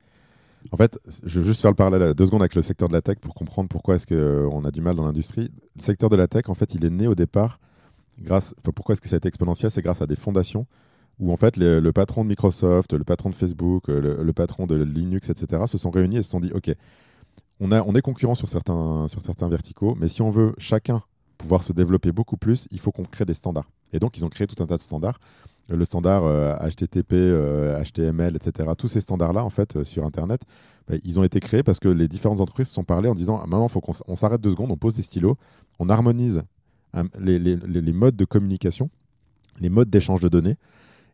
en 0.72 0.78
fait, 0.78 0.98
je 1.26 1.40
veux 1.40 1.46
juste 1.46 1.62
faire 1.62 1.72
le 1.72 1.76
parallèle 1.76 2.14
deux 2.14 2.26
secondes 2.26 2.42
avec 2.42 2.56
le 2.56 2.62
secteur 2.62 2.88
de 2.88 2.94
la 2.94 3.02
tech 3.02 3.18
pour 3.18 3.34
comprendre 3.34 3.68
pourquoi 3.68 3.96
est-ce 3.96 4.08
qu'on 4.08 4.64
euh, 4.64 4.68
a 4.68 4.72
du 4.72 4.80
mal 4.80 4.96
dans 4.96 5.04
l'industrie. 5.04 5.50
Le 5.76 5.82
secteur 5.82 6.10
de 6.10 6.16
la 6.16 6.30
tech, 6.30 6.44
en 6.48 6.54
fait, 6.54 6.74
il 6.74 6.86
est 6.86 6.90
né 6.90 7.06
au 7.06 7.16
départ 7.16 7.60
grâce. 8.22 8.56
pourquoi 8.74 8.94
est-ce 8.94 9.02
que 9.02 9.10
ça 9.10 9.16
a 9.16 9.18
été 9.18 9.28
exponentiel? 9.28 9.72
C'est 9.72 9.82
grâce 9.82 10.02
à 10.02 10.08
des 10.08 10.16
fondations 10.16 10.66
où 11.20 11.32
en 11.32 11.38
fait 11.38 11.58
le 11.58 11.92
patron 11.92 12.24
de 12.24 12.30
Microsoft, 12.30 12.94
le 12.94 13.04
patron 13.04 13.30
de 13.30 13.36
Facebook, 13.36 13.90
euh, 13.90 14.24
le, 14.24 14.34
patron 14.34 14.66
de 14.66 14.76
Linux, 14.76 15.30
etc. 15.30 15.64
se 15.68 15.78
sont 15.78 15.92
réunis 15.92 16.18
et 16.18 16.24
se 16.24 16.30
sont 16.30 16.40
dit 16.40 16.52
OK, 16.54 16.72
on, 17.72 17.96
est 17.96 18.02
concurrent 18.02 18.36
sur 18.36 18.50
certains, 18.50 19.08
verticaux, 19.50 19.96
mais 20.00 20.10
si 20.10 20.22
on 20.22 20.30
veut 20.30 20.54
chacun 20.58 21.02
pouvoir 21.38 21.62
se 21.62 21.74
développer 21.74 22.12
beaucoup 22.12 22.38
plus, 22.38 22.68
il 22.72 22.80
faut 22.80 22.92
qu'on 22.92 23.04
crée 23.04 23.26
des 23.26 23.34
standards. 23.34 23.70
Et 23.92 24.00
donc 24.00 24.18
ils 24.18 24.26
ont 24.26 24.30
créé 24.30 24.48
tout 24.48 24.62
un 24.62 24.68
tas 24.68 24.78
de 24.78 24.82
standards 24.82 25.20
le 25.70 25.86
standard 25.86 26.24
HTTP, 26.62 27.14
HTML, 27.84 28.36
etc. 28.36 28.70
Tous 28.78 28.88
ces 28.88 29.02
standards-là, 29.02 29.44
en 29.44 29.50
fait, 29.50 29.76
euh, 29.76 29.84
sur 29.84 30.06
Internet, 30.06 30.42
bah, 30.88 30.96
ils 31.04 31.20
ont 31.20 31.24
été 31.24 31.40
créés 31.40 31.64
parce 31.64 31.80
que 31.80 31.88
les 31.88 32.08
différentes 32.08 32.42
entreprises 32.42 32.68
se 32.68 32.74
sont 32.74 32.84
parlé 32.84 33.10
en 33.10 33.16
disant 33.16 33.38
maintenant, 33.48 33.68
il 33.68 33.72
faut 33.72 33.82
qu'on 33.82 34.16
s'arrête 34.16 34.42
deux 34.42 34.52
secondes, 34.52 34.72
on 34.72 34.78
pose 34.78 34.96
des 34.96 35.02
stylos, 35.02 35.38
on 35.80 35.90
harmonise 35.90 36.44
hein, 36.94 37.06
les, 37.20 37.94
modes 37.94 38.16
de 38.16 38.26
communication, 38.26 38.90
les 39.62 39.70
modes 39.70 39.90
d'échange 39.90 40.22
de 40.22 40.30
données. 40.30 40.58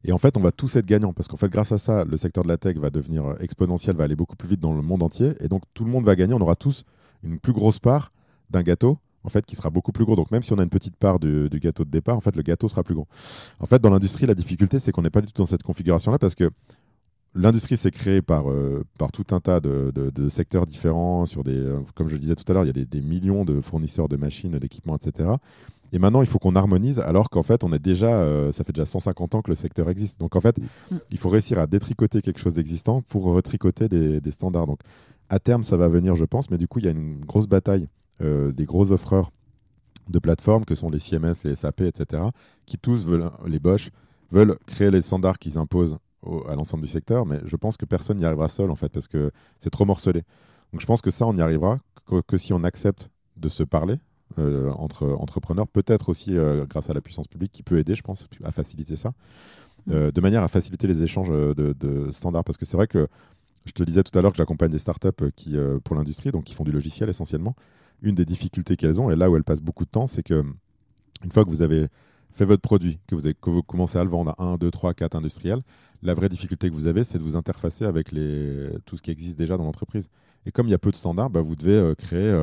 Et 0.06 0.12
en 0.12 0.18
fait, 0.18 0.38
on 0.38 0.42
va 0.42 0.52
tous 0.52 0.76
être 0.76 0.86
gagnants 0.86 1.14
parce 1.14 1.28
qu'en 1.28 1.38
fait, 1.38 1.50
grâce 1.50 1.72
à 1.72 1.78
ça, 1.78 2.06
le 2.06 2.18
secteur 2.18 2.44
de 2.44 2.50
la 2.50 2.58
tech 2.58 2.78
va 2.78 2.90
devenir 2.90 3.26
euh, 3.26 3.36
exponentiel, 3.40 3.96
va 3.96 4.06
aller 4.06 4.16
beaucoup 4.16 4.38
plus 4.38 4.48
vite 4.48 4.60
dans 4.60 4.74
le 4.74 4.82
monde 4.82 5.04
entier. 5.04 5.34
Et 5.42 5.48
donc, 5.48 5.64
tout 5.74 5.84
le 5.84 5.92
monde 5.92 6.06
va 6.06 6.16
gagner. 6.16 6.34
On 6.34 6.42
aura 6.42 6.56
tous 6.56 6.86
une 7.24 7.40
plus 7.40 7.54
grosse 7.54 7.80
part 7.80 8.12
d'un 8.50 8.64
gâteau 8.64 8.98
en 9.24 9.30
fait, 9.30 9.46
qui 9.46 9.56
sera 9.56 9.70
beaucoup 9.70 9.92
plus 9.92 10.06
gros. 10.06 10.16
Donc 10.16 10.32
même 10.32 10.44
si 10.44 10.54
on 10.54 10.60
a 10.60 10.64
une 10.64 10.70
petite 10.70 10.96
part 10.96 11.20
du, 11.20 11.50
gâteau 11.54 11.84
de 11.84 11.90
départ, 11.90 12.18
en 12.18 12.22
fait, 12.22 12.36
le 12.36 12.42
gâteau 12.42 12.68
sera 12.68 12.84
plus 12.84 12.96
gros. 12.96 13.08
En 13.60 13.66
fait, 13.66 13.82
dans 13.82 13.90
l'industrie, 13.90 14.26
la 14.26 14.36
difficulté, 14.36 14.80
c'est 14.80 14.92
qu'on 14.92 15.02
n'est 15.02 15.10
pas 15.10 15.22
du 15.22 15.28
tout 15.28 15.42
dans 15.42 15.46
cette 15.46 15.64
configuration-là 15.64 16.18
parce 16.18 16.36
que 16.36 16.50
l'industrie 17.36 17.78
s'est 17.78 17.92
créée 17.92 18.22
par, 18.22 18.50
euh, 18.50 18.84
par 18.98 19.12
tout 19.12 19.26
un 19.32 19.40
tas 19.40 19.60
de, 19.60 20.30
secteurs 20.30 20.66
différents. 20.66 21.26
Sur 21.26 21.44
des, 21.44 21.58
euh, 21.58 21.80
comme 21.96 22.08
je 22.08 22.18
disais 22.18 22.36
tout 22.36 22.50
à 22.50 22.54
l'heure, 22.54 22.64
il 22.64 22.76
y 22.76 22.82
a 22.82 22.86
des, 22.86 23.02
millions 23.02 23.46
de 23.46 23.62
fournisseurs 23.62 24.08
de 24.08 24.18
machines, 24.18 24.58
d'équipements, 24.58 24.96
etc. 24.96 25.30
Et 25.92 26.00
maintenant, 26.00 26.22
il 26.22 26.28
faut 26.28 26.40
qu'on 26.40 26.56
harmonise, 26.56 27.00
alors 27.00 27.30
qu'en 27.30 27.44
fait, 27.44 27.64
on 27.64 27.74
est 27.74 27.80
déjà, 27.80 28.22
euh, 28.22 28.52
ça 28.52 28.64
fait 28.64 28.74
déjà 28.74 28.86
150 28.86 29.36
ans 29.36 29.42
que 29.42 29.50
le 29.50 29.56
secteur 29.56 29.90
existe. 29.90 30.20
Donc 30.20 30.36
en 30.36 30.42
fait, 30.42 30.58
mm. 30.60 30.98
il 31.12 31.18
faut 31.18 31.30
réussir 31.30 31.60
à 31.60 31.68
détricoter 31.68 32.22
quelque 32.22 32.40
chose 32.40 32.54
d'existant 32.54 33.02
pour 33.02 33.24
retricoter 33.26 33.88
des, 33.88 34.22
des 34.22 34.32
standards. 34.32 34.68
Donc 34.68 34.80
à 35.30 35.40
terme, 35.40 35.64
ça 35.64 35.78
va 35.78 35.88
venir, 35.88 36.16
je 36.16 36.26
pense, 36.26 36.50
mais 36.50 36.58
du 36.58 36.68
coup, 36.68 36.80
il 36.80 36.86
y 36.86 36.88
a 36.88 36.92
une 36.92 37.24
grosse 37.26 37.48
bataille 37.48 37.88
euh, 38.22 38.52
des 38.52 38.66
gros 38.66 38.92
offreurs 38.92 39.32
de 40.10 40.20
plateformes 40.20 40.66
que 40.66 40.76
sont 40.76 40.90
les 40.90 41.00
CMS, 41.00 41.36
les 41.46 41.56
SAP, 41.56 41.82
etc., 41.82 42.24
qui 42.66 42.78
tous 42.78 43.06
veulent, 43.06 43.30
les 43.48 43.60
Bosch, 43.60 43.92
veulent 44.32 44.58
créer 44.66 44.92
les 44.92 45.02
standards 45.02 45.40
qu'ils 45.40 45.58
imposent 45.58 45.98
à 46.50 46.56
l'ensemble 46.56 46.84
du 46.84 46.90
secteur, 46.90 47.26
mais 47.26 47.40
je 47.46 47.56
pense 47.56 47.78
que 47.78 47.86
personne 47.86 48.18
n'y 48.18 48.26
arrivera 48.26 48.50
seul 48.50 48.72
en 48.72 48.76
fait 48.76 48.90
parce 48.90 49.08
que 49.08 49.32
c'est 49.58 49.70
trop 49.70 49.86
morcelé. 49.86 50.24
Donc 50.74 50.82
je 50.82 50.86
pense 50.86 51.02
que 51.02 51.12
ça, 51.12 51.26
on 51.26 51.34
n'y 51.34 51.42
arrivera 51.42 51.80
que, 52.28 52.38
si 52.38 52.52
on 52.52 52.64
accepte 52.64 53.10
de 53.38 53.48
se 53.48 53.64
parler 53.64 53.96
euh, 54.38 54.70
entre 54.72 55.08
entrepreneurs, 55.08 55.68
peut-être 55.68 56.10
aussi 56.10 56.38
euh, 56.38 56.66
grâce 56.66 56.90
à 56.90 56.94
la 56.94 57.02
puissance 57.02 57.28
publique 57.28 57.52
qui 57.52 57.64
peut 57.64 57.78
aider, 57.78 57.96
je 57.96 58.04
pense, 58.04 58.28
à 58.44 58.52
faciliter 58.52 58.96
ça, 58.96 59.14
mmh. 59.88 60.12
de 60.12 60.22
manière 60.22 60.44
à 60.44 60.48
faciliter 60.48 60.88
les 60.88 61.04
échanges 61.04 61.30
de, 61.30 61.54
de 61.54 62.12
standards. 62.12 62.44
Parce 62.44 62.58
que 62.58 62.66
c'est 62.66 62.78
vrai 62.78 62.88
que 62.88 63.08
je 63.66 63.72
te 63.72 63.84
disais 63.84 64.04
tout 64.04 64.18
à 64.18 64.22
l'heure 64.22 64.32
que 64.32 64.38
j'accompagne 64.38 64.72
des 64.72 64.80
startups 64.80 65.32
qui, 65.36 65.58
pour 65.84 65.96
l'industrie, 65.96 66.32
donc 66.32 66.46
qui 66.46 66.54
font 66.54 66.64
du 66.64 66.72
logiciel 66.72 67.10
essentiellement 67.10 67.56
une 68.02 68.16
des 68.16 68.26
difficultés 68.26 68.78
qu'elles 68.78 69.02
ont, 69.02 69.10
et 69.10 69.16
là 69.16 69.30
où 69.30 69.36
elles 69.36 69.44
passent 69.44 69.62
beaucoup 69.62 69.84
de 69.84 69.90
temps, 69.90 70.08
c'est 70.08 70.24
que 70.24 70.44
une 71.24 71.32
fois 71.32 71.44
que 71.44 71.50
vous 71.50 71.62
avez 71.62 71.88
fait 72.32 72.46
votre 72.46 72.62
produit, 72.62 73.00
que 73.08 73.16
vous, 73.16 73.26
avez, 73.26 73.36
que 73.36 73.50
vous 73.50 73.64
commencez 73.64 73.98
à 73.98 74.04
le 74.04 74.10
vendre 74.10 74.34
à 74.38 74.44
1, 74.44 74.58
2, 74.58 74.72
3, 74.72 74.94
4 74.94 75.16
industriels, 75.16 75.62
la 76.02 76.14
vraie 76.14 76.30
difficulté 76.30 76.70
que 76.70 76.74
vous 76.74 76.88
avez, 76.88 77.04
c'est 77.04 77.18
de 77.18 77.24
vous 77.24 77.36
interfacer 77.36 77.86
avec 77.86 78.12
les, 78.12 78.70
tout 78.86 78.96
ce 78.96 79.02
qui 79.02 79.12
existe 79.12 79.38
déjà 79.38 79.58
dans 79.58 79.66
l'entreprise. 79.66 80.08
Et 80.46 80.52
comme 80.52 80.68
il 80.68 80.72
y 80.72 80.76
a 80.76 80.78
peu 80.78 80.92
de 80.92 80.96
standards, 80.96 81.30
bah, 81.30 81.42
vous 81.42 81.56
devez 81.56 81.74
euh, 81.74 81.96
créer 81.96 82.34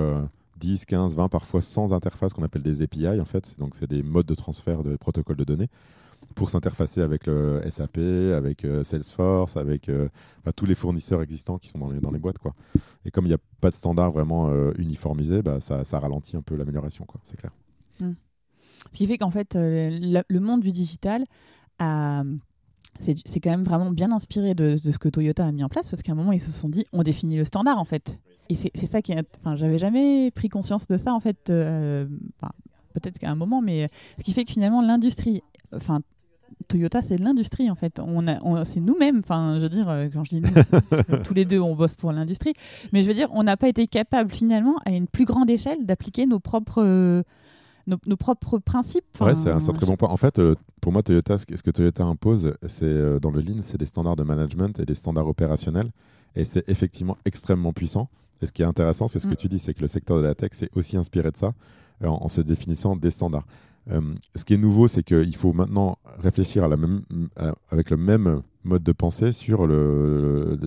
10, 0.58 0.84
15, 0.84 1.14
20, 1.16 1.28
parfois 1.28 1.62
100 1.62 1.92
interfaces 1.92 2.32
qu'on 2.32 2.42
appelle 2.42 2.62
des 2.62 2.82
API, 2.82 3.20
en 3.20 3.24
fait. 3.24 3.56
Donc, 3.58 3.74
c'est 3.74 3.88
des 3.88 4.02
modes 4.02 4.26
de 4.26 4.34
transfert 4.34 4.82
de 4.82 4.96
protocoles 4.96 5.36
de 5.36 5.44
données 5.44 5.68
pour 6.34 6.50
s'interfacer 6.50 7.02
avec 7.02 7.26
le 7.26 7.62
SAP, 7.70 7.98
avec 7.98 8.64
euh, 8.64 8.82
Salesforce, 8.82 9.56
avec 9.56 9.88
euh, 9.88 10.08
bah, 10.44 10.52
tous 10.52 10.66
les 10.66 10.74
fournisseurs 10.74 11.22
existants 11.22 11.58
qui 11.58 11.68
sont 11.68 11.78
dans 11.78 12.10
les, 12.10 12.18
boîtes. 12.18 12.38
Quoi. 12.38 12.54
Et 13.04 13.10
comme 13.10 13.24
il 13.26 13.28
n'y 13.28 13.34
a 13.34 13.40
pas 13.60 13.70
de 13.70 13.74
standard 13.74 14.12
vraiment 14.12 14.48
euh, 14.50 14.72
uniformisé, 14.78 15.42
bah, 15.42 15.60
ça, 15.60 15.98
ralentit 15.98 16.36
un 16.36 16.42
peu 16.42 16.56
l'amélioration, 16.56 17.06
c'est 17.22 17.36
clair. 17.36 17.52
Hmm. 18.00 18.12
Ce 18.92 18.98
qui 18.98 19.06
fait 19.06 19.18
qu'en 19.18 19.30
fait, 19.30 19.56
le, 19.56 20.38
monde 20.38 20.60
du 20.60 20.72
digital 20.72 21.24
c'est 22.98 23.40
quand 23.40 23.50
même 23.50 23.64
vraiment 23.64 23.90
bien 23.90 24.10
inspiré 24.12 24.54
de, 24.54 24.76
ce 24.76 24.98
que 24.98 25.08
Toyota 25.08 25.44
a 25.44 25.52
mis 25.52 25.64
en 25.64 25.68
place 25.68 25.88
parce 25.88 26.02
qu'à 26.02 26.12
un 26.12 26.14
moment 26.14 26.32
ils 26.32 26.40
se 26.40 26.50
sont 26.50 26.70
dit 26.70 26.86
on 26.92 27.02
définit 27.02 27.36
le 27.36 27.44
standard 27.44 27.78
en 27.78 27.84
fait 27.84 28.18
et 28.48 28.54
c'est 28.54 28.86
ça 28.86 29.02
qui 29.02 29.14
enfin 29.40 29.56
j'avais 29.56 29.78
jamais 29.78 30.30
pris 30.30 30.48
conscience 30.48 30.86
de 30.86 30.96
ça 30.96 31.12
en 31.12 31.20
fait 31.20 31.38
peut-être 31.44 33.18
qu'à 33.18 33.30
un 33.30 33.34
moment 33.34 33.60
mais 33.60 33.90
ce 34.18 34.24
qui 34.24 34.32
fait 34.32 34.44
que 34.44 34.52
finalement 34.52 34.82
l'industrie 34.82 35.42
enfin 35.74 36.00
Toyota, 36.68 37.02
c'est 37.02 37.18
l'industrie 37.18 37.70
en 37.70 37.74
fait. 37.74 38.00
On, 38.00 38.64
c'est 38.64 38.80
nous-mêmes. 38.80 39.20
Enfin, 39.20 39.56
je 39.56 39.62
veux 39.64 39.68
dire, 39.68 39.88
euh, 39.88 40.08
quand 40.12 40.24
je 40.24 40.30
dis 40.30 40.40
nous, 40.40 41.18
tous 41.24 41.34
les 41.34 41.44
deux, 41.44 41.60
on 41.60 41.74
bosse 41.74 41.94
pour 41.94 42.12
l'industrie. 42.12 42.54
Mais 42.92 43.02
je 43.02 43.08
veux 43.08 43.14
dire, 43.14 43.28
on 43.32 43.42
n'a 43.42 43.56
pas 43.56 43.68
été 43.68 43.86
capable 43.86 44.30
finalement, 44.30 44.76
à 44.84 44.90
une 44.90 45.06
plus 45.06 45.24
grande 45.24 45.48
échelle, 45.50 45.84
d'appliquer 45.84 46.26
nos 46.26 46.40
propres, 46.40 46.82
euh, 46.82 47.22
nos, 47.86 48.16
propres 48.16 48.58
principes. 48.58 49.04
ouais, 49.20 49.34
c'est 49.36 49.50
un, 49.50 49.58
très 49.58 49.86
bon 49.86 49.96
point. 49.96 50.08
En 50.08 50.16
fait, 50.16 50.38
euh, 50.38 50.54
pour 50.80 50.92
moi, 50.92 51.02
Toyota, 51.02 51.38
ce 51.38 51.44
que 51.44 51.70
Toyota 51.70 52.04
impose, 52.04 52.54
c'est 52.68 53.20
dans 53.20 53.30
le 53.30 53.40
Lean, 53.40 53.58
c'est 53.62 53.78
des 53.78 53.86
standards 53.86 54.16
de 54.16 54.24
management 54.24 54.78
et 54.80 54.84
des 54.84 54.94
standards 54.94 55.28
opérationnels. 55.28 55.90
Et 56.34 56.44
c'est 56.44 56.68
effectivement 56.68 57.16
extrêmement 57.24 57.72
puissant. 57.72 58.08
Et 58.42 58.46
ce 58.46 58.52
qui 58.52 58.62
est 58.62 58.66
intéressant, 58.66 59.08
c'est 59.08 59.18
ce 59.18 59.26
que 59.26 59.32
mm. 59.32 59.36
tu 59.36 59.48
dis, 59.48 59.58
c'est 59.58 59.74
que 59.74 59.82
le 59.82 59.88
secteur 59.88 60.18
de 60.18 60.22
la 60.22 60.34
tech 60.34 60.50
s'est 60.52 60.70
aussi 60.74 60.96
inspiré 60.96 61.30
de 61.30 61.36
ça 61.36 61.52
en 62.04 62.28
se 62.28 62.42
définissant 62.42 62.94
des 62.94 63.10
standards. 63.10 63.46
ce 63.88 64.44
qui 64.44 64.54
est 64.54 64.58
nouveau, 64.58 64.86
c'est 64.86 65.02
qu'il 65.02 65.34
faut 65.36 65.54
maintenant 65.54 65.98
réfléchir 66.18 66.64
à 66.64 66.68
la 66.68 66.76
même, 66.76 67.02
avec 67.70 67.88
le 67.90 67.96
même 67.96 68.42
mode 68.66 68.82
de 68.82 68.92
pensée 68.92 69.32
sur 69.32 69.66
le, 69.66 70.58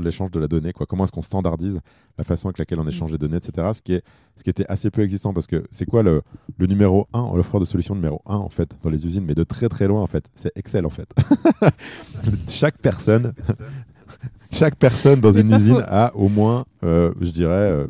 l'échange 0.00 0.30
de 0.30 0.38
la 0.38 0.46
donnée. 0.46 0.72
Quoi. 0.72 0.86
Comment 0.86 1.04
est-ce 1.04 1.12
qu'on 1.12 1.22
standardise 1.22 1.80
la 2.18 2.24
façon 2.24 2.48
avec 2.48 2.58
laquelle 2.58 2.78
on 2.78 2.86
échange 2.86 3.10
des 3.10 3.18
données, 3.18 3.38
etc. 3.38 3.70
Ce 3.74 3.82
qui, 3.82 3.94
est, 3.94 4.04
ce 4.36 4.44
qui 4.44 4.50
était 4.50 4.66
assez 4.68 4.90
peu 4.90 5.02
existant 5.02 5.32
parce 5.32 5.46
que 5.46 5.64
c'est 5.70 5.86
quoi 5.86 6.02
le, 6.02 6.22
le 6.58 6.66
numéro 6.66 7.08
1, 7.12 7.34
l'offre 7.34 7.58
de 7.58 7.64
solution 7.64 7.94
numéro 7.94 8.22
1 8.26 8.36
en 8.36 8.48
fait 8.48 8.76
dans 8.82 8.90
les 8.90 9.04
usines, 9.06 9.24
mais 9.24 9.34
de 9.34 9.42
très 9.42 9.68
très 9.68 9.88
loin 9.88 10.02
en 10.02 10.06
fait. 10.06 10.30
C'est 10.34 10.52
Excel 10.56 10.86
en 10.86 10.90
fait. 10.90 11.12
Chaque 12.48 12.78
personne 12.78 13.32
chaque 14.50 14.76
personne 14.76 15.20
dans 15.20 15.32
une 15.32 15.52
usine 15.52 15.82
a 15.86 16.14
au 16.14 16.28
moins, 16.28 16.64
euh, 16.84 17.12
je 17.20 17.30
dirais, 17.30 17.86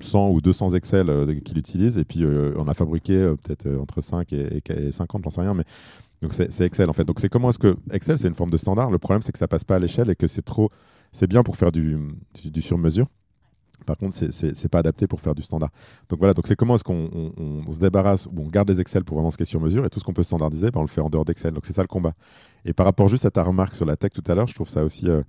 100 0.00 0.28
euh, 0.28 0.32
ou 0.32 0.40
200 0.40 0.70
Excel 0.74 1.08
euh, 1.08 1.40
qu'il 1.40 1.58
utilise. 1.58 1.98
Et 1.98 2.04
puis, 2.04 2.24
on 2.24 2.68
a 2.68 2.74
fabriqué 2.74 3.34
peut-être 3.42 3.68
entre 3.80 4.00
5 4.00 4.32
et, 4.32 4.62
50, 4.92 5.24
j'en 5.24 5.30
sais 5.30 5.40
rien. 5.40 5.54
Mais... 5.54 5.64
Donc, 6.22 6.32
c'est 6.32 6.60
Excel 6.62 6.88
en 6.88 6.92
fait. 6.92 7.04
Donc, 7.04 7.20
c'est 7.20 7.28
comment 7.28 7.50
est-ce 7.50 7.58
que. 7.58 7.76
Excel, 7.90 8.18
c'est 8.18 8.28
une 8.28 8.34
forme 8.34 8.50
de 8.50 8.56
standard. 8.56 8.90
Le 8.90 8.98
problème, 8.98 9.22
c'est 9.22 9.32
que 9.32 9.38
ça 9.38 9.48
passe 9.48 9.64
pas 9.64 9.76
à 9.76 9.78
l'échelle 9.78 10.10
et 10.10 10.16
que 10.16 10.26
c'est 10.26 10.42
trop. 10.42 10.70
C'est 11.12 11.26
bien 11.26 11.42
pour 11.42 11.56
faire 11.56 11.72
du, 11.72 11.98
du 12.44 12.62
sur-mesure. 12.62 13.06
Par 13.86 13.96
contre, 13.96 14.14
ce 14.14 14.46
n'est 14.46 14.68
pas 14.68 14.80
adapté 14.80 15.06
pour 15.06 15.20
faire 15.20 15.34
du 15.34 15.42
standard. 15.42 15.70
Donc 16.08 16.18
voilà, 16.18 16.34
donc 16.34 16.46
c'est 16.46 16.56
comment 16.56 16.74
est-ce 16.74 16.84
qu'on 16.84 17.72
se 17.72 17.78
débarrasse, 17.78 18.26
ou 18.26 18.32
on 18.38 18.48
garde 18.48 18.68
les 18.68 18.80
Excel 18.80 19.04
pour 19.04 19.16
vraiment 19.16 19.30
ce 19.30 19.36
qui 19.36 19.44
est 19.44 19.46
sur 19.46 19.60
mesure, 19.60 19.84
et 19.86 19.90
tout 19.90 20.00
ce 20.00 20.04
qu'on 20.04 20.12
peut 20.12 20.24
standardiser, 20.24 20.70
ben, 20.70 20.80
on 20.80 20.82
le 20.82 20.88
fait 20.88 21.00
en 21.00 21.08
dehors 21.08 21.24
d'Excel. 21.24 21.54
Donc 21.54 21.64
c'est 21.66 21.72
ça 21.72 21.82
le 21.82 21.88
combat. 21.88 22.12
Et 22.64 22.72
par 22.72 22.84
rapport 22.84 23.08
juste 23.08 23.24
à 23.24 23.30
ta 23.30 23.44
remarque 23.44 23.74
sur 23.74 23.86
la 23.86 23.96
tech 23.96 24.10
tout 24.12 24.24
à 24.26 24.34
l'heure, 24.34 24.48
je 24.48 24.54
trouve 24.54 24.68
ça 24.68 24.82
aussi 24.82 25.08
euh, 25.08 25.22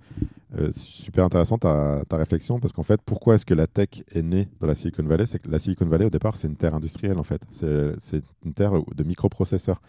euh, 0.58 0.70
super 0.72 1.24
intéressant 1.24 1.56
ta, 1.56 2.02
ta 2.08 2.16
réflexion, 2.16 2.58
parce 2.58 2.72
qu'en 2.72 2.82
fait, 2.82 3.00
pourquoi 3.04 3.36
est-ce 3.36 3.46
que 3.46 3.54
la 3.54 3.68
tech 3.68 4.02
est 4.12 4.22
née 4.22 4.48
dans 4.60 4.66
la 4.66 4.74
Silicon 4.74 5.04
Valley? 5.04 5.26
C'est 5.26 5.38
que 5.38 5.48
la 5.50 5.60
Silicon 5.60 5.86
Valley, 5.86 6.04
au 6.04 6.10
départ, 6.10 6.36
c'est 6.36 6.48
une 6.48 6.56
terre 6.56 6.74
industrielle, 6.74 7.18
en 7.18 7.22
fait. 7.22 7.40
C'est 7.50 8.22
une 8.44 8.54
terre 8.54 8.72
de 8.94 9.04
microprocesseurs. 9.04 9.80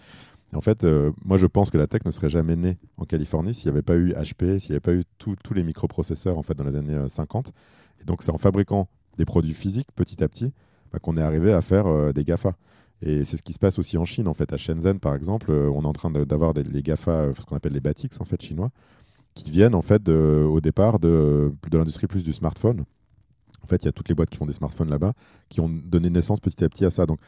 en 0.54 0.62
fait, 0.62 0.84
euh, 0.84 1.12
moi, 1.26 1.38
je 1.38 1.48
pense 1.48 1.72
que 1.72 1.78
la 1.78 1.88
tech 1.88 2.02
ne 2.06 2.12
serait 2.12 2.30
jamais 2.30 2.56
née 2.56 2.78
en 2.98 3.06
Californie 3.06 3.54
s'il 3.56 3.72
n'y 3.72 3.78
avait 3.78 3.82
pas 3.82 3.96
eu 3.96 4.14
HP, 4.14 4.60
s'il 4.60 4.72
n'y 4.72 4.76
avait 4.76 4.80
pas 4.80 4.94
eu 4.94 5.04
tous 5.18 5.54
les 5.54 5.64
microprocesseurs 5.64 6.38
en 6.38 6.44
fait, 6.44 6.54
dans 6.54 6.66
les 6.66 6.76
années 6.76 7.10
50. 7.10 7.52
Et 8.02 8.06
donc, 8.06 8.24
c'est 8.24 8.32
en 8.32 8.38
fabriquant 8.38 8.88
des 9.18 9.26
produits 9.26 9.54
physiques 9.54 9.90
petit 9.96 10.24
à 10.24 10.28
petit 10.28 10.54
bah, 10.92 11.00
qu'on 11.00 11.18
est 11.18 11.22
arrivé 11.22 11.54
à 11.54 11.62
faire 11.62 11.88
euh, 11.88 12.12
des 12.12 12.24
GAFA. 12.24 12.54
Et 13.02 13.24
c'est 13.24 13.38
ce 13.38 13.44
qui 13.44 13.54
se 13.54 13.60
passe 13.60 13.80
aussi 13.80 13.98
en 13.98 14.06
Chine, 14.06 14.28
en 14.28 14.34
fait. 14.34 14.52
À 14.52 14.58
Shenzhen, 14.58 15.00
par 15.00 15.16
exemple, 15.16 15.52
euh, 15.52 15.72
on 15.74 15.84
est 15.84 15.88
en 15.88 15.94
train 15.94 16.10
d'avoir 16.12 16.54
les 16.54 16.82
GAFA, 16.82 17.12
euh, 17.12 17.34
ce 17.38 17.46
qu'on 17.46 17.56
appelle 17.56 17.74
les 17.74 17.80
Batix, 17.80 18.20
en 18.20 18.26
fait, 18.26 18.42
chinois, 18.42 18.72
qui 19.36 19.52
viennent, 19.52 19.76
en 19.76 19.82
fait, 19.82 20.10
au 20.10 20.60
départ 20.60 21.00
de, 21.00 21.54
de 21.70 21.78
l'industrie 21.78 22.08
plus 22.08 22.24
du 22.24 22.34
smartphone. 22.34 22.84
En 23.64 23.68
fait, 23.68 23.84
il 23.84 23.86
y 23.86 23.90
a 23.90 23.92
toutes 23.92 24.10
les 24.10 24.16
boîtes 24.16 24.30
qui 24.30 24.38
font 24.38 24.46
des 24.46 24.54
smartphones 24.54 24.90
là-bas, 24.90 25.14
qui 25.50 25.62
ont 25.62 25.70
donné 25.70 26.10
naissance 26.10 26.40
petit 26.40 26.64
à 26.64 26.70
petit 26.70 26.84
à 26.84 26.90
ça. 26.90 27.06
Donc, 27.06 27.20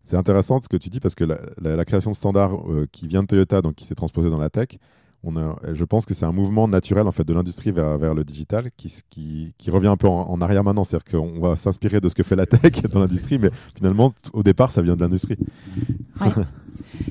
c'est 0.00 0.16
intéressant 0.16 0.60
ce 0.62 0.68
que 0.68 0.76
tu 0.76 0.88
dis 0.88 1.00
parce 1.00 1.14
que 1.14 1.24
la, 1.24 1.84
création 1.84 2.10
de 2.12 2.16
standards 2.16 2.56
qui 2.92 3.08
vient 3.08 3.22
de 3.22 3.26
Toyota, 3.26 3.60
donc 3.60 3.74
qui 3.74 3.84
s'est 3.84 3.96
transposée 3.96 4.30
dans 4.30 4.38
la 4.38 4.48
tech, 4.48 4.78
je 5.24 5.84
pense 5.84 6.06
que 6.06 6.14
c'est 6.14 6.24
un 6.24 6.32
mouvement 6.32 6.68
naturel 6.68 7.06
en 7.06 7.12
fait 7.12 7.24
de 7.24 7.34
l'industrie 7.34 7.70
vers, 7.70 7.98
vers, 7.98 8.14
le 8.14 8.24
digital 8.24 8.70
qui, 8.76 8.92
qui, 9.10 9.52
qui, 9.58 9.70
revient 9.70 9.88
un 9.88 9.96
peu 9.96 10.08
en, 10.08 10.40
arrière 10.40 10.64
maintenant. 10.64 10.84
C'est-à-dire 10.84 11.20
qu'on 11.20 11.40
va 11.40 11.56
s'inspirer 11.56 12.00
de 12.00 12.08
ce 12.08 12.14
que 12.14 12.22
fait 12.22 12.36
la 12.36 12.46
tech 12.46 12.82
dans 12.92 13.00
l'industrie, 13.00 13.38
mais 13.38 13.50
finalement, 13.74 14.14
au 14.32 14.42
départ, 14.42 14.70
ça 14.70 14.82
vient 14.82 14.96
de 14.96 15.00
l'industrie. 15.00 15.36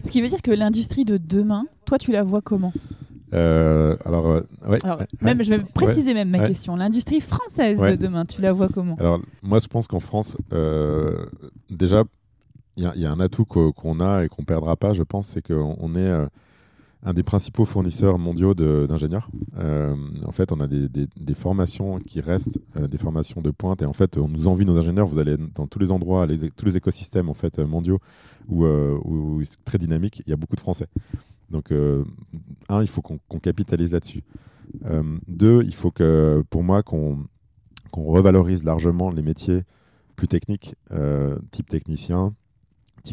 ce 0.03 0.10
qui 0.10 0.22
veut 0.22 0.30
dire 0.30 0.41
que 0.41 0.51
l'industrie 0.51 1.05
de 1.05 1.18
demain, 1.18 1.66
toi, 1.86 1.97
tu 1.97 2.12
la 2.12 2.24
vois 2.24 2.41
comment? 2.41 2.74
Euh, 3.34 3.97
alors, 4.05 4.28
euh, 4.28 4.41
même, 5.22 5.43
je 5.43 5.49
vais 5.49 5.60
préciser 5.60 6.14
même 6.14 6.30
ma 6.30 6.47
question. 6.47 6.76
L'industrie 6.76 7.20
française 7.20 7.80
de 7.80 7.95
demain, 7.95 8.26
tu 8.26 8.41
la 8.41 8.53
vois 8.53 8.70
comment? 8.70 8.95
Alors, 8.99 9.20
moi, 9.43 9.60
je 9.60 9.68
pense 9.68 9.88
qu'en 9.88 9.99
France, 9.99 10.38
euh, 10.53 11.26
déjà, 11.70 12.03
il 12.78 12.89
y, 12.95 13.01
y, 13.01 13.05
a 13.05 13.12
un 13.12 13.20
atout 13.20 13.43
qu'on 13.45 13.99
a 13.99 14.24
et 14.24 14.30
qu'on 14.30 14.43
perdra 14.43 14.76
pas, 14.76 14.93
je 14.93 15.03
pense, 15.03 15.28
c'est 15.28 15.41
qu'on 15.41 15.95
est 15.95 16.28
un 17.04 17.14
des 17.14 17.24
principaux 17.24 17.66
fournisseurs 17.66 18.18
mondiaux 18.18 18.54
d'ingénieurs. 18.54 19.30
Euh, 19.58 19.95
en 20.26 20.32
fait, 20.32 20.52
on 20.52 20.60
a 20.60 20.68
des, 20.68 21.08
formations 21.36 22.00
qui 22.00 22.22
restent, 22.22 22.60
euh, 22.76 22.88
des 22.88 22.98
formations 22.98 23.41
de 23.41 23.52
pointe, 23.52 23.82
et 23.82 23.86
en 23.86 23.93
fait, 23.93 24.18
on 24.18 24.28
nous 24.28 24.48
envie 24.48 24.66
nos 24.66 24.78
ingénieurs. 24.78 25.08
Vous 25.08 25.20
allez 25.20 25.38
dans 25.56 25.68
tous 25.68 25.80
les 25.80 25.91
endroits, 25.91 26.28
tous 26.56 26.66
les 26.66 26.78
écosystèmes 26.78 27.30
en 27.30 27.34
fait 27.34 27.60
mondiaux 27.60 28.00
où, 28.48 28.66
euh, 28.66 29.00
c'est 29.43 29.64
très 29.64 29.78
dynamique. 29.78 30.24
Il 30.26 30.30
y 30.30 30.34
a 30.34 30.36
beaucoup 30.36 30.56
de 30.56 30.62
Français. 30.62 30.88
Donc, 31.50 31.72
un, 31.72 32.82
il 32.82 32.88
faut 32.89 33.02
qu'on 33.02 33.39
capitalise 33.39 33.93
là-dessus. 33.93 34.24
deux, 35.28 35.64
il 35.64 35.74
faut 35.74 35.91
que, 35.91 36.43
pour 36.50 36.64
moi, 36.64 36.84
qu'on 36.84 37.28
revalorise 37.93 38.66
largement 38.66 39.12
les 39.12 39.22
métiers 39.22 39.62
plus 40.18 40.28
techniques, 40.28 40.76
type 41.52 41.70
technicien, 41.70 42.34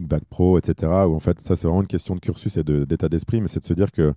Back 0.02 0.24
Pro, 0.24 0.58
etc. 0.58 0.90
Où 1.08 1.14
en 1.14 1.20
fait, 1.20 1.40
ça, 1.40 1.56
c'est 1.56 1.66
vraiment 1.66 1.82
une 1.82 1.86
question 1.86 2.14
de 2.14 2.20
cursus 2.20 2.56
et 2.56 2.64
d'état 2.64 3.08
d'esprit, 3.08 3.40
mais 3.40 3.48
c'est 3.48 3.60
de 3.60 3.64
se 3.64 3.74
dire 3.74 3.92
que 3.92 4.14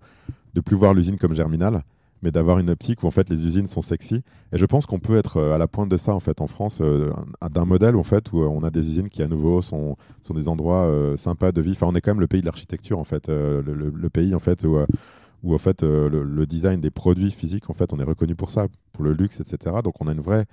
de 0.54 0.62
plus 0.62 0.76
voir 0.76 0.94
l'usine 0.94 1.18
comme 1.18 1.34
germinal, 1.34 1.84
mais 2.22 2.32
d'avoir 2.32 2.60
une 2.60 2.70
optique 2.70 3.04
où 3.04 3.08
en 3.08 3.12
fait 3.12 3.30
les 3.30 3.46
usines 3.46 3.68
sont 3.68 3.82
sexy. 3.82 4.24
Et 4.52 4.58
je 4.58 4.66
pense 4.66 4.86
qu'on 4.86 5.00
peut 5.00 5.18
être 5.18 5.38
euh, 5.38 5.54
à 5.54 5.58
la 5.58 5.68
pointe 5.68 5.90
de 5.90 5.98
ça 5.98 6.14
en 6.14 6.20
fait 6.20 6.42
en 6.42 6.48
France, 6.48 6.80
euh, 6.82 7.12
d'un 7.52 7.66
modèle 7.66 7.96
en 7.96 8.04
fait 8.04 8.32
où 8.32 8.42
euh, 8.42 8.48
on 8.48 8.64
a 8.64 8.72
des 8.72 8.88
usines 8.88 9.10
qui 9.10 9.22
à 9.22 9.28
nouveau 9.28 9.62
sont, 9.62 9.98
sont 10.22 10.34
des 10.34 10.48
endroits 10.48 10.92
sympas 11.18 11.52
de 11.52 11.62
vie. 11.62 11.72
Enfin, 11.72 11.88
on 11.88 11.96
est 11.96 12.02
quand 12.02 12.12
même 12.12 12.22
le 12.22 12.28
pays 12.28 12.42
de 12.42 12.46
l'architecture 12.46 13.00
en 13.00 13.04
fait, 13.04 13.28
le, 13.28 14.10
pays 14.10 14.34
en 14.34 14.40
fait 14.40 14.64
où, 14.64 14.78
où 15.44 15.54
en 15.54 15.58
fait 15.58 15.84
le, 15.84 16.46
design 16.46 16.82
des 16.82 16.90
produits 16.90 17.32
physiques 17.32 17.70
en 17.70 17.74
fait 17.74 17.94
on 17.94 18.00
est 18.00 18.04
reconnu 18.04 18.36
pour 18.36 18.50
ça, 18.50 18.68
pour 18.94 19.04
le 19.04 19.14
luxe, 19.14 19.40
etc. 19.40 19.76
Donc 19.84 19.96
on 20.00 20.08
a 20.08 20.12
une 20.12 20.22
vraie 20.22 20.46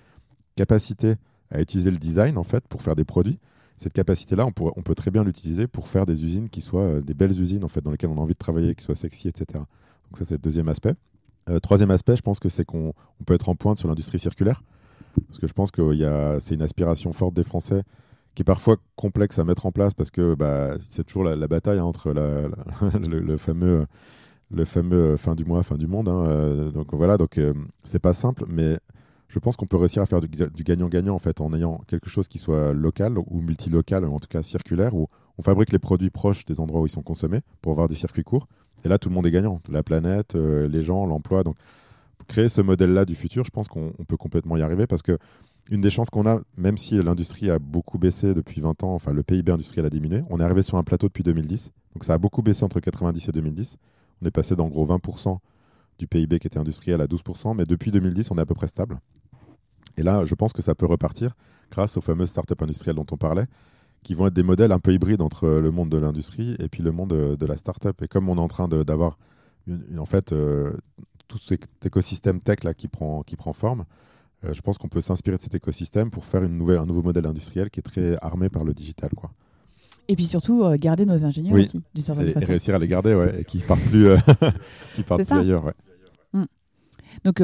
capacité 0.56 1.14
à 1.50 1.60
utiliser 1.60 1.90
le 1.90 1.98
design 1.98 2.36
en 2.36 2.44
fait 2.44 2.66
pour 2.68 2.82
faire 2.82 2.96
des 2.96 3.04
produits 3.04 3.38
cette 3.76 3.92
capacité-là, 3.92 4.46
on, 4.46 4.82
peut 4.82 4.94
très 4.94 5.10
bien 5.10 5.24
l'utiliser 5.24 5.66
pour 5.66 5.88
faire 5.88 6.06
des 6.06 6.24
usines 6.24 6.48
qui 6.48 6.62
soient 6.62 6.82
euh, 6.82 7.00
des 7.00 7.14
belles 7.14 7.38
usines 7.40 7.64
en 7.64 7.68
fait, 7.68 7.80
dans 7.80 7.90
lesquelles 7.90 8.10
on 8.10 8.18
a 8.18 8.20
envie 8.20 8.34
de 8.34 8.38
travailler, 8.38 8.74
qui 8.74 8.84
soient 8.84 8.94
sexy, 8.94 9.28
etc. 9.28 9.46
Donc 9.52 10.18
ça, 10.18 10.24
c'est 10.24 10.34
le 10.34 10.38
deuxième 10.38 10.68
aspect. 10.68 10.94
Euh, 11.50 11.58
troisième 11.58 11.90
aspect, 11.90 12.16
je 12.16 12.22
pense 12.22 12.38
que 12.38 12.48
c'est 12.48 12.64
qu'on 12.64 12.94
peut 13.26 13.34
être 13.34 13.48
en 13.48 13.56
pointe 13.56 13.78
sur 13.78 13.88
l'industrie 13.88 14.18
circulaire, 14.18 14.62
parce 15.26 15.38
que 15.38 15.46
je 15.46 15.52
pense 15.52 15.70
que 15.70 16.38
c'est 16.40 16.54
une 16.54 16.62
aspiration 16.62 17.12
forte 17.12 17.34
des 17.34 17.44
Français 17.44 17.82
qui 18.34 18.42
est 18.42 18.44
parfois 18.44 18.76
complexe 18.96 19.38
à 19.38 19.44
mettre 19.44 19.66
en 19.66 19.72
place, 19.72 19.94
parce 19.94 20.10
que 20.10 20.34
bah, 20.34 20.76
c'est 20.88 21.04
toujours 21.04 21.24
la, 21.24 21.46
bataille 21.46 21.78
hein, 21.78 21.84
entre 21.84 22.12
le, 22.12 23.36
fameux 23.36 23.86
fameux 24.64 25.16
fin 25.16 25.34
du 25.34 25.44
mois, 25.44 25.62
fin 25.62 25.76
du 25.76 25.86
monde. 25.86 26.08
Hein, 26.08 26.70
donc 26.72 26.94
voilà, 26.94 27.16
donc 27.16 27.38
c'est 27.82 28.00
pas 28.00 28.14
simple, 28.14 28.44
mais 28.48 28.78
je 29.34 29.40
pense 29.40 29.56
qu'on 29.56 29.66
peut 29.66 29.76
réussir 29.76 30.00
à 30.00 30.06
faire 30.06 30.20
du 30.20 30.62
gagnant-gagnant 30.62 31.12
en 31.12 31.18
fait 31.18 31.40
en 31.40 31.52
ayant 31.52 31.80
quelque 31.88 32.08
chose 32.08 32.28
qui 32.28 32.38
soit 32.38 32.72
local 32.72 33.18
ou 33.18 33.40
multilocal, 33.40 34.04
en 34.04 34.20
tout 34.20 34.28
cas 34.28 34.44
circulaire, 34.44 34.94
où 34.94 35.08
on 35.38 35.42
fabrique 35.42 35.72
les 35.72 35.80
produits 35.80 36.10
proches 36.10 36.44
des 36.44 36.60
endroits 36.60 36.80
où 36.80 36.86
ils 36.86 36.90
sont 36.90 37.02
consommés 37.02 37.40
pour 37.60 37.72
avoir 37.72 37.88
des 37.88 37.96
circuits 37.96 38.22
courts. 38.22 38.46
Et 38.84 38.88
là, 38.88 38.96
tout 38.96 39.08
le 39.08 39.14
monde 39.16 39.26
est 39.26 39.32
gagnant, 39.32 39.60
la 39.68 39.82
planète, 39.82 40.36
euh, 40.36 40.68
les 40.68 40.82
gens, 40.82 41.04
l'emploi. 41.04 41.42
Donc, 41.42 41.56
créer 42.28 42.48
ce 42.48 42.60
modèle-là 42.60 43.04
du 43.04 43.16
futur, 43.16 43.44
je 43.44 43.50
pense 43.50 43.66
qu'on 43.66 43.90
peut 44.06 44.16
complètement 44.16 44.56
y 44.56 44.62
arriver 44.62 44.86
parce 44.86 45.02
que 45.02 45.18
une 45.72 45.80
des 45.80 45.90
chances 45.90 46.10
qu'on 46.10 46.28
a, 46.28 46.40
même 46.56 46.78
si 46.78 47.02
l'industrie 47.02 47.50
a 47.50 47.58
beaucoup 47.58 47.98
baissé 47.98 48.34
depuis 48.34 48.60
20 48.60 48.84
ans, 48.84 48.94
enfin 48.94 49.12
le 49.12 49.24
PIB 49.24 49.50
industriel 49.50 49.84
a 49.84 49.90
diminué, 49.90 50.22
on 50.30 50.38
est 50.38 50.44
arrivé 50.44 50.62
sur 50.62 50.76
un 50.76 50.84
plateau 50.84 51.08
depuis 51.08 51.24
2010. 51.24 51.72
Donc 51.94 52.04
ça 52.04 52.14
a 52.14 52.18
beaucoup 52.18 52.42
baissé 52.42 52.62
entre 52.62 52.78
90 52.78 53.28
et 53.28 53.32
2010. 53.32 53.78
On 54.22 54.26
est 54.26 54.30
passé 54.30 54.54
d'en 54.54 54.68
gros 54.68 54.86
20% 54.86 55.38
du 55.98 56.06
PIB 56.06 56.38
qui 56.38 56.46
était 56.46 56.58
industriel 56.58 57.00
à 57.00 57.06
12%, 57.06 57.56
mais 57.56 57.64
depuis 57.64 57.90
2010, 57.90 58.30
on 58.30 58.38
est 58.38 58.40
à 58.40 58.46
peu 58.46 58.54
près 58.54 58.68
stable. 58.68 59.00
Et 59.96 60.02
là, 60.02 60.24
je 60.24 60.34
pense 60.34 60.52
que 60.52 60.62
ça 60.62 60.74
peut 60.74 60.86
repartir 60.86 61.34
grâce 61.70 61.96
aux 61.96 62.00
fameuses 62.00 62.30
startups 62.30 62.54
industrielles 62.60 62.96
dont 62.96 63.06
on 63.10 63.16
parlait, 63.16 63.46
qui 64.02 64.14
vont 64.14 64.26
être 64.26 64.34
des 64.34 64.42
modèles 64.42 64.72
un 64.72 64.78
peu 64.78 64.92
hybrides 64.92 65.22
entre 65.22 65.48
le 65.48 65.70
monde 65.70 65.88
de 65.88 65.96
l'industrie 65.96 66.56
et 66.58 66.68
puis 66.68 66.82
le 66.82 66.92
monde 66.92 67.36
de, 67.38 67.46
la 67.46 67.56
startup. 67.56 68.00
Et 68.02 68.08
comme 68.08 68.28
on 68.28 68.36
est 68.36 68.40
en 68.40 68.48
train 68.48 68.68
d'avoir 68.68 69.18
en 69.98 70.04
fait 70.04 70.32
euh, 70.32 70.74
tout 71.26 71.38
cet 71.38 71.84
écosystème 71.84 72.40
tech 72.40 72.64
là 72.64 72.74
qui 72.74 72.86
prend, 72.86 73.22
qui 73.22 73.36
prend 73.36 73.52
forme, 73.52 73.84
euh, 74.44 74.52
je 74.52 74.60
pense 74.60 74.76
qu'on 74.78 74.88
peut 74.88 75.00
s'inspirer 75.00 75.36
de 75.36 75.42
cet 75.42 75.54
écosystème 75.54 76.10
pour 76.10 76.24
faire 76.24 76.42
une 76.42 76.58
nouvelle, 76.58 76.78
un 76.78 76.86
nouveau 76.86 77.02
modèle 77.02 77.26
industriel 77.26 77.70
qui 77.70 77.80
est 77.80 77.82
très 77.82 78.16
armé 78.20 78.50
par 78.50 78.62
le 78.62 78.74
digital. 78.74 79.10
Quoi. 79.16 79.32
Et 80.06 80.16
puis 80.16 80.26
surtout, 80.26 80.64
euh, 80.64 80.76
garder 80.76 81.06
nos 81.06 81.24
ingénieurs 81.24 81.58
aussi, 81.58 81.82
d'une 81.94 82.04
certaine 82.04 82.28
et, 82.28 82.44
réussir 82.44 82.74
à 82.74 82.78
les 82.78 82.88
garder, 82.88 83.14
ouais, 83.14 83.40
et 83.40 83.44
qui 83.44 83.58
ne 83.58 83.62
partent 83.62 83.84
plus, 83.84 84.08
qui 84.94 85.02
partent 85.02 85.24
plus 85.24 85.32
ailleurs. 85.32 85.64
Ouais. 85.64 85.74
Mm. 86.34 86.44
Donc, 87.24 87.40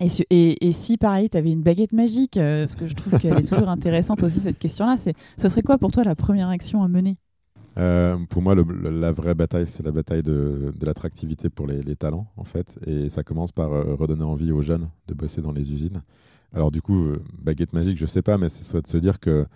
et, 0.00 0.72
si, 0.72 0.96
pareil, 0.96 1.28
tu 1.28 1.36
avais 1.36 1.52
une 1.52 1.62
baguette 1.62 1.92
magique, 1.92 2.36
euh, 2.36 2.64
parce 2.64 2.76
que 2.76 2.88
je 2.88 2.94
trouve 2.94 3.18
qu'elle 3.18 3.38
est 3.38 3.46
toujours 3.46 3.68
intéressante 3.68 4.22
aussi, 4.22 4.40
cette 4.40 4.58
question-là, 4.58 4.96
ce 4.96 5.48
serait 5.48 5.62
quoi 5.62 5.78
pour 5.78 5.90
toi 5.90 6.04
la 6.04 6.14
première 6.14 6.48
action 6.48 6.82
à 6.82 6.88
mener? 6.88 7.16
Euh, 7.78 8.16
Pour 8.30 8.42
moi, 8.42 8.54
la 8.54 9.12
vraie 9.12 9.34
bataille, 9.34 9.66
c'est 9.66 9.84
la 9.84 9.92
bataille 9.92 10.22
de, 10.22 10.72
de 10.74 10.86
l'attractivité 10.86 11.50
pour 11.50 11.66
les, 11.66 11.96
talents, 11.96 12.26
en 12.36 12.44
fait. 12.44 12.78
Et 12.86 13.10
ça 13.10 13.22
commence 13.22 13.52
par 13.52 13.72
euh, 13.72 13.94
redonner 13.94 14.24
envie 14.24 14.52
aux 14.52 14.62
jeunes 14.62 14.88
de 15.06 15.14
bosser 15.14 15.42
dans 15.42 15.52
les 15.52 15.70
usines. 15.72 16.02
Alors, 16.54 16.70
du 16.70 16.82
coup, 16.82 17.12
baguette 17.38 17.72
magique, 17.72 17.98
je 17.98 18.06
sais 18.06 18.22
pas, 18.22 18.38
mais 18.38 18.48
ce 18.48 18.64
serait 18.64 18.82
de 18.82 18.88
se 18.88 18.98
dire 18.98 19.20
que 19.20 19.46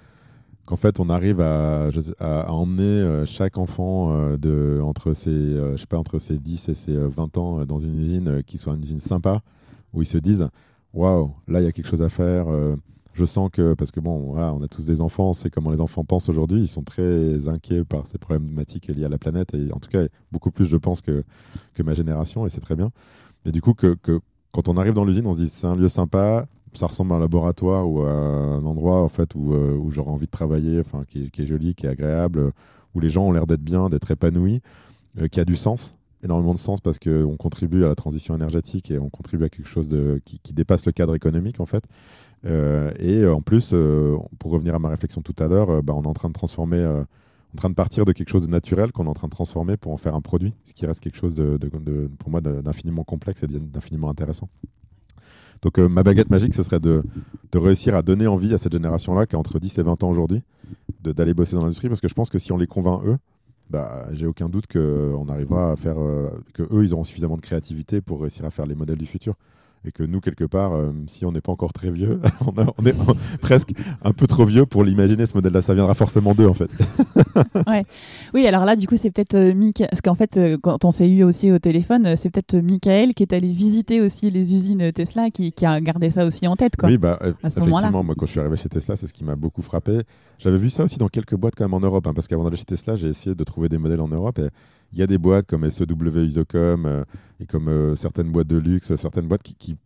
qu'en 0.67 0.77
fait 0.77 0.99
on 0.99 1.11
arrive 1.11 1.43
à, 1.43 1.91
à, 2.21 2.51
emmener 2.51 3.25
chaque 3.27 3.59
enfant 3.59 4.35
de, 4.39 4.81
entre, 4.83 5.13
ses, 5.13 5.31
je 5.31 5.77
sais 5.77 5.87
pas, 5.87 5.99
entre 5.99 6.19
ses 6.19 6.39
10 6.39 6.71
et 6.71 6.75
ses 6.75 6.97
20 6.97 7.37
ans 7.37 7.67
dans 7.67 7.79
une 7.81 7.99
usine 7.99 8.43
qui 8.45 8.57
soit 8.57 8.73
une 8.73 8.83
usine 8.83 9.01
sympa, 9.01 9.43
où 9.95 10.03
ils 10.03 10.07
se 10.07 10.19
disent 10.19 10.49
waouh, 10.93 11.33
là 11.49 11.61
il 11.61 11.65
y 11.65 11.69
a 11.69 11.73
quelque 11.73 11.89
chose 11.89 12.03
à 12.03 12.09
faire. 12.11 12.49
Euh, 12.49 12.77
Je 13.15 13.25
sens 13.25 13.49
que, 13.53 13.75
parce 13.75 13.93
que 13.93 14.01
bon, 14.01 14.35
on 14.37 14.63
a 14.63 14.69
tous 14.69 14.87
des 14.87 15.01
enfants, 15.01 15.31
on 15.31 15.35
sait 15.35 15.49
comment 15.49 15.71
les 15.71 15.81
enfants 15.81 16.03
pensent 16.05 16.29
aujourd'hui, 16.29 16.63
ils 16.63 16.69
sont 16.69 16.83
très 16.83 17.47
inquiets 17.49 17.85
par 17.85 18.09
ces 18.09 18.19
problématiques 18.19 18.89
liées 18.89 19.05
à 19.05 19.09
la 19.09 19.19
planète, 19.19 19.55
et 19.55 19.73
en 19.73 19.79
tout 19.79 19.89
cas, 19.89 20.03
beaucoup 20.33 20.51
plus, 20.51 20.67
je 20.67 20.77
pense, 20.77 21.01
que, 21.01 21.23
ma 21.85 21.95
génération, 21.95 22.45
et 22.45 22.51
c'est 22.51 22.61
très 22.61 22.75
bien. 22.75 22.91
Mais 23.45 23.53
du 23.53 23.61
coup, 23.61 23.73
que, 23.73 23.97
quand 24.51 24.69
on 24.69 24.77
arrive 24.77 24.95
dans 24.95 25.05
l'usine, 25.05 25.27
on 25.27 25.33
se 25.33 25.43
dit 25.43 25.49
c'est 25.49 25.67
un 25.69 25.77
lieu 25.77 25.89
sympa, 25.89 26.47
ça 26.75 26.87
ressemble 26.89 27.13
à 27.13 27.17
un 27.17 27.21
laboratoire 27.21 27.89
ou 27.89 28.03
à 28.03 28.11
un 28.11 28.65
endroit 28.65 29.01
en 29.03 29.09
fait 29.09 29.33
où, 29.37 29.55
euh, 29.55 29.79
j'aurais 29.91 30.11
envie 30.11 30.27
de 30.27 30.33
travailler, 30.33 30.81
enfin 30.81 31.05
qui, 31.07 31.31
est 31.39 31.47
joli, 31.47 31.77
qui 31.77 31.87
est 31.87 31.91
agréable, 31.91 32.53
où 32.97 33.01
les 33.01 33.11
gens 33.11 33.27
ont 33.29 33.33
l'air 33.33 33.47
d'être 33.47 33.63
bien, 33.63 33.89
d'être 33.91 34.11
épanouis, 34.11 34.61
euh, 35.21 35.29
qui 35.29 35.39
a 35.39 35.45
du 35.45 35.55
sens, 35.55 35.97
énormément 36.25 36.55
de 36.55 36.59
sens 36.59 36.81
parce 36.81 36.99
qu'on 36.99 37.37
contribue 37.37 37.85
à 37.85 37.89
la 37.89 37.95
transition 37.95 38.35
énergétique 38.35 38.91
et 38.91 38.99
on 38.99 39.11
contribue 39.11 39.45
à 39.45 39.49
quelque 39.49 39.69
chose 39.69 39.89
de, 39.89 40.21
qui, 40.25 40.53
dépasse 40.53 40.87
le 40.87 40.93
cadre 40.93 41.15
économique 41.15 41.61
en 41.61 41.67
fait. 41.67 41.85
Euh, 42.47 42.93
et 42.99 43.27
en 43.27 43.41
plus, 43.41 43.75
pour 44.39 44.51
revenir 44.51 44.75
à 44.75 44.79
ma 44.79 44.89
réflexion 44.89 45.23
tout 45.23 45.37
à 45.39 45.47
l'heure, 45.47 45.83
bah, 45.83 45.95
on 45.97 46.03
est 46.03 46.09
en 46.09 46.15
train 46.15 46.29
de 46.29 46.35
transformer 46.35 47.05
en 47.55 47.57
train 47.57 47.71
de 47.71 47.75
partir 47.75 48.05
de 48.05 48.13
quelque 48.13 48.31
chose 48.31 48.47
de 48.47 48.51
naturel 48.51 48.91
qu'on 48.91 49.05
est 49.05 49.09
en 49.09 49.15
train 49.15 49.29
de 49.29 49.33
transformer 49.33 49.77
pour 49.77 49.93
en 49.93 49.97
faire 49.97 50.15
un 50.15 50.21
produit, 50.21 50.55
ce 50.65 50.75
qui 50.75 50.87
reste 50.87 51.01
quelque 51.01 51.17
chose 51.17 51.35
de, 51.35 51.59
pour 52.19 52.31
moi 52.31 52.41
d'infiniment 52.41 53.05
complexe 53.05 53.45
et 53.45 53.47
d'infiniment 53.47 54.11
intéressant. 54.11 54.49
Donc 55.63 55.79
euh, 55.79 55.89
ma 55.89 56.03
baguette 56.03 56.31
magique, 56.31 56.53
ce 56.53 56.63
serait 56.63 56.81
de, 56.81 57.03
réussir 57.55 57.95
à 57.95 58.03
donner 58.03 58.27
envie 58.27 58.53
à 58.53 58.59
cette 58.59 58.73
génération-là, 58.73 59.27
qui 59.27 59.37
a 59.37 59.39
entre 59.39 59.61
10 59.61 59.79
et 59.79 59.83
20 59.83 60.03
ans 60.03 60.11
aujourd'hui, 60.11 60.43
d'aller 61.01 61.33
bosser 61.33 61.55
dans 61.55 61.63
l'industrie, 61.63 61.89
parce 61.89 62.01
que 62.01 62.09
je 62.09 62.15
pense 62.15 62.29
que 62.29 62.39
si 62.39 62.51
on 62.51 62.57
les 62.57 62.67
convainc 62.67 63.03
eux, 63.05 63.19
bah, 63.71 64.07
j'ai 64.13 64.27
aucun 64.27 64.49
doute 64.49 64.67
qu'on 64.67 65.29
arrivera 65.29 65.73
à 65.73 65.77
faire, 65.77 65.99
euh, 65.99 66.31
que 66.53 66.63
eux, 66.63 66.83
ils 66.83 66.93
auront 66.93 67.05
suffisamment 67.05 67.37
de 67.37 67.43
créativité 67.43 68.01
pour 68.01 68.21
réussir 68.21 68.45
à 68.45 68.51
faire 68.51 68.67
les 68.67 68.75
modèles 68.75 68.99
du 68.99 69.07
futur 69.07 69.35
et 69.87 69.93
que 69.93 70.03
nous, 70.03 70.21
quelque 70.21 70.45
part, 70.45 70.75
euh, 70.75 70.93
si 71.07 71.27
on 71.27 71.33
n'est 71.33 71.41
pas 71.41 71.53
encore 71.53 71.73
très 71.73 71.91
vieux, 71.91 72.21
on, 72.79 72.87
est 72.87 72.95
presque 73.41 73.71
un 74.03 74.13
peu 74.13 74.27
trop 74.27 74.45
vieux 74.45 74.65
pour 74.65 74.83
l'imaginer, 74.83 75.27
ce 75.27 75.35
modèle-là. 75.35 75.61
Ça 75.61 75.75
viendra 75.75 75.95
forcément 75.95 76.35
d'eux, 76.35 76.47
en 76.47 76.55
fait. 76.55 76.71
ouais. 77.67 77.85
Oui, 78.33 78.47
alors 78.47 78.65
là, 78.65 78.77
du 78.77 78.87
coup, 78.87 78.97
c'est 78.97 79.11
peut-être 79.11 79.35
euh, 79.35 79.71
Parce 79.91 80.01
qu'en 80.01 80.15
fait, 80.15 80.37
euh, 80.37 80.57
quand 80.61 80.85
on 80.85 80.91
s'est 80.91 81.09
eu 81.09 81.23
aussi 81.23 81.53
au 81.53 81.59
téléphone, 81.59 82.17
c'est 82.17 82.31
peut-être 82.31 82.57
Michael 82.57 83.15
qui 83.15 83.23
est 83.23 83.33
allé 83.33 83.53
visiter 83.53 84.01
aussi 84.01 84.31
les 84.31 84.55
usines 84.55 84.93
Tesla, 84.93 85.31
qui, 85.31 85.53
a 85.65 85.81
gardé 85.81 86.11
ça 86.11 86.27
aussi 86.27 86.47
en 86.47 86.57
tête. 86.57 86.77
Quoi, 86.77 86.89
oui, 86.89 86.99
bah, 86.99 87.19
effectivement, 87.43 88.03
moi, 88.03 88.15
quand 88.17 88.27
je 88.27 88.33
suis 88.33 88.41
arrivé 88.41 88.57
chez 88.57 88.69
Tesla, 88.69 88.97
c'est 88.97 89.07
ce 89.07 89.13
qui 89.13 89.25
m'a 89.25 89.37
beaucoup 89.37 89.63
frappé. 89.63 90.01
J'avais 90.39 90.59
vu 90.59 90.71
ça 90.71 90.85
aussi 90.85 90.99
dans 90.99 91.09
quelques 91.09 91.37
boîtes 91.37 91.55
quand 91.57 91.65
même 91.65 91.75
en 91.75 91.81
Europe, 91.81 92.07
hein, 92.07 92.13
parce 92.15 92.27
qu'avant 92.27 92.45
d'aller 92.45 92.57
chez 92.57 92.65
Tesla, 92.65 92.97
j'ai 92.97 93.09
essayé 93.09 93.35
de 93.35 93.45
trouver 93.45 93.69
des 93.69 93.79
modèles 93.79 94.01
en 94.01 94.09
Europe. 94.09 94.39
Et 94.39 94.49
il 94.95 95.01
y 95.01 95.03
a 95.03 95.07
des 95.07 95.19
boîtes 95.19 95.47
comme 95.47 95.69
SEW 95.69 96.25
Isocom 96.25 96.87
euh, 96.87 97.05
et 97.41 97.47
comme 97.47 97.69
euh, 97.69 97.97
certaines 97.97 98.31
boîtes 98.31 98.47
de 98.47 98.57
luxe, 98.57 98.95
certaines 98.97 99.27
boîtes 99.27 99.43
qui, 99.43 99.77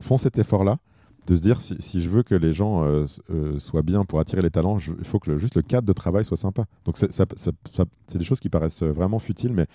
font 0.00 0.18
cet 0.18 0.38
effort-là 0.38 0.78
de 1.26 1.34
se 1.34 1.42
dire 1.42 1.60
si, 1.60 2.02
je 2.02 2.08
veux 2.08 2.22
que 2.22 2.34
les 2.34 2.52
gens 2.52 2.82
euh, 2.82 3.06
soient 3.58 3.82
bien 3.82 4.04
pour 4.04 4.20
attirer 4.20 4.42
les 4.42 4.50
talents, 4.50 4.78
il 4.78 5.04
faut 5.04 5.18
que 5.18 5.36
juste 5.38 5.54
le 5.54 5.62
cadre 5.62 5.86
de 5.86 5.92
travail 5.92 6.24
soit 6.24 6.36
sympa. 6.36 6.64
Donc 6.84 6.96
c'est 6.96 8.18
des 8.18 8.24
choses 8.24 8.40
qui 8.40 8.48
paraissent 8.48 8.82
vraiment 8.82 9.18
futiles, 9.18 9.52
mais 9.52 9.66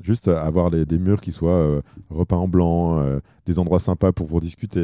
juste 0.00 0.28
avoir 0.28 0.70
des 0.70 0.98
murs 0.98 1.20
qui 1.20 1.32
soient 1.32 1.82
repeints 2.08 2.38
en 2.38 2.48
blanc, 2.48 3.04
des 3.46 3.58
endroits 3.58 3.78
sympas 3.78 4.12
pour, 4.12 4.40
discuter, 4.40 4.80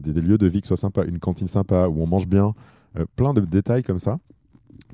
des, 0.00 0.20
lieux 0.20 0.38
de 0.38 0.46
vie 0.46 0.62
qui 0.62 0.68
soient 0.68 0.76
sympas, 0.76 1.04
une 1.04 1.20
cantine 1.20 1.48
sympa 1.48 1.86
où 1.86 2.02
on 2.02 2.06
mange 2.06 2.26
bien, 2.26 2.54
plein 3.16 3.32
de 3.34 3.40
détails 3.40 3.82
comme 3.82 4.00
ça 4.00 4.18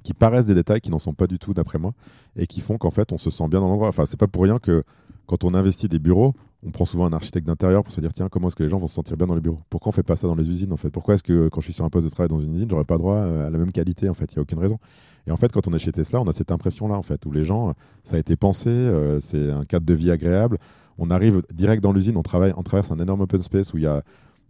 qui 0.05 0.15
paraissent 0.15 0.47
des 0.47 0.55
détails 0.55 0.81
qui 0.81 0.91
n'en 0.91 1.01
sont 1.01 1.15
pas 1.15 1.27
du 1.27 1.39
tout 1.41 1.53
d'après 1.53 1.79
moi 1.79 1.93
et 2.37 2.47
qui 2.47 2.61
font 2.61 2.79
qu'en 2.79 2.91
fait 2.91 3.13
on 3.13 3.19
se 3.19 3.31
sent 3.31 3.49
bien 3.49 3.61
dans 3.61 3.69
l'endroit. 3.69 3.89
Enfin, 3.89 4.07
c'est 4.07 4.21
pas 4.21 4.29
pour 4.29 4.45
rien 4.45 4.61
que 4.61 4.85
quand 5.27 5.43
on 5.43 5.55
investit 5.55 5.89
des 5.89 5.99
bureaux, 5.99 6.35
on 6.67 6.71
prend 6.71 6.85
souvent 6.85 7.07
un 7.07 7.13
architecte 7.13 7.47
d'intérieur 7.47 7.83
pour 7.83 7.93
se 7.93 8.01
dire 8.01 8.13
tiens 8.13 8.29
comment 8.29 8.49
est-ce 8.49 8.57
que 8.57 8.63
les 8.63 8.69
gens 8.69 8.79
vont 8.79 8.87
se 8.87 8.95
sentir 8.95 9.17
bien 9.17 9.27
dans 9.27 9.35
les 9.35 9.41
bureaux? 9.41 9.61
Pourquoi 9.71 9.89
on 9.89 9.93
fait 9.93 10.03
pas 10.03 10.17
ça 10.17 10.27
dans 10.27 10.35
les 10.35 10.49
usines 10.49 10.73
en 10.73 10.77
fait? 10.77 10.91
Pourquoi 10.91 11.15
est-ce 11.15 11.23
que 11.23 11.49
quand 11.49 11.61
je 11.61 11.67
suis 11.67 11.73
sur 11.73 11.85
un 11.85 11.91
poste 11.91 12.07
de 12.07 12.13
travail 12.13 12.29
dans 12.29 12.41
une 12.41 12.55
usine, 12.55 12.69
j'aurais 12.71 12.85
pas 12.85 12.99
droit 12.99 13.17
euh, 13.17 13.47
à 13.47 13.51
la 13.51 13.59
même 13.59 13.73
qualité 13.73 14.09
en 14.09 14.15
fait? 14.15 14.31
Il 14.33 14.37
y 14.37 14.39
a 14.39 14.43
aucune 14.43 14.59
raison. 14.59 14.79
Et 15.27 15.31
en 15.31 15.37
fait, 15.37 15.51
quand 15.51 15.67
on 15.67 15.73
est 15.73 15.79
chez 15.79 15.93
Tesla, 15.93 16.21
on 16.21 16.29
a 16.29 16.33
cette 16.33 16.53
impression 16.53 16.87
là 16.87 16.97
en 16.97 17.03
fait 17.03 17.25
où 17.25 17.33
les 17.33 17.45
gens, 17.45 17.73
ça 18.03 18.17
a 18.17 18.19
été 18.19 18.37
pensé, 18.37 18.69
euh, 18.69 19.21
c'est 19.21 19.51
un 19.51 19.65
cadre 19.65 19.87
de 19.87 19.95
vie 19.95 20.11
agréable. 20.11 20.59
On 20.99 21.11
arrive 21.11 21.43
direct 21.53 21.83
dans 21.83 21.93
l'usine, 21.93 22.17
on 22.19 22.23
travaille, 22.23 22.53
on 22.57 22.63
traverse 22.63 22.91
un 22.91 22.99
énorme 22.99 23.23
open 23.23 23.43
space 23.43 23.73
où 23.73 23.79
il 23.79 23.85
y 23.85 23.87
a 23.87 24.03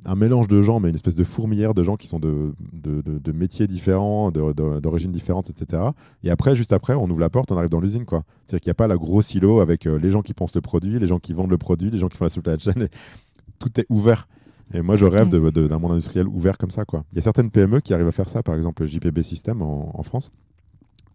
un 0.05 0.14
mélange 0.16 0.49
de 0.49 0.61
gens, 0.61 0.80
mais 0.80 0.90
une 0.90 0.95
espèce 0.95 1.14
de 1.14 1.24
fourmilière 1.24 1.74
de 1.74 1.82
gens 1.82 1.97
qui 1.97 2.09
sont 2.09 2.18
de, 2.18 2.53
de, 2.72 3.32
métiers 3.32 3.66
différents, 3.66 4.30
d'origines 4.30 5.12
différentes, 5.12 5.49
etc. 5.51 5.82
Et 6.22 6.30
après, 6.30 6.55
juste 6.55 6.72
après, 6.72 6.95
on 6.95 7.09
ouvre 7.09 7.20
la 7.20 7.30
porte, 7.30 7.51
on 7.53 7.57
arrive 7.57 7.70
dans 7.70 7.80
l'usine. 7.80 8.05
quoi. 8.05 8.22
C'est-à-dire 8.45 8.61
qu'il 8.61 8.68
n'y 8.68 8.72
a 8.72 8.74
pas 8.74 8.86
la 8.86 8.97
grosse 8.97 9.28
silo 9.28 9.61
avec 9.61 9.86
euh, 9.86 9.99
les 9.99 10.11
gens 10.11 10.22
qui 10.22 10.34
pensent 10.34 10.55
le 10.55 10.61
produit, 10.61 10.99
les 10.99 11.07
gens 11.07 11.18
qui 11.18 11.32
vendent 11.32 11.51
le 11.51 11.59
produit, 11.59 11.90
les 11.90 11.99
gens 11.99 12.09
qui 12.09 12.16
font 12.16 12.24
la 12.24 12.30
supply 12.30 12.59
chaîn. 12.59 12.88
Tout 13.59 13.80
est 13.80 13.86
ouvert. 13.88 14.28
Et 14.72 14.82
moi, 14.82 14.97
je 14.97 15.07
rêve 15.07 15.28
d'un 15.28 15.78
monde 15.78 15.92
industriel 15.92 16.26
ouvert 16.26 16.59
comme 16.59 16.70
ça. 16.70 16.84
quoi. 16.84 17.05
Il 17.12 17.16
y 17.16 17.18
a 17.18 17.22
certaines 17.22 17.51
PME 17.51 17.80
qui 17.80 17.95
arrivent 17.95 18.09
à 18.09 18.12
faire 18.12 18.28
ça, 18.28 18.42
par 18.42 18.55
exemple 18.55 18.84
JPB 18.84 19.22
System 19.22 19.62
en, 19.62 19.90
en 19.95 20.03
France. 20.03 20.30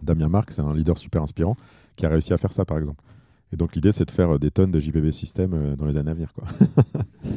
Damien 0.02 0.30
Marc, 0.30 0.52
c'est 0.52 0.62
un 0.62 0.74
leader 0.74 0.98
super 0.98 1.22
inspirant 1.22 1.58
qui 1.96 2.06
a 2.06 2.10
réussi 2.10 2.34
à 2.34 2.38
faire 2.38 2.54
ça, 2.54 2.66
par 2.66 2.78
exemple. 2.78 3.04
Et 3.52 3.58
donc 3.58 3.76
l'idée, 3.76 3.92
c'est 3.92 4.06
de 4.06 4.12
faire 4.12 4.36
euh, 4.36 4.40
des 4.40 4.52
tonnes 4.52 4.72
de 4.72 4.80
JPB 4.80 5.12
System 5.12 5.54
euh, 5.54 5.76
dans 5.76 5.86
les 5.86 5.98
années 5.98 6.12
à 6.12 6.14
venir. 6.14 6.34
Quoi. 6.34 6.44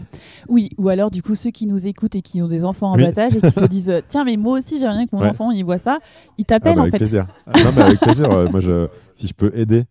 oui, 0.49 0.71
ou 0.77 0.89
alors 0.89 1.11
du 1.11 1.23
coup, 1.23 1.35
ceux 1.35 1.51
qui 1.51 1.67
nous 1.67 1.87
écoutent 1.87 2.15
et 2.15 2.23
qui 2.23 2.43
ont 2.43 2.49
des 2.49 2.65
enfants 2.65 2.93
en 2.93 2.97
bas 2.97 3.19
âge 3.19 3.37
et 3.37 3.41
qui 3.41 3.51
se 3.51 3.65
disent 3.69 4.03
Tiens, 4.09 4.25
mais 4.25 4.37
moi 4.37 4.59
aussi, 4.59 4.79
j'aimerais 4.79 4.99
bien 4.99 5.07
que 5.07 5.17
mon 5.17 5.25
enfant 5.25 5.51
il 5.51 5.65
voit 5.65 5.79
ça, 5.79 6.01
ils 6.37 6.45
t'appellent 6.45 6.73
ah 6.73 6.77
bah, 6.77 6.83
en 6.83 6.85
avec 6.85 6.97
Plaisir. 6.97 7.27
Ah, 7.47 7.65
non, 7.65 7.71
mais 7.75 7.83
avec 7.83 8.01
plaisir. 8.01 8.29
moi, 8.51 8.61
je, 8.61 8.89
si 9.15 9.27
je 9.27 9.35
peux 9.35 9.53
aider 9.55 9.85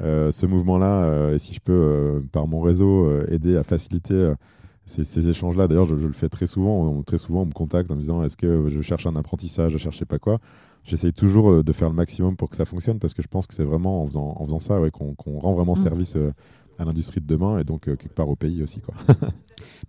ce 0.00 0.46
mouvement-là 0.46 1.32
et 1.32 1.38
si 1.38 1.54
je 1.54 1.60
peux, 1.60 2.22
par 2.32 2.46
mon 2.46 2.60
réseau, 2.60 3.10
aider 3.28 3.56
à 3.56 3.62
faciliter. 3.62 4.32
Ces, 4.86 5.28
échanges-là, 5.28 5.68
d'ailleurs, 5.68 5.84
je, 5.84 5.96
je, 5.96 6.06
le 6.06 6.12
fais 6.12 6.28
très 6.28 6.46
souvent. 6.46 7.02
très 7.02 7.18
souvent, 7.18 7.42
on 7.42 7.46
me 7.46 7.52
contacte 7.52 7.90
en 7.90 7.96
me 7.96 8.00
disant 8.00 8.22
Est-ce 8.22 8.36
que 8.36 8.68
je 8.68 8.80
cherche 8.80 9.06
un 9.06 9.16
apprentissage, 9.16 9.72
je 9.72 9.78
cherche 9.78 10.04
pas 10.04 10.18
quoi 10.18 10.38
j'essaye 10.86 11.12
toujours 11.12 11.50
euh, 11.50 11.62
de 11.62 11.72
faire 11.72 11.88
le 11.88 11.94
maximum 11.94 12.36
pour 12.36 12.48
que 12.48 12.56
ça 12.56 12.64
fonctionne 12.64 12.98
parce 12.98 13.14
que 13.14 13.22
je 13.22 13.28
pense 13.28 13.46
que 13.46 13.54
c'est 13.54 13.64
vraiment 13.64 14.02
en 14.02 14.06
faisant, 14.06 14.36
en 14.38 14.44
faisant 14.46 14.58
ça 14.58 14.80
ouais, 14.80 14.90
qu'on 14.90 15.14
rend 15.38 15.52
vraiment 15.52 15.74
mm. 15.74 15.82
service 15.82 16.16
euh, 16.16 16.32
à 16.78 16.84
l'industrie 16.84 17.20
de 17.20 17.26
demain 17.26 17.58
et 17.58 17.64
donc 17.64 17.88
euh, 17.88 17.96
quelque 17.96 18.14
part 18.14 18.28
au 18.28 18.36
pays 18.36 18.62
aussi. 18.62 18.80
Quoi. 18.80 18.94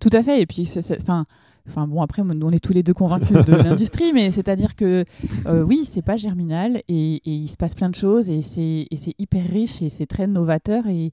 Tout 0.00 0.10
à 0.12 0.22
fait. 0.22 0.42
Et 0.42 0.46
puis, 0.46 0.68
enfin. 1.00 1.24
Enfin 1.70 1.86
bon, 1.86 2.00
après, 2.00 2.22
on 2.24 2.50
est 2.50 2.64
tous 2.64 2.72
les 2.72 2.82
deux 2.82 2.94
convaincus 2.94 3.44
de 3.44 3.52
l'industrie, 3.62 4.14
mais 4.14 4.30
c'est-à-dire 4.30 4.74
que 4.74 5.04
oui, 5.46 5.84
c'est 5.84 6.00
pas 6.00 6.16
germinal 6.16 6.80
et, 6.88 7.16
et, 7.16 7.20
il 7.26 7.48
se 7.48 7.58
passe 7.58 7.74
plein 7.74 7.90
de 7.90 7.94
choses 7.94 8.30
et 8.30 8.40
c'est 8.40 9.14
hyper 9.18 9.44
riche 9.46 9.82
et 9.82 9.90
c'est 9.90 10.06
très 10.06 10.26
novateur 10.26 10.86
et, 10.86 11.12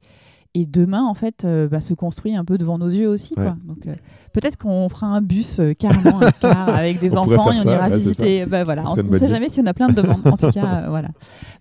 et 0.56 0.66
demain 0.66 1.04
en 1.04 1.14
fait 1.14 1.44
euh, 1.44 1.68
bah, 1.68 1.82
se 1.82 1.94
construit 1.94 2.36
un 2.36 2.46
peu 2.46 2.58
devant 2.58 2.78
nos 2.78 2.88
yeux 2.88 3.10
aussi 3.10 3.36
quoi. 3.36 3.58
donc 3.66 3.86
euh, 3.86 3.96
peut-être 4.32 4.58
qu'on 4.58 4.88
fera 4.88 5.08
un 5.08 5.22
bus 5.22 5.60
euh, 5.60 5.74
carrément 5.74 6.22
un 6.22 6.32
car 6.32 6.70
avec 6.74 7.02
des 7.02 7.18
enfants 7.18 7.52
et 7.52 7.60
on 7.60 7.70
ira 7.70 7.90
visiter 7.90 8.46
bah, 8.46 8.64
voilà. 8.64 8.84
on 8.88 8.96
ne 8.96 9.16
sait 9.16 9.28
jamais 9.28 9.50
si 9.50 9.60
on 9.60 9.66
a 9.66 9.74
plein 9.74 9.90
de 9.90 10.02
demandes. 10.02 10.26
En 10.26 10.38
tout 10.38 10.50
cas 10.52 10.86
voilà. 10.90 11.10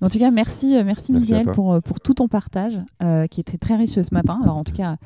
En 0.01 0.09
tout 0.09 0.19
cas 0.19 0.31
merci 0.31 0.79
merci, 0.85 1.13
Miguel 1.13 1.47
pour 1.47 1.83
pour 1.83 2.01
tout 2.01 2.15
ton 2.15 2.29
partage 2.29 2.79
qui 3.31 3.41
était 3.41 3.59
très 3.59 3.77
riche 3.77 4.01
ce 4.01 4.15
matin. 4.15 4.39
Alors 4.43 4.57
en 4.57 4.65
tout 4.65 4.73
cas 4.73 4.97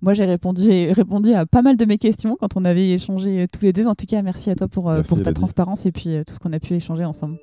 moi, 0.00 0.14
j'ai 0.14 0.26
répondu, 0.26 0.92
répondu 0.92 1.32
à 1.32 1.44
pas 1.44 1.60
mal 1.60 1.76
de 1.76 1.84
mes 1.84 1.98
questions 1.98 2.36
quand 2.38 2.56
on 2.56 2.64
avait 2.64 2.90
échangé 2.90 3.48
tous 3.52 3.62
les 3.62 3.72
deux. 3.72 3.84
En 3.84 3.96
tout 3.96 4.06
cas, 4.06 4.22
merci 4.22 4.48
à 4.48 4.54
toi 4.54 4.68
pour, 4.68 4.94
pour 5.08 5.20
ta 5.20 5.32
transparence 5.32 5.86
et 5.86 5.90
puis 5.90 6.18
tout 6.24 6.34
ce 6.34 6.38
qu'on 6.38 6.52
a 6.52 6.60
pu 6.60 6.74
échanger 6.74 7.04
ensemble. 7.04 7.38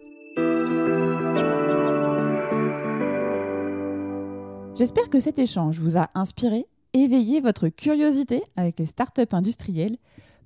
J'espère 4.77 5.09
que 5.09 5.21
cet 5.21 5.39
échange 5.39 5.79
vous 5.79 5.97
a 5.97 6.09
inspiré, 6.15 6.65
éveillé 6.91 7.39
votre 7.39 7.69
curiosité 7.69 8.43
avec 8.57 8.77
les 8.77 8.85
startups 8.85 9.21
industrielles, 9.31 9.95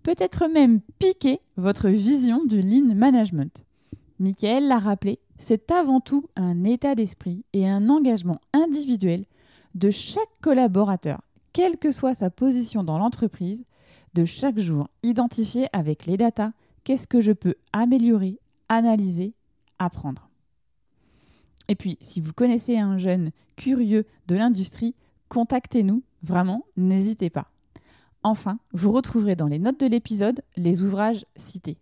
peut-être 0.03 0.47
même 0.47 0.82
piqué 0.99 1.41
votre 1.57 1.89
vision 1.89 2.45
du 2.45 2.61
lean 2.61 2.93
management. 2.93 3.65
Michael 4.19 4.67
l'a 4.67 4.77
rappelé, 4.77 5.17
c'est 5.39 5.71
avant 5.71 5.99
tout 5.99 6.30
un 6.36 6.63
état 6.63 6.93
d'esprit 6.93 7.43
et 7.53 7.67
un 7.67 7.89
engagement 7.89 8.39
individuel 8.53 9.25
de 9.73 9.89
chaque 9.89 10.30
collaborateur, 10.41 11.21
quelle 11.51 11.77
que 11.77 11.91
soit 11.91 12.13
sa 12.13 12.30
position 12.30 12.84
dans 12.84 12.99
l'entreprise, 12.99 13.65
de 14.13 14.25
chaque 14.25 14.59
jour 14.59 14.89
identifier 15.01 15.65
avec 15.73 16.05
les 16.05 16.17
datas 16.17 16.51
qu'est-ce 16.84 17.07
que 17.07 17.21
je 17.21 17.32
peux 17.32 17.55
améliorer, 17.73 18.39
analyser, 18.67 19.34
apprendre. 19.80 20.28
Et 21.70 21.76
puis, 21.76 21.97
si 22.01 22.20
vous 22.20 22.34
connaissez 22.34 22.78
un 22.78 22.97
jeune 22.97 23.32
curieux 23.55 24.05
de 24.28 24.36
l'industrie, 24.36 24.95
contactez-nous, 25.30 26.01
vraiment, 26.24 26.65
n'hésitez 26.76 27.30
pas. 27.30 27.51
Enfin, 28.24 28.59
vous 28.74 28.91
retrouverez 28.91 29.36
dans 29.36 29.47
les 29.47 29.59
notes 29.59 29.80
de 29.80 29.86
l'épisode 29.86 30.41
les 30.57 30.82
ouvrages 30.82 31.26
cités. 31.38 31.78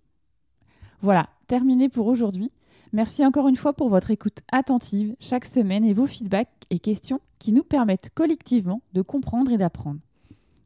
Voilà, 1.02 1.30
terminé 1.48 1.88
pour 1.88 2.08
aujourd'hui. 2.08 2.52
Merci 2.92 3.26
encore 3.26 3.48
une 3.48 3.56
fois 3.56 3.74
pour 3.74 3.90
votre 3.90 4.12
écoute 4.12 4.40
attentive 4.52 5.16
chaque 5.20 5.46
semaine 5.46 5.86
et 5.86 5.94
vos 5.94 6.06
feedbacks 6.06 6.50
et 6.70 6.80
questions 6.80 7.22
qui 7.40 7.54
nous 7.54 7.64
permettent 7.64 8.10
collectivement 8.14 8.82
de 8.94 9.02
comprendre 9.02 9.52
et 9.52 9.58
d'apprendre. 9.58 10.00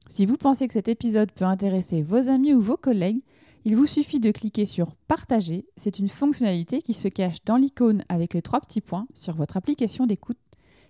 Si 0.09 0.25
vous 0.25 0.37
pensez 0.37 0.67
que 0.67 0.73
cet 0.73 0.87
épisode 0.87 1.31
peut 1.31 1.45
intéresser 1.45 2.01
vos 2.01 2.27
amis 2.27 2.53
ou 2.53 2.61
vos 2.61 2.77
collègues, 2.77 3.21
il 3.63 3.75
vous 3.75 3.85
suffit 3.85 4.19
de 4.19 4.31
cliquer 4.31 4.65
sur 4.65 4.95
Partager. 5.07 5.67
C'est 5.77 5.99
une 5.99 6.09
fonctionnalité 6.09 6.81
qui 6.81 6.93
se 6.93 7.07
cache 7.07 7.43
dans 7.45 7.57
l'icône 7.57 8.03
avec 8.09 8.33
les 8.33 8.41
trois 8.41 8.59
petits 8.59 8.81
points 8.81 9.07
sur 9.13 9.35
votre 9.35 9.57
application 9.57 10.07
d'écoute. 10.07 10.37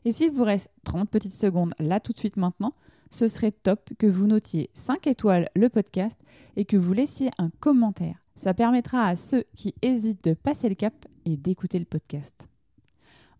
Et 0.05 0.11
s'il 0.11 0.31
vous 0.31 0.43
reste 0.43 0.71
30 0.85 1.09
petites 1.09 1.33
secondes 1.33 1.73
là 1.79 1.99
tout 1.99 2.13
de 2.13 2.17
suite 2.17 2.37
maintenant, 2.37 2.73
ce 3.09 3.27
serait 3.27 3.51
top 3.51 3.89
que 3.99 4.07
vous 4.07 4.25
notiez 4.25 4.69
5 4.73 5.05
étoiles 5.07 5.49
le 5.53 5.67
podcast 5.67 6.17
et 6.55 6.63
que 6.63 6.77
vous 6.77 6.93
laissiez 6.93 7.29
un 7.37 7.49
commentaire. 7.59 8.23
Ça 8.35 8.53
permettra 8.53 9.05
à 9.05 9.17
ceux 9.17 9.43
qui 9.53 9.75
hésitent 9.81 10.23
de 10.23 10.33
passer 10.33 10.69
le 10.69 10.75
cap 10.75 10.93
et 11.25 11.35
d'écouter 11.35 11.77
le 11.77 11.85
podcast. 11.85 12.47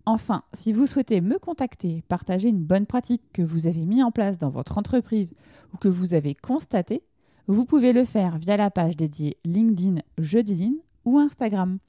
Enfin, 0.06 0.44
si 0.54 0.74
vous 0.74 0.88
souhaitez 0.88 1.22
me 1.22 1.40
contacter, 1.40 2.04
partager 2.10 2.50
une 2.50 2.64
bonne 2.64 2.86
pratique 2.86 3.22
que 3.34 3.42
vous 3.42 3.68
avez 3.68 3.86
mis 3.86 4.04
en 4.04 4.12
place 4.12 4.38
dans 4.38 4.50
votre 4.50 4.78
entreprise 4.78 5.34
ou 5.74 5.78
que 5.78 5.88
vous 5.88 6.16
avez 6.16 6.36
constaté, 6.36 7.04
vous 7.48 7.66
pouvez 7.66 7.94
le 7.94 8.06
faire 8.06 8.38
via 8.38 8.58
la 8.58 8.70
page 8.70 8.96
dédiée 8.96 9.38
LinkedIn 9.46 10.02
Jeudiline 10.18 10.78
ou 11.06 11.20
Instagram. 11.20 11.80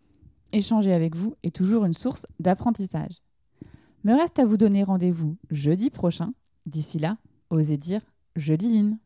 Échanger 0.53 0.93
avec 0.93 1.17
vous 1.17 1.35
est 1.43 1.55
toujours 1.55 1.85
une 1.85 1.95
source 1.95 2.27
d'apprentissage. 2.41 3.23
Me 4.05 4.15
reste 4.15 4.39
à 4.39 4.45
vous 4.45 4.57
donner 4.57 4.83
rendez-vous 4.83 5.37
jeudi 5.51 5.91
prochain. 5.91 6.33
D'ici 6.67 6.99
là, 6.99 7.19
osez 7.51 7.77
dire 7.77 8.03
Jeudiline. 8.37 8.99